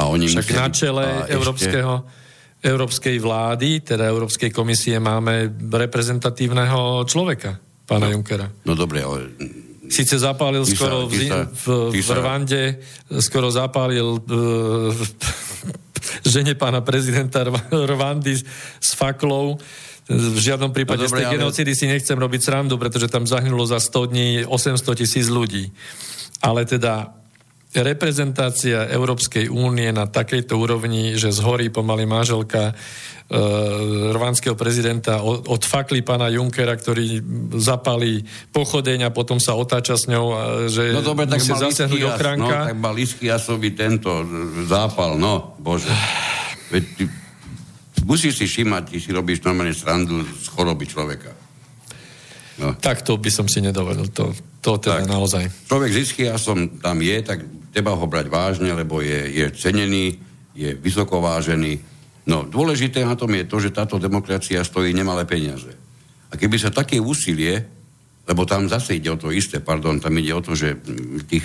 A 0.00 0.08
oni 0.08 0.32
Však 0.32 0.48
musia... 0.48 0.56
na 0.56 0.68
čele 0.72 1.04
európskeho, 1.28 1.92
európskej 2.64 3.20
vlády, 3.20 3.84
teda 3.84 4.08
Európskej 4.08 4.48
komisie, 4.48 4.96
máme 4.96 5.52
reprezentatívneho 5.68 7.04
človeka, 7.04 7.60
pána 7.84 8.08
no, 8.08 8.12
Junkera. 8.16 8.48
No 8.64 8.72
dobre, 8.72 9.04
ale... 9.04 9.28
Síce 9.86 10.16
zapálil 10.16 10.64
Ty 10.64 10.72
skoro 10.72 10.96
ty 11.06 11.28
sa- 11.28 11.44
v, 11.44 11.64
v 11.92 12.08
Rwande, 12.08 12.62
skoro 13.20 13.48
zapálil 13.48 14.16
uh, 14.16 14.90
žene 16.32 16.54
pána 16.54 16.80
prezidenta 16.80 17.44
Rwandy 17.70 18.34
s, 18.36 18.90
faklou. 18.92 19.56
V 20.04 20.36
žiadnom 20.36 20.68
prípade 20.68 21.00
No 21.00 21.08
z 21.08 21.12
dobre, 21.12 21.20
tej 21.20 21.26
ale- 21.28 21.34
genocidy 21.40 21.72
si 21.72 21.84
nechcem 21.88 22.16
robiť 22.16 22.40
srandu, 22.44 22.76
pretože 22.76 23.08
tam 23.08 23.24
zahynulo 23.24 23.64
za 23.64 23.80
100 23.80 24.10
dní 24.12 24.28
800 24.44 25.00
tisíc 25.00 25.32
ľudí. 25.32 25.72
Ale 26.44 26.68
teda 26.68 27.16
reprezentácia 27.74 28.86
Európskej 28.86 29.50
únie 29.50 29.90
na 29.90 30.06
takejto 30.06 30.54
úrovni, 30.54 31.16
že 31.16 31.34
zhorí 31.34 31.72
pomaly 31.72 32.06
manželka 32.06 32.70
e, 33.26 33.38
rvanského 34.12 34.52
prezidenta 34.54 35.20
od, 35.20 35.48
od 35.48 35.62
fakly 35.62 36.00
pána 36.00 36.28
Junkera, 36.28 36.76
ktorý 36.76 37.20
zapálí 37.56 38.22
pochodeň 38.50 39.08
a 39.08 39.10
potom 39.10 39.40
sa 39.40 39.56
otáča 39.56 39.96
s 39.96 40.06
ňou, 40.06 40.26
že 40.68 40.92
No 40.92 41.02
dobre, 41.02 41.24
tak 41.26 41.40
musí 41.40 41.52
zasiahnuť 41.52 41.96
Iskias, 41.96 42.10
no, 42.10 42.16
ochránka. 42.16 42.58
tak 42.68 42.78
mal 42.78 42.94
Iskiasovi 42.94 43.70
tento 43.72 44.10
zápal, 44.64 45.16
no, 45.16 45.56
bože. 45.58 45.88
Veď 46.68 46.84
ty, 46.96 47.04
musíš 48.04 48.40
si 48.40 48.46
všimať, 48.46 48.82
ty 48.92 48.96
si 49.00 49.10
robíš 49.10 49.40
normálne 49.42 49.72
srandu 49.72 50.20
z 50.20 50.46
choroby 50.52 50.84
človeka. 50.84 51.32
No. 52.54 52.70
Tak 52.78 53.02
to 53.02 53.18
by 53.18 53.30
som 53.34 53.50
si 53.50 53.58
nedovedol. 53.58 54.14
To, 54.14 54.30
to 54.62 54.78
teda 54.78 55.02
Tak. 55.02 55.10
naozaj. 55.10 55.44
Človek 55.66 55.90
z 55.90 55.98
Iskiasom 56.06 56.78
tam 56.78 57.02
je, 57.02 57.16
tak 57.18 57.42
treba 57.74 57.98
ho 57.98 58.06
brať 58.06 58.30
vážne, 58.30 58.70
lebo 58.70 59.02
je, 59.02 59.42
je 59.42 59.46
cenený, 59.58 60.14
je 60.54 60.70
vysoko 60.78 61.18
vážený. 61.18 61.82
No, 62.24 62.48
dôležité 62.48 63.04
na 63.04 63.16
tom 63.20 63.36
je 63.36 63.44
to, 63.44 63.60
že 63.60 63.74
táto 63.74 64.00
demokracia 64.00 64.64
stojí 64.64 64.96
nemalé 64.96 65.28
peniaze. 65.28 65.68
A 66.32 66.40
keby 66.40 66.56
sa 66.56 66.72
také 66.72 66.96
úsilie, 66.96 67.60
lebo 68.24 68.48
tam 68.48 68.64
zase 68.64 68.96
ide 68.96 69.12
o 69.12 69.20
to 69.20 69.28
isté, 69.28 69.60
pardon, 69.60 70.00
tam 70.00 70.16
ide 70.16 70.32
o 70.32 70.40
to, 70.40 70.56
že 70.56 70.80
tých, 71.28 71.44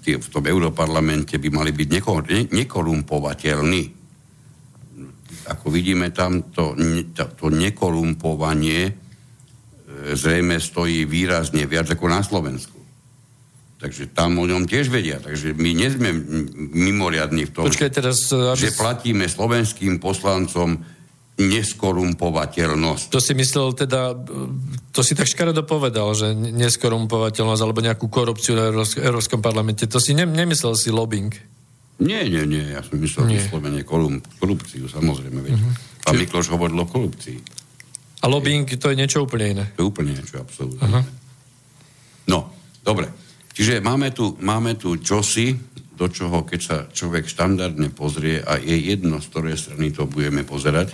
tých, 0.00 0.16
v 0.24 0.28
tom 0.32 0.44
Európarlamente 0.48 1.36
by 1.36 1.48
mali 1.52 1.76
byť 1.76 1.88
neko, 2.00 2.12
ne, 2.24 2.40
nekorumpovateľní. 2.48 3.82
Ako 5.44 5.68
vidíme 5.68 6.08
tam, 6.08 6.48
to, 6.48 6.72
to, 7.12 7.24
to 7.36 7.46
nekorumpovanie 7.52 8.82
e, 8.88 8.92
zrejme 10.16 10.56
stojí 10.56 11.04
výrazne 11.04 11.68
viac 11.68 11.92
ako 11.92 12.08
na 12.08 12.24
Slovensku. 12.24 12.83
Takže 13.84 14.16
tam 14.16 14.40
o 14.40 14.48
ňom 14.48 14.64
tiež 14.64 14.88
vedia. 14.88 15.20
Takže 15.20 15.52
my 15.52 15.70
nie 15.76 15.92
sme 15.92 16.08
mimoriadní 16.72 17.44
v 17.44 17.52
tom, 17.52 17.68
Počkaj 17.68 17.92
teraz, 17.92 18.32
aby... 18.32 18.56
že 18.56 18.72
platíme 18.72 19.28
slovenským 19.28 20.00
poslancom 20.00 20.80
neskorumpovateľnosť. 21.36 23.12
To 23.12 23.20
si 23.20 23.36
myslel 23.36 23.76
teda, 23.76 24.16
to 24.88 25.00
si 25.04 25.12
tak 25.12 25.28
škaredo 25.28 25.68
povedal, 25.68 26.16
že 26.16 26.32
neskorumpovateľnosť 26.32 27.60
alebo 27.60 27.84
nejakú 27.84 28.08
korupciu 28.08 28.56
na 28.56 28.72
Európsk- 28.72 29.04
Európskom 29.04 29.44
parlamente. 29.44 29.84
To 29.84 30.00
si 30.00 30.16
ne, 30.16 30.24
nemyslel 30.24 30.72
si 30.80 30.88
lobbying. 30.88 31.36
Nie, 32.00 32.24
nie, 32.24 32.48
nie, 32.48 32.72
ja 32.72 32.80
som 32.80 32.96
myslel 32.96 33.28
Nie. 33.28 33.44
vyslovene 33.44 33.84
korum, 33.84 34.24
korupciu, 34.40 34.88
samozrejme. 34.88 35.44
Veď. 35.44 35.52
Uh-huh. 35.60 35.74
Pán 36.08 36.16
Mikloš 36.16 36.48
hovoril 36.56 36.80
o 36.80 36.88
korupcii. 36.88 37.38
A 38.22 38.32
lobbying 38.32 38.64
to 38.64 38.88
je 38.88 38.96
niečo 38.96 39.28
úplne 39.28 39.58
iné. 39.58 39.64
To 39.76 39.84
je 39.84 39.88
úplne 39.92 40.16
niečo 40.16 40.40
absolútne. 40.40 40.80
Aha. 40.80 41.04
No, 42.30 42.48
dobre. 42.80 43.23
Čiže 43.54 43.78
máme 43.78 44.10
tu, 44.10 44.34
máme 44.42 44.74
tu 44.74 44.98
čosi, 44.98 45.54
do 45.94 46.10
čoho, 46.10 46.42
keď 46.42 46.60
sa 46.60 46.76
človek 46.90 47.30
štandardne 47.30 47.94
pozrie, 47.94 48.42
a 48.42 48.58
je 48.58 48.74
jedno, 48.74 49.22
z 49.22 49.30
ktorej 49.30 49.54
strany 49.54 49.94
to 49.94 50.10
budeme 50.10 50.42
pozerať, 50.42 50.90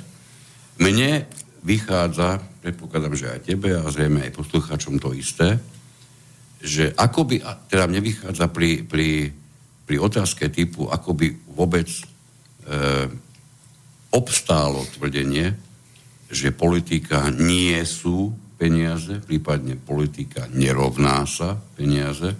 mne 0.76 1.24
vychádza, 1.64 2.40
predpokladám, 2.60 3.16
že 3.16 3.32
aj 3.32 3.40
tebe 3.48 3.72
a 3.76 3.88
zrejme 3.88 4.28
aj 4.28 4.36
poslucháčom 4.36 5.00
to 5.00 5.16
isté, 5.16 5.56
že 6.60 6.92
ako 6.92 7.24
by, 7.24 7.36
teda 7.72 7.88
mne 7.88 8.04
vychádza 8.04 8.52
pri, 8.52 8.84
pri, 8.84 9.32
pri 9.88 9.96
otázke 9.96 10.52
typu, 10.52 10.84
ako 10.92 11.16
by 11.16 11.32
vôbec 11.56 11.88
e, 11.88 12.02
obstálo 14.12 14.84
tvrdenie, 14.96 15.56
že 16.28 16.52
politika 16.52 17.32
nie 17.32 17.80
sú 17.88 18.36
peniaze, 18.60 19.24
prípadne 19.24 19.80
politika 19.80 20.44
nerovná 20.52 21.24
sa 21.24 21.56
peniaze. 21.56 22.36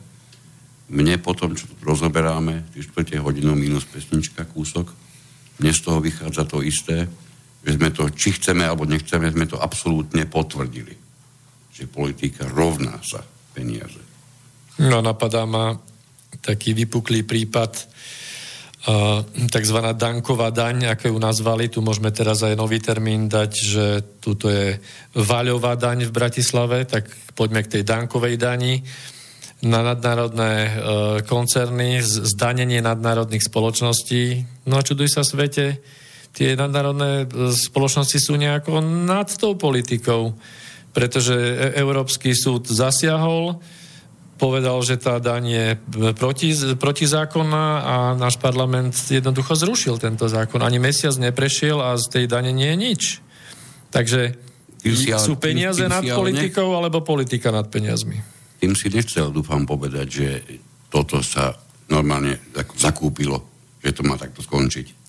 Mne 0.91 1.23
potom, 1.23 1.55
čo 1.55 1.71
rozoberáme, 1.87 2.75
4 2.75 3.23
hodinu 3.23 3.55
minus 3.55 3.87
pesnička, 3.87 4.43
kúsok, 4.51 4.91
mne 5.63 5.71
z 5.71 5.81
toho 5.87 6.03
vychádza 6.03 6.43
to 6.51 6.67
isté, 6.67 7.07
že 7.63 7.77
sme 7.77 7.93
to, 7.95 8.09
či 8.11 8.35
chceme 8.41 8.67
alebo 8.67 8.89
nechceme, 8.89 9.31
sme 9.31 9.47
to 9.47 9.61
absolútne 9.61 10.27
potvrdili. 10.27 10.97
Že 11.71 11.85
politika 11.93 12.49
rovná 12.49 12.99
sa 13.05 13.23
peniaze. 13.53 14.01
No 14.81 15.05
napadá 15.05 15.45
ma 15.45 15.77
taký 16.41 16.73
vypuklý 16.73 17.23
prípad 17.29 17.73
uh, 18.89 19.21
takzvaná 19.53 19.93
danková 19.93 20.49
daň, 20.49 20.97
ako 20.97 21.13
ju 21.13 21.19
nazvali. 21.21 21.69
Tu 21.69 21.85
môžeme 21.85 22.09
teraz 22.11 22.41
aj 22.41 22.57
nový 22.57 22.81
termín 22.81 23.29
dať, 23.29 23.51
že 23.53 23.85
tuto 24.19 24.49
je 24.49 24.81
vaľová 25.15 25.77
daň 25.77 26.09
v 26.09 26.17
Bratislave, 26.17 26.89
tak 26.89 27.07
poďme 27.37 27.61
k 27.63 27.79
tej 27.79 27.83
dankovej 27.85 28.41
dani 28.41 28.81
na 29.61 29.85
nadnárodné 29.85 30.55
uh, 30.65 30.73
koncerny, 31.29 32.01
zdanenie 32.01 32.81
nadnárodných 32.81 33.45
spoločností. 33.45 34.49
No 34.65 34.81
a 34.81 34.87
čuduj 34.87 35.13
sa 35.13 35.21
svete, 35.21 35.85
tie 36.31 36.55
nadnárodné 36.55 37.27
e, 37.27 37.51
spoločnosti 37.51 38.19
sú 38.23 38.39
nejako 38.39 38.79
nad 38.81 39.27
tou 39.35 39.59
politikou, 39.59 40.39
pretože 40.95 41.35
E- 41.35 41.83
Európsky 41.83 42.35
súd 42.35 42.71
zasiahol, 42.71 43.59
povedal, 44.41 44.81
že 44.81 44.97
tá 44.97 45.21
daň 45.21 45.45
je 45.45 45.67
proti, 46.17 46.57
protizákonná 46.81 47.67
a 47.85 47.95
náš 48.17 48.41
parlament 48.41 48.97
jednoducho 48.97 49.53
zrušil 49.53 50.01
tento 50.01 50.25
zákon. 50.33 50.65
Ani 50.65 50.81
mesiac 50.81 51.13
neprešiel 51.21 51.77
a 51.77 52.01
z 52.01 52.09
tej 52.09 52.25
dane 52.25 52.49
nie 52.49 52.73
je 52.73 52.79
nič. 52.79 53.03
Takže 53.93 54.41
sú 55.21 55.37
peniaze 55.37 55.85
nad 55.85 56.01
politikou 56.01 56.73
alebo 56.73 57.05
politika 57.05 57.53
nad 57.53 57.69
peniazmi. 57.69 58.40
Tým 58.61 58.77
si 58.77 58.93
nechcel, 58.93 59.33
dúfam, 59.33 59.65
povedať, 59.65 60.07
že 60.07 60.27
toto 60.93 61.25
sa 61.25 61.57
normálne 61.89 62.39
zakúpilo, 62.77 63.41
že 63.81 63.97
to 63.97 64.05
má 64.05 64.21
takto 64.21 64.45
skončiť. 64.45 65.01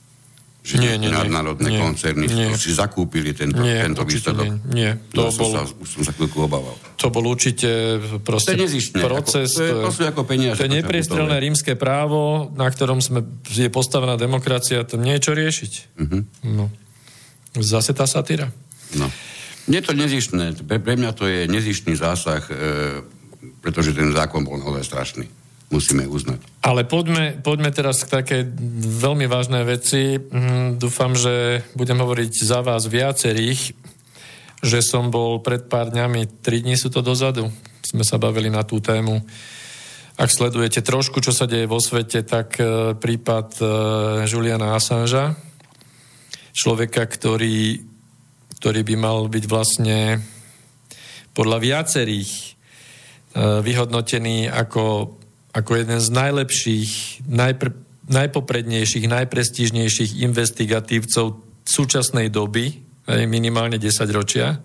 Že 0.61 0.77
Nie, 0.77 0.93
nie, 1.01 1.09
nadnárodné 1.09 1.73
Nie. 1.73 1.81
koncerny 1.81 2.29
Nie. 2.29 2.53
si 2.53 2.69
zakúpili 2.69 3.33
tento, 3.33 3.57
Nie, 3.57 3.81
tento 3.81 4.05
výsledok. 4.05 4.45
nie. 4.69 4.85
Nie, 4.85 4.89
to 5.09 5.25
No, 5.25 5.33
som 5.33 5.41
bol- 5.41 5.53
sa, 5.57 5.61
už 5.65 5.87
som 5.89 6.01
sa 6.05 6.13
chvíľku 6.13 6.37
obával. 6.45 6.77
To 7.01 7.09
bol 7.09 7.25
určite 7.25 7.97
proste 8.21 8.53
To 8.53 8.61
je 8.61 8.63
nezištné, 8.69 8.99
proces. 9.01 9.49
ako- 9.51 9.57
to 9.57 9.63
je- 9.65 9.73
to 9.81 9.89
sú 9.89 10.01
ako 10.05 10.21
peniaze 10.21 10.61
To 10.61 10.69
je 10.69 10.77
nepriestrelné 10.77 11.41
rímske 11.41 11.73
právo, 11.73 12.53
na 12.53 12.69
ktorom 12.69 13.01
sme, 13.01 13.25
je 13.49 13.73
postavená 13.73 14.21
demokracia, 14.21 14.85
to 14.85 15.01
nie 15.01 15.17
je 15.17 15.25
čo 15.25 15.33
riešiť. 15.33 15.71
Mhm. 15.97 16.19
No. 16.53 16.69
Zase 17.57 17.91
tá 17.91 18.05
satíra. 18.05 18.53
No. 18.95 19.09
Je 19.65 19.81
to 19.81 19.97
nezištné. 19.97 20.61
Pre, 20.61 20.77
pre 20.77 20.93
mňa 20.93 21.11
to 21.17 21.25
je 21.25 21.49
nezištný 21.49 21.97
zásah, 21.97 22.45
e, 22.45 22.53
pretože 23.61 23.93
ten 23.93 24.09
zákon 24.09 24.41
bol 24.41 24.57
naozaj 24.57 24.83
strašný. 24.83 25.25
Musíme 25.71 26.03
uznať. 26.03 26.43
Ale 26.67 26.83
poďme, 26.83 27.39
poďme 27.39 27.71
teraz 27.71 28.03
k 28.03 28.11
také 28.11 28.37
veľmi 28.99 29.23
vážnej 29.31 29.63
veci. 29.63 30.19
Mm, 30.19 30.75
dúfam, 30.75 31.15
že 31.15 31.63
budem 31.79 31.95
hovoriť 31.95 32.31
za 32.43 32.59
vás 32.59 32.91
viacerých, 32.91 33.71
že 34.59 34.79
som 34.83 35.07
bol 35.07 35.39
pred 35.39 35.71
pár 35.71 35.87
dňami, 35.95 36.43
tri 36.43 36.59
dní 36.59 36.75
sú 36.75 36.91
to 36.91 36.99
dozadu, 36.99 37.47
sme 37.87 38.03
sa 38.03 38.19
bavili 38.19 38.51
na 38.51 38.67
tú 38.67 38.83
tému. 38.83 39.23
Ak 40.19 40.27
sledujete 40.27 40.83
trošku, 40.83 41.23
čo 41.23 41.31
sa 41.31 41.47
deje 41.47 41.71
vo 41.71 41.79
svete, 41.79 42.21
tak 42.27 42.59
e, 42.59 42.93
prípad 42.93 43.47
e, 43.57 43.63
Juliana 44.27 44.75
Assangea, 44.75 45.33
človeka, 46.51 47.07
ktorý, 47.07 47.79
ktorý 48.59 48.81
by 48.85 48.95
mal 48.99 49.31
byť 49.31 49.45
vlastne 49.47 50.19
podľa 51.31 51.57
viacerých 51.63 52.59
vyhodnotený 53.37 54.51
ako, 54.51 55.15
ako 55.55 55.71
jeden 55.75 55.99
z 56.03 56.09
najlepších, 56.11 56.91
najpr- 57.31 57.79
najpoprednejších, 58.11 59.07
najprestížnejších 59.07 60.19
investigatívcov 60.19 61.39
súčasnej 61.63 62.27
doby, 62.27 62.83
minimálne 63.07 63.79
10 63.79 64.03
ročia. 64.11 64.59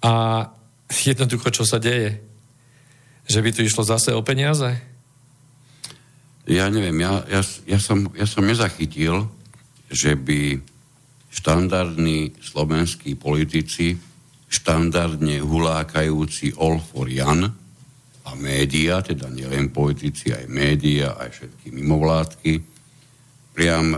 A 0.00 0.12
jednoducho, 0.88 1.50
čo 1.50 1.66
sa 1.66 1.82
deje? 1.82 2.22
Že 3.26 3.40
by 3.42 3.50
tu 3.52 3.60
išlo 3.66 3.82
zase 3.84 4.14
o 4.14 4.22
peniaze? 4.22 4.78
Ja 6.48 6.66
neviem, 6.66 6.98
ja, 6.98 7.22
ja, 7.30 7.42
ja, 7.68 7.78
som, 7.78 8.10
ja 8.16 8.26
som 8.26 8.42
nezachytil, 8.42 9.28
že 9.86 10.18
by 10.18 10.58
štandardní 11.30 12.34
slovenskí 12.42 13.14
politici, 13.14 13.94
štandardne 14.50 15.38
hulákajúci 15.38 16.58
all 16.58 16.82
for 16.82 17.06
Jan 17.06 17.46
a 18.26 18.30
média, 18.34 18.98
teda 19.00 19.30
nielen 19.30 19.70
politici, 19.70 20.34
aj 20.34 20.50
média, 20.50 21.14
aj 21.16 21.30
všetky 21.30 21.70
mimovládky, 21.70 22.52
priam 23.54 23.94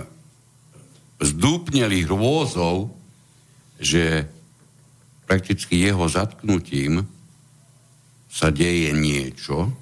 zdúpnelých 1.19 2.07
rôzov 2.07 3.03
že 3.83 4.31
prakticky 5.27 5.83
jeho 5.83 6.07
zatknutím 6.07 7.03
sa 8.31 8.49
deje 8.55 8.95
niečo, 8.95 9.75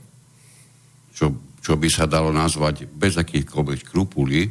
čo, 1.13 1.37
čo 1.61 1.77
by 1.77 1.89
sa 1.93 2.09
dalo 2.09 2.33
nazvať 2.33 2.89
bez 2.89 3.21
akýchkoľvek 3.21 3.79
skrupulí 3.85 4.49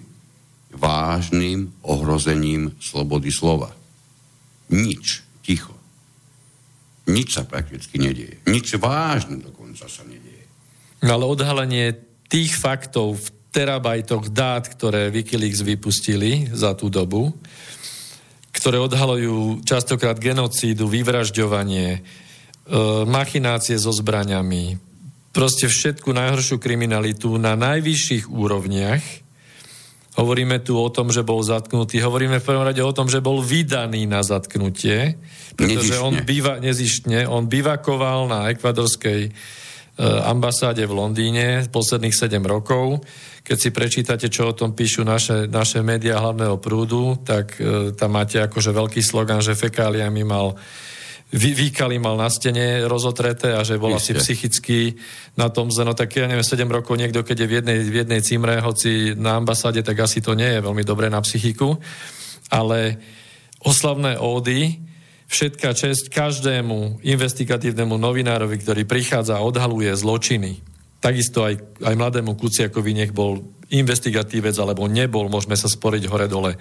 vážnym 0.77 1.65
ohrozením 1.81 2.77
slobody 2.77 3.33
slova. 3.33 3.73
Nič, 4.69 5.25
ticho. 5.41 5.78
Nič 7.09 7.35
sa 7.35 7.43
prakticky 7.43 7.97
nedieje. 7.97 8.37
Nič 8.45 8.77
vážne 8.77 9.41
dokonca 9.41 9.89
sa 9.89 10.05
nedieje. 10.05 10.45
No 11.01 11.17
ale 11.17 11.25
odhalenie 11.25 11.97
tých 12.29 12.53
faktov 12.53 13.17
v 13.17 13.27
terabajtoch 13.49 14.29
dát, 14.29 14.69
ktoré 14.69 15.09
Wikileaks 15.09 15.65
vypustili 15.65 16.53
za 16.53 16.77
tú 16.77 16.93
dobu, 16.93 17.33
ktoré 18.53 18.77
odhalujú 18.77 19.65
častokrát 19.65 20.21
genocídu, 20.21 20.85
vyvražďovanie, 20.85 21.87
e, 21.97 21.99
machinácie 23.09 23.79
so 23.81 23.89
zbraňami, 23.89 24.77
proste 25.33 25.69
všetku 25.69 26.09
najhoršiu 26.13 26.61
kriminalitu 26.61 27.33
na 27.41 27.57
najvyšších 27.57 28.29
úrovniach. 28.29 29.01
Hovoríme 30.19 30.59
tu 30.59 30.75
o 30.75 30.91
tom, 30.91 31.15
že 31.15 31.23
bol 31.23 31.39
zatknutý, 31.39 32.03
hovoríme 32.03 32.43
v 32.43 32.47
prvom 32.47 32.67
rade 32.67 32.83
o 32.83 32.91
tom, 32.91 33.07
že 33.07 33.23
bol 33.23 33.39
vydaný 33.39 34.03
na 34.03 34.19
zatknutie, 34.19 35.15
pretože 35.55 35.95
nezištne. 35.95 36.03
on, 36.03 36.13
býva, 36.27 36.53
nezištne, 36.59 37.19
on 37.31 37.47
bivakoval 37.47 38.27
na 38.27 38.51
ekvadorskej 38.51 39.31
Eh, 39.99 40.07
ambasáde 40.07 40.87
v 40.87 40.95
Londýne 40.95 41.67
posledných 41.67 42.15
7 42.15 42.39
rokov. 42.47 43.03
Keď 43.43 43.57
si 43.59 43.69
prečítate, 43.75 44.31
čo 44.31 44.47
o 44.47 44.55
tom 44.55 44.71
píšu 44.71 45.03
naše, 45.03 45.43
naše 45.51 45.83
médiá 45.83 46.23
hlavného 46.23 46.55
prúdu, 46.61 47.19
tak 47.19 47.57
e, 47.57 47.91
tam 47.97 48.13
máte 48.13 48.37
akože 48.37 48.69
veľký 48.69 49.01
slogan, 49.01 49.41
že 49.41 49.57
fekáliami 49.57 50.21
mal 50.21 50.53
vy, 51.29 51.49
výkali 51.53 52.01
mal 52.01 52.17
na 52.17 52.25
stene 52.25 52.89
rozotreté 52.89 53.53
a 53.53 53.61
že 53.61 53.77
bol 53.77 53.93
Ešte. 53.93 54.01
asi 54.01 54.11
psychicky 54.17 54.79
na 55.37 55.53
tom 55.53 55.69
zle. 55.69 55.85
No 55.85 55.93
tak 55.93 56.09
ja 56.17 56.25
neviem, 56.25 56.41
7 56.41 56.65
rokov 56.65 56.97
niekto, 56.97 57.21
keď 57.21 57.45
je 57.45 57.47
v 57.47 57.53
jednej, 57.61 57.77
v 57.85 57.95
jednej 58.01 58.21
cimre, 58.25 58.57
hoci 58.57 59.13
na 59.13 59.37
ambasáde, 59.37 59.85
tak 59.85 60.01
asi 60.01 60.25
to 60.25 60.33
nie 60.33 60.57
je 60.57 60.65
veľmi 60.65 60.81
dobré 60.81 61.05
na 61.13 61.21
psychiku. 61.21 61.77
Ale 62.49 62.97
oslavné 63.61 64.17
ódy 64.17 64.81
všetká 65.29 65.77
česť 65.77 66.09
každému 66.09 67.05
investigatívnemu 67.05 67.93
novinárovi, 68.01 68.57
ktorý 68.57 68.89
prichádza 68.89 69.37
a 69.37 69.45
odhaluje 69.45 69.93
zločiny. 69.93 70.65
Takisto 70.97 71.45
aj, 71.45 71.85
aj 71.85 71.93
mladému 71.93 72.33
Kuciakovi 72.33 72.97
nech 72.97 73.13
bol 73.13 73.45
investigatívec 73.69 74.57
alebo 74.57 74.89
nebol, 74.89 75.29
môžeme 75.29 75.53
sa 75.53 75.69
sporiť 75.69 76.09
hore-dole. 76.09 76.57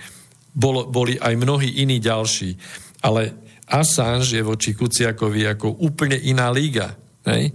Bol, 0.52 0.92
boli 0.92 1.16
aj 1.16 1.34
mnohí 1.40 1.80
iní 1.80 1.96
ďalší. 1.96 2.60
Ale 3.00 3.47
Assange 3.68 4.36
je 4.36 4.42
voči 4.42 4.72
Kuciakovi 4.72 5.44
ako 5.44 5.84
úplne 5.84 6.16
iná 6.16 6.48
líga. 6.48 6.96
Hej? 7.28 7.52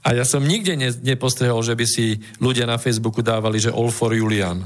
A 0.00 0.16
ja 0.16 0.24
som 0.24 0.40
nikde 0.40 0.80
ne, 0.80 0.88
nepostrehol, 1.04 1.60
že 1.60 1.76
by 1.76 1.84
si 1.84 2.16
ľudia 2.40 2.64
na 2.64 2.80
Facebooku 2.80 3.20
dávali, 3.20 3.60
že 3.60 3.72
all 3.72 3.92
for 3.92 4.16
Julian. 4.16 4.64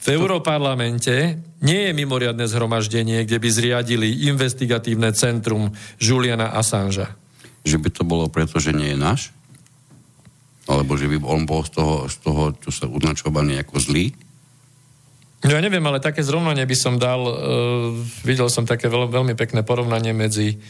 V 0.00 0.06
Európarlamente 0.16 1.36
nie 1.60 1.90
je 1.90 1.92
mimoriadne 1.92 2.48
zhromaždenie, 2.48 3.28
kde 3.28 3.36
by 3.36 3.48
zriadili 3.52 4.30
investigatívne 4.30 5.12
centrum 5.12 5.74
Juliana 6.00 6.56
Assangea. 6.56 7.12
Že 7.66 7.76
by 7.84 7.88
to 7.92 8.02
bolo 8.08 8.24
preto, 8.32 8.56
že 8.56 8.72
nie 8.72 8.96
je 8.96 8.98
náš? 8.98 9.34
Alebo 10.64 10.96
že 10.96 11.10
by 11.10 11.20
on 11.20 11.44
bol 11.44 11.66
z 11.66 11.76
toho, 11.76 11.94
z 12.08 12.16
toho 12.22 12.42
čo 12.56 12.70
sa 12.72 12.86
označovaný 12.88 13.60
ako 13.60 13.76
zlý? 13.76 14.14
No 15.40 15.56
ja 15.56 15.60
neviem, 15.64 15.84
ale 15.88 16.04
také 16.04 16.20
zrovnanie 16.20 16.68
by 16.68 16.76
som 16.76 16.94
dal, 17.00 17.20
uh, 17.24 17.34
videl 18.24 18.52
som 18.52 18.68
také 18.68 18.92
veľ, 18.92 19.08
veľmi 19.08 19.32
pekné 19.36 19.64
porovnanie 19.64 20.12
medzi 20.12 20.60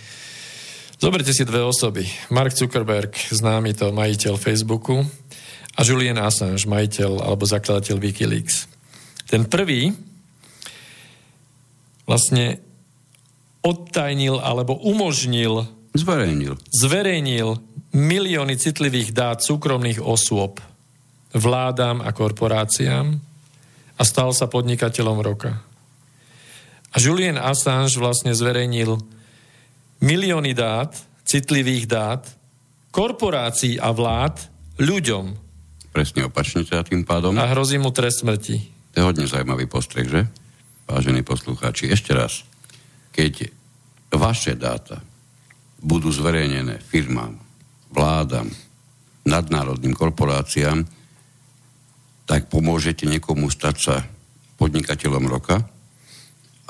Zoberte 1.01 1.33
si 1.33 1.49
dve 1.49 1.65
osoby. 1.65 2.05
Mark 2.29 2.53
Zuckerberg, 2.53 3.17
známy 3.33 3.73
to 3.73 3.89
majiteľ 3.89 4.37
Facebooku, 4.37 5.01
a 5.79 5.81
Julian 5.81 6.21
Assange, 6.21 6.69
majiteľ 6.69 7.25
alebo 7.25 7.49
zakladateľ 7.49 7.97
Wikileaks. 7.97 8.69
Ten 9.25 9.49
prvý 9.49 9.97
vlastne 12.05 12.61
odtajnil 13.65 14.45
alebo 14.45 14.77
umožnil 14.77 15.65
zverejnil. 15.97 16.61
zverejnil 16.69 17.57
milióny 17.97 18.61
citlivých 18.61 19.17
dát 19.17 19.41
súkromných 19.41 20.05
osôb 20.05 20.61
vládám 21.33 22.05
a 22.05 22.11
korporáciám 22.11 23.30
a 24.01 24.03
stal 24.09 24.33
sa 24.33 24.49
podnikateľom 24.49 25.21
roka. 25.21 25.61
A 26.91 26.97
Julian 26.97 27.37
Assange 27.37 28.01
vlastne 28.01 28.33
zverejnil 28.33 28.97
milióny 30.01 30.57
dát, 30.57 30.97
citlivých 31.29 31.85
dát, 31.85 32.25
korporácií 32.91 33.77
a 33.77 33.93
vlád 33.93 34.41
ľuďom. 34.81 35.37
Presne 35.93 36.27
opačne 36.27 36.65
teda 36.65 36.83
tým 36.83 37.05
pádom. 37.05 37.37
A 37.37 37.53
hrozí 37.53 37.77
mu 37.77 37.93
trest 37.93 38.25
smrti. 38.25 38.57
To 38.95 38.97
je 38.97 39.07
hodne 39.07 39.29
zaujímavý 39.29 39.69
postreh, 39.69 40.09
že? 40.09 40.27
Vážení 40.89 41.23
poslucháči, 41.23 41.93
ešte 41.93 42.17
raz. 42.17 42.43
Keď 43.15 43.53
vaše 44.17 44.59
dáta 44.59 44.99
budú 45.79 46.11
zverejnené 46.11 46.83
firmám, 46.83 47.39
vládam, 47.95 48.51
nadnárodným 49.23 49.95
korporáciám, 49.95 50.83
tak 52.31 52.47
pomôžete 52.47 53.11
niekomu 53.11 53.51
stať 53.51 53.77
sa 53.83 54.07
podnikateľom 54.55 55.27
roka 55.27 55.59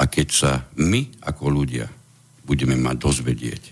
a 0.01 0.03
keď 0.09 0.29
sa 0.33 0.53
my 0.81 1.21
ako 1.21 1.53
ľudia 1.53 1.85
budeme 2.49 2.81
mať 2.81 2.97
dozvedieť, 2.97 3.63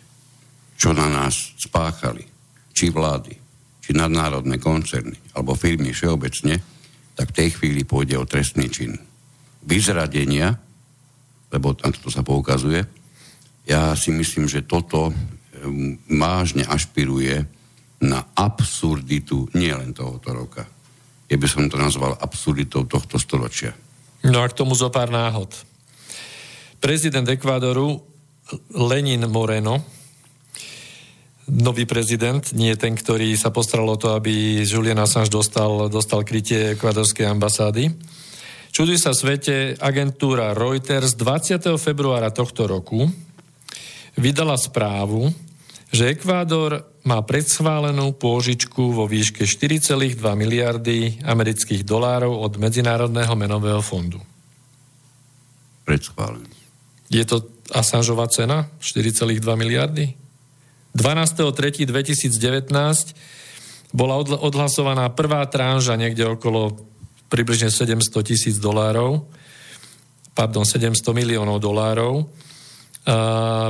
čo 0.77 0.93
na 0.93 1.09
nás 1.09 1.57
spáchali, 1.57 2.29
či 2.77 2.93
vlády, 2.93 3.33
či 3.81 3.97
nadnárodné 3.97 4.61
koncerny, 4.61 5.17
alebo 5.33 5.57
firmy 5.57 5.97
všeobecne, 5.97 6.61
tak 7.17 7.33
v 7.33 7.37
tej 7.41 7.49
chvíli 7.57 7.89
pôjde 7.89 8.21
o 8.21 8.29
trestný 8.29 8.69
čin 8.69 8.93
vyzradenia, 9.65 10.61
lebo 11.49 11.73
na 11.73 11.89
to 11.89 12.13
sa 12.13 12.21
poukazuje. 12.21 12.85
Ja 13.65 13.97
si 13.97 14.13
myslím, 14.13 14.45
že 14.45 14.69
toto 14.69 15.09
vážne 16.13 16.69
ašpiruje 16.69 17.49
na 18.05 18.29
absurditu 18.37 19.49
nielen 19.57 19.97
tohoto 19.97 20.37
roka. 20.37 20.78
Ja 21.29 21.37
by 21.37 21.47
som 21.49 21.69
to 21.69 21.77
nazval 21.77 22.17
absurditou 22.17 22.89
tohto 22.89 23.21
storočia. 23.21 23.77
No 24.25 24.41
a 24.43 24.49
k 24.49 24.57
tomu 24.57 24.73
zo 24.75 24.89
pár 24.89 25.13
náhod. 25.13 25.53
Prezident 26.81 27.29
Ekvádoru 27.29 28.01
Lenin 28.73 29.29
Moreno 29.29 29.99
nový 31.49 31.89
prezident, 31.89 32.45
nie 32.53 32.77
ten, 32.77 32.93
ktorý 32.93 33.33
sa 33.35 33.49
postaral 33.49 33.89
o 33.89 33.97
to, 33.97 34.13
aby 34.13 34.65
Julian 34.69 35.01
Assange 35.01 35.33
dostal, 35.33 35.89
dostal 35.89 36.21
krytie 36.23 36.77
ekvadorskej 36.77 37.25
ambasády. 37.25 37.89
Čuduj 38.69 39.01
sa 39.01 39.17
svete, 39.17 39.75
agentúra 39.81 40.53
Reuters 40.53 41.17
20. 41.17 41.65
februára 41.81 42.29
tohto 42.29 42.69
roku 42.69 43.09
vydala 44.21 44.61
správu, 44.61 45.33
že 45.89 46.13
Ekvádor 46.13 46.98
má 47.09 47.25
predschválenú 47.25 48.13
pôžičku 48.13 48.93
vo 48.93 49.09
výške 49.09 49.49
4,2 49.49 50.21
miliardy 50.37 51.25
amerických 51.25 51.81
dolárov 51.81 52.37
od 52.37 52.61
Medzinárodného 52.61 53.33
menového 53.33 53.81
fondu. 53.81 54.21
pred 55.89 56.05
schválením. 56.05 56.53
Je 57.09 57.25
to 57.25 57.49
Assangeová 57.73 58.29
cena? 58.29 58.69
4,2 58.77 59.41
miliardy? 59.57 60.13
12.3.2019 60.93 62.69
bola 63.97 64.21
odhlasovaná 64.21 65.09
prvá 65.09 65.49
tránža 65.49 65.97
niekde 65.97 66.29
okolo 66.29 66.77
približne 67.33 67.73
700 67.73 68.13
tisíc 68.21 68.61
dolárov, 68.61 69.25
pardon, 70.37 70.69
700 70.69 70.93
miliónov 71.17 71.57
dolárov 71.57 72.29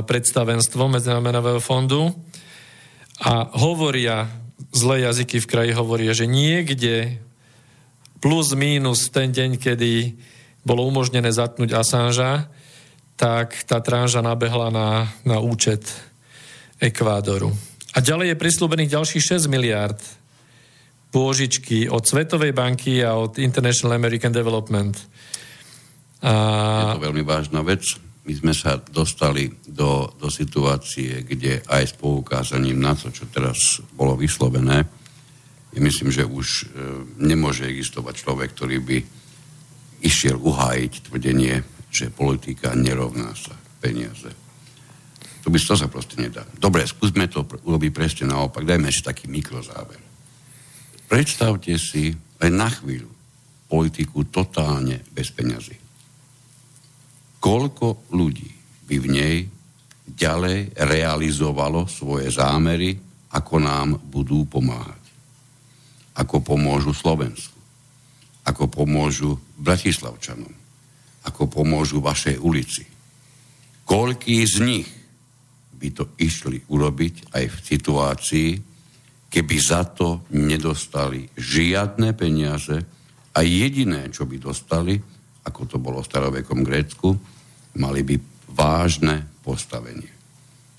predstavenstvo 0.03 0.91
Medzinárodného 0.91 1.63
fondu 1.63 2.11
a 3.19 3.51
hovoria, 3.59 4.31
zlé 4.71 5.03
jazyky 5.03 5.43
v 5.43 5.49
kraji 5.49 5.71
hovoria, 5.75 6.15
že 6.15 6.23
niekde 6.23 7.19
plus 8.23 8.55
mínus 8.55 9.11
ten 9.11 9.31
deň, 9.31 9.59
kedy 9.59 10.15
bolo 10.63 10.87
umožnené 10.87 11.31
zatknúť 11.31 11.75
Assangea, 11.75 12.47
tak 13.19 13.67
tá 13.67 13.83
tránža 13.83 14.23
nabehla 14.23 14.71
na, 14.71 15.11
na 15.27 15.43
účet 15.43 15.83
Ekvádoru. 16.79 17.51
A 17.91 17.99
ďalej 17.99 18.31
je 18.31 18.41
prislúbených 18.41 18.95
ďalších 18.95 19.43
6 19.43 19.51
miliard 19.51 19.99
pôžičky 21.09 21.89
od 21.89 22.05
Svetovej 22.05 22.53
banky 22.55 23.01
a 23.03 23.17
od 23.17 23.35
International 23.41 23.97
American 23.97 24.31
Development. 24.31 24.95
A... 26.23 26.31
Je 26.95 27.01
to 27.01 27.07
veľmi 27.11 27.23
vážna 27.25 27.59
vec. 27.65 27.83
My 28.27 28.33
sme 28.35 28.53
sa 28.53 28.77
dostali 28.77 29.47
do, 29.67 30.11
do 30.19 30.27
situácie, 30.27 31.23
kde 31.23 31.63
aj 31.65 31.83
s 31.83 31.93
poukázaním 31.95 32.77
na 32.77 32.93
to, 32.93 33.09
čo 33.09 33.31
teraz 33.31 33.79
bolo 33.95 34.19
vyslovené, 34.19 34.99
ja 35.69 35.79
myslím, 35.85 36.09
že 36.09 36.25
už 36.25 36.47
e, 36.49 36.63
nemôže 37.21 37.69
existovať 37.69 38.25
človek, 38.25 38.49
ktorý 38.57 38.77
by 38.81 38.97
išiel 40.01 40.41
uhájiť 40.41 40.93
tvrdenie, 41.05 41.61
že 41.93 42.09
politika 42.09 42.73
nerovná 42.73 43.29
sa 43.37 43.53
peniaze. 43.77 44.33
To 45.45 45.47
by 45.53 45.57
to 45.61 45.75
sa 45.77 45.87
proste 45.87 46.17
nedá. 46.19 46.43
Dobre, 46.57 46.83
skúsme 46.89 47.29
to 47.29 47.45
urobiť 47.45 47.91
presne 47.93 48.25
naopak. 48.33 48.65
Dajme 48.65 48.89
ešte 48.89 49.13
taký 49.13 49.25
mikrozáver. 49.31 50.01
Predstavte 51.09 51.73
si 51.77 52.11
aj 52.41 52.49
na 52.49 52.69
chvíľu 52.69 53.09
politiku 53.69 54.25
totálne 54.29 55.05
bez 55.13 55.29
peňazí. 55.33 55.88
Koľko 57.39 58.11
ľudí 58.11 58.51
by 58.85 58.95
v 58.99 59.07
nej 59.07 59.37
ďalej 60.05 60.75
realizovalo 60.75 61.87
svoje 61.87 62.27
zámery, 62.35 62.99
ako 63.31 63.55
nám 63.63 63.95
budú 64.11 64.43
pomáhať. 64.43 65.03
Ako 66.19 66.43
pomôžu 66.43 66.91
Slovensku. 66.91 67.55
Ako 68.43 68.67
pomôžu 68.67 69.39
Bratislavčanom. 69.55 70.51
Ako 71.23 71.47
pomôžu 71.47 72.03
vašej 72.03 72.41
ulici. 72.43 72.83
Koľký 73.87 74.43
z 74.43 74.55
nich 74.65 74.89
by 75.79 75.89
to 75.95 76.11
išli 76.19 76.59
urobiť 76.67 77.31
aj 77.31 77.45
v 77.47 77.57
situácii, 77.63 78.49
keby 79.31 79.55
za 79.61 79.87
to 79.87 80.27
nedostali 80.35 81.29
žiadne 81.37 82.11
peniaze 82.17 82.77
a 83.31 83.39
jediné, 83.45 84.11
čo 84.11 84.27
by 84.27 84.35
dostali, 84.41 84.99
ako 85.49 85.65
to 85.65 85.77
bolo 85.81 86.05
v 86.05 86.09
starovekom 86.09 86.61
Grécku, 86.61 87.17
mali 87.75 88.05
by 88.05 88.15
vážne 88.53 89.25
postavenie. 89.41 90.09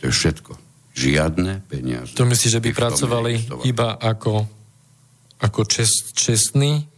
To 0.01 0.09
je 0.09 0.13
všetko. 0.15 0.53
Žiadne 0.95 1.67
peniaze. 1.67 2.15
To 2.15 2.27
myslíš, 2.27 2.59
že 2.59 2.65
by 2.65 2.71
pracovali 2.75 3.33
iba 3.67 3.95
ako, 3.99 4.47
ako 5.39 5.61
čest, 5.67 6.15
čestní 6.15 6.91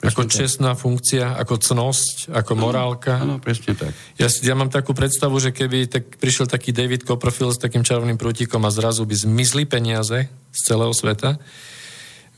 ako 0.00 0.24
tak. 0.24 0.32
čestná 0.32 0.72
funkcia, 0.72 1.36
ako 1.36 1.60
cnosť, 1.60 2.32
ako 2.32 2.52
morálka. 2.56 3.20
Áno, 3.20 3.36
presne 3.36 3.76
tak. 3.76 3.92
Ja, 4.16 4.32
ja 4.32 4.56
mám 4.56 4.72
takú 4.72 4.96
predstavu, 4.96 5.36
že 5.36 5.52
keby 5.52 5.92
tak 5.92 6.16
prišiel 6.16 6.48
taký 6.48 6.72
David 6.72 7.04
Copperfield 7.04 7.60
s 7.60 7.60
takým 7.60 7.84
čarovným 7.84 8.16
prútikom 8.16 8.64
a 8.64 8.72
zrazu 8.72 9.04
by 9.04 9.12
zmizli 9.12 9.68
peniaze 9.68 10.32
z 10.32 10.60
celého 10.64 10.96
sveta, 10.96 11.36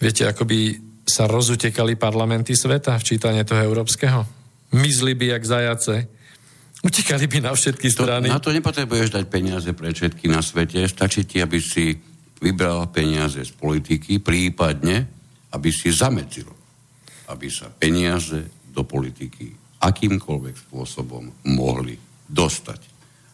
viete, 0.02 0.26
ako 0.26 0.42
by 0.42 0.58
sa 1.06 1.30
rozutekali 1.30 1.94
parlamenty 1.94 2.58
sveta 2.58 2.98
v 2.98 3.06
čítanie 3.06 3.46
toho 3.46 3.62
európskeho. 3.62 4.41
Mizli 4.72 5.12
by 5.14 5.36
jak 5.36 5.44
zajace. 5.44 5.94
Utekali 6.82 7.30
by 7.30 7.38
na 7.46 7.52
všetky 7.54 7.86
strany. 7.92 8.26
To, 8.26 8.34
na 8.34 8.42
to 8.42 8.50
nepotrebuješ 8.50 9.14
dať 9.14 9.24
peniaze 9.30 9.70
pre 9.70 9.94
všetky 9.94 10.26
na 10.26 10.42
svete. 10.42 10.82
Stačí 10.88 11.22
ti, 11.28 11.38
aby 11.38 11.62
si 11.62 11.94
vybral 12.42 12.90
peniaze 12.90 13.38
z 13.38 13.52
politiky, 13.54 14.18
prípadne, 14.18 15.06
aby 15.54 15.70
si 15.70 15.94
zamedzil 15.94 16.50
aby 17.32 17.48
sa 17.48 17.72
peniaze 17.72 18.68
do 18.68 18.84
politiky 18.84 19.48
akýmkoľvek 19.80 20.68
spôsobom 20.68 21.48
mohli 21.56 21.96
dostať. 22.28 22.80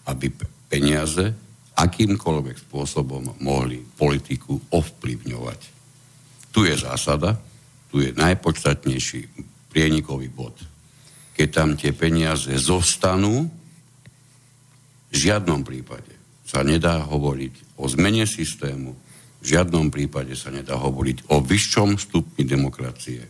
Aby 0.09 0.33
peniaze 0.71 1.35
akýmkoľvek 1.77 2.57
spôsobom 2.71 3.43
mohli 3.45 3.83
politiku 3.83 4.57
ovplyvňovať. 4.73 5.61
Tu 6.55 6.65
je 6.65 6.75
zásada, 6.79 7.37
tu 7.93 8.01
je 8.01 8.15
najpodstatnejší 8.17 9.21
prienikový 9.69 10.33
bod. 10.33 10.57
Keď 11.39 11.49
tam 11.55 11.79
tie 11.79 11.95
peniaze 11.95 12.51
zostanú, 12.59 13.47
v 15.09 15.15
žiadnom 15.15 15.63
prípade 15.63 16.11
sa 16.43 16.67
nedá 16.67 16.99
hovoriť 17.07 17.79
o 17.79 17.87
zmene 17.87 18.27
systému, 18.27 18.91
v 19.39 19.45
žiadnom 19.47 19.87
prípade 19.87 20.35
sa 20.35 20.51
nedá 20.51 20.75
hovoriť 20.75 21.31
o 21.31 21.39
vyššom 21.39 21.95
stupni 21.95 22.43
demokracie, 22.43 23.23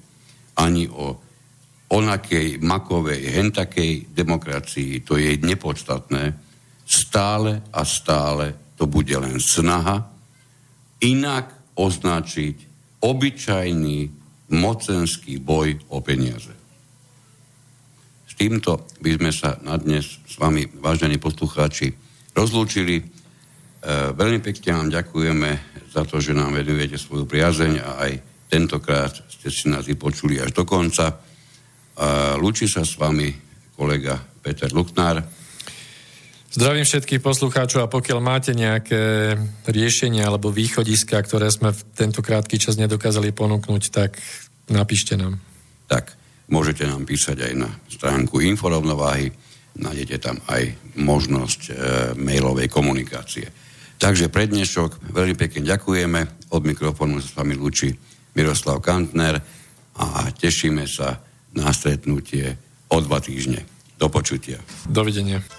ani 0.56 0.88
o 0.88 1.20
onakej 1.92 2.64
makovej, 2.64 3.28
hentakej 3.28 4.12
demokracii, 4.16 5.04
to 5.04 5.20
je 5.20 5.36
nepodstatné. 5.44 6.32
Stále 6.88 7.60
a 7.68 7.84
stále 7.84 8.72
to 8.80 8.88
bude 8.88 9.12
len 9.12 9.36
snaha 9.36 10.08
inak 11.04 11.76
označiť 11.76 12.56
obyčajný 13.04 13.98
mocenský 14.48 15.38
boj 15.38 15.76
o 15.92 16.00
peniaze. 16.00 16.57
Týmto 18.38 18.86
by 19.02 19.18
sme 19.18 19.30
sa 19.34 19.58
na 19.66 19.74
dnes 19.74 20.22
s 20.22 20.38
vami, 20.38 20.62
vážení 20.78 21.18
poslucháči, 21.18 21.90
rozlúčili. 22.38 23.02
E, 23.02 23.04
veľmi 24.14 24.38
pekne 24.38 24.78
vám 24.78 24.88
ďakujeme 24.94 25.50
za 25.90 26.06
to, 26.06 26.22
že 26.22 26.38
nám 26.38 26.54
venujete 26.54 26.94
svoju 26.94 27.26
priazeň 27.26 27.82
a 27.82 27.90
aj 28.06 28.12
tentokrát 28.46 29.10
ste 29.10 29.50
si 29.50 29.66
nás 29.66 29.90
vypočuli 29.90 30.38
až 30.38 30.54
do 30.54 30.62
konca. 30.62 31.18
Lúči 32.38 32.70
sa 32.70 32.86
s 32.86 32.94
vami 32.94 33.34
kolega 33.74 34.14
Peter 34.18 34.70
Luknár. 34.70 35.18
Zdravím 36.48 36.86
všetkých 36.86 37.20
poslucháčov 37.20 37.84
a 37.84 37.92
pokiaľ 37.92 38.18
máte 38.18 38.56
nejaké 38.56 39.34
riešenia 39.68 40.26
alebo 40.26 40.48
východiska, 40.48 41.20
ktoré 41.22 41.52
sme 41.52 41.74
v 41.74 41.80
tento 41.92 42.24
krátky 42.24 42.56
čas 42.56 42.80
nedokázali 42.80 43.34
ponúknuť, 43.34 43.82
tak 43.92 44.16
napíšte 44.72 45.14
nám. 45.14 45.36
Tak, 45.86 46.17
môžete 46.48 46.88
nám 46.88 47.04
písať 47.04 47.52
aj 47.52 47.54
na 47.56 47.70
stránku 47.88 48.40
Inforovnováhy, 48.40 49.30
nájdete 49.78 50.16
tam 50.18 50.36
aj 50.48 50.74
možnosť 50.98 51.60
e, 51.68 51.72
mailovej 52.18 52.68
komunikácie. 52.72 53.46
Takže 53.98 54.30
pre 54.30 54.46
dnešok 54.46 55.10
veľmi 55.10 55.34
pekne 55.34 55.66
ďakujeme. 55.66 56.50
Od 56.54 56.62
mikrofónu 56.62 57.18
sa 57.18 57.28
s 57.30 57.36
vami 57.36 57.58
lúči 57.58 57.90
Miroslav 58.38 58.78
Kantner 58.78 59.42
a 59.98 60.30
tešíme 60.30 60.86
sa 60.86 61.18
na 61.58 61.74
stretnutie 61.74 62.54
o 62.88 62.96
dva 63.02 63.18
týždne. 63.18 63.66
Do 63.98 64.06
počutia. 64.06 64.62
Dovidenia. 64.86 65.57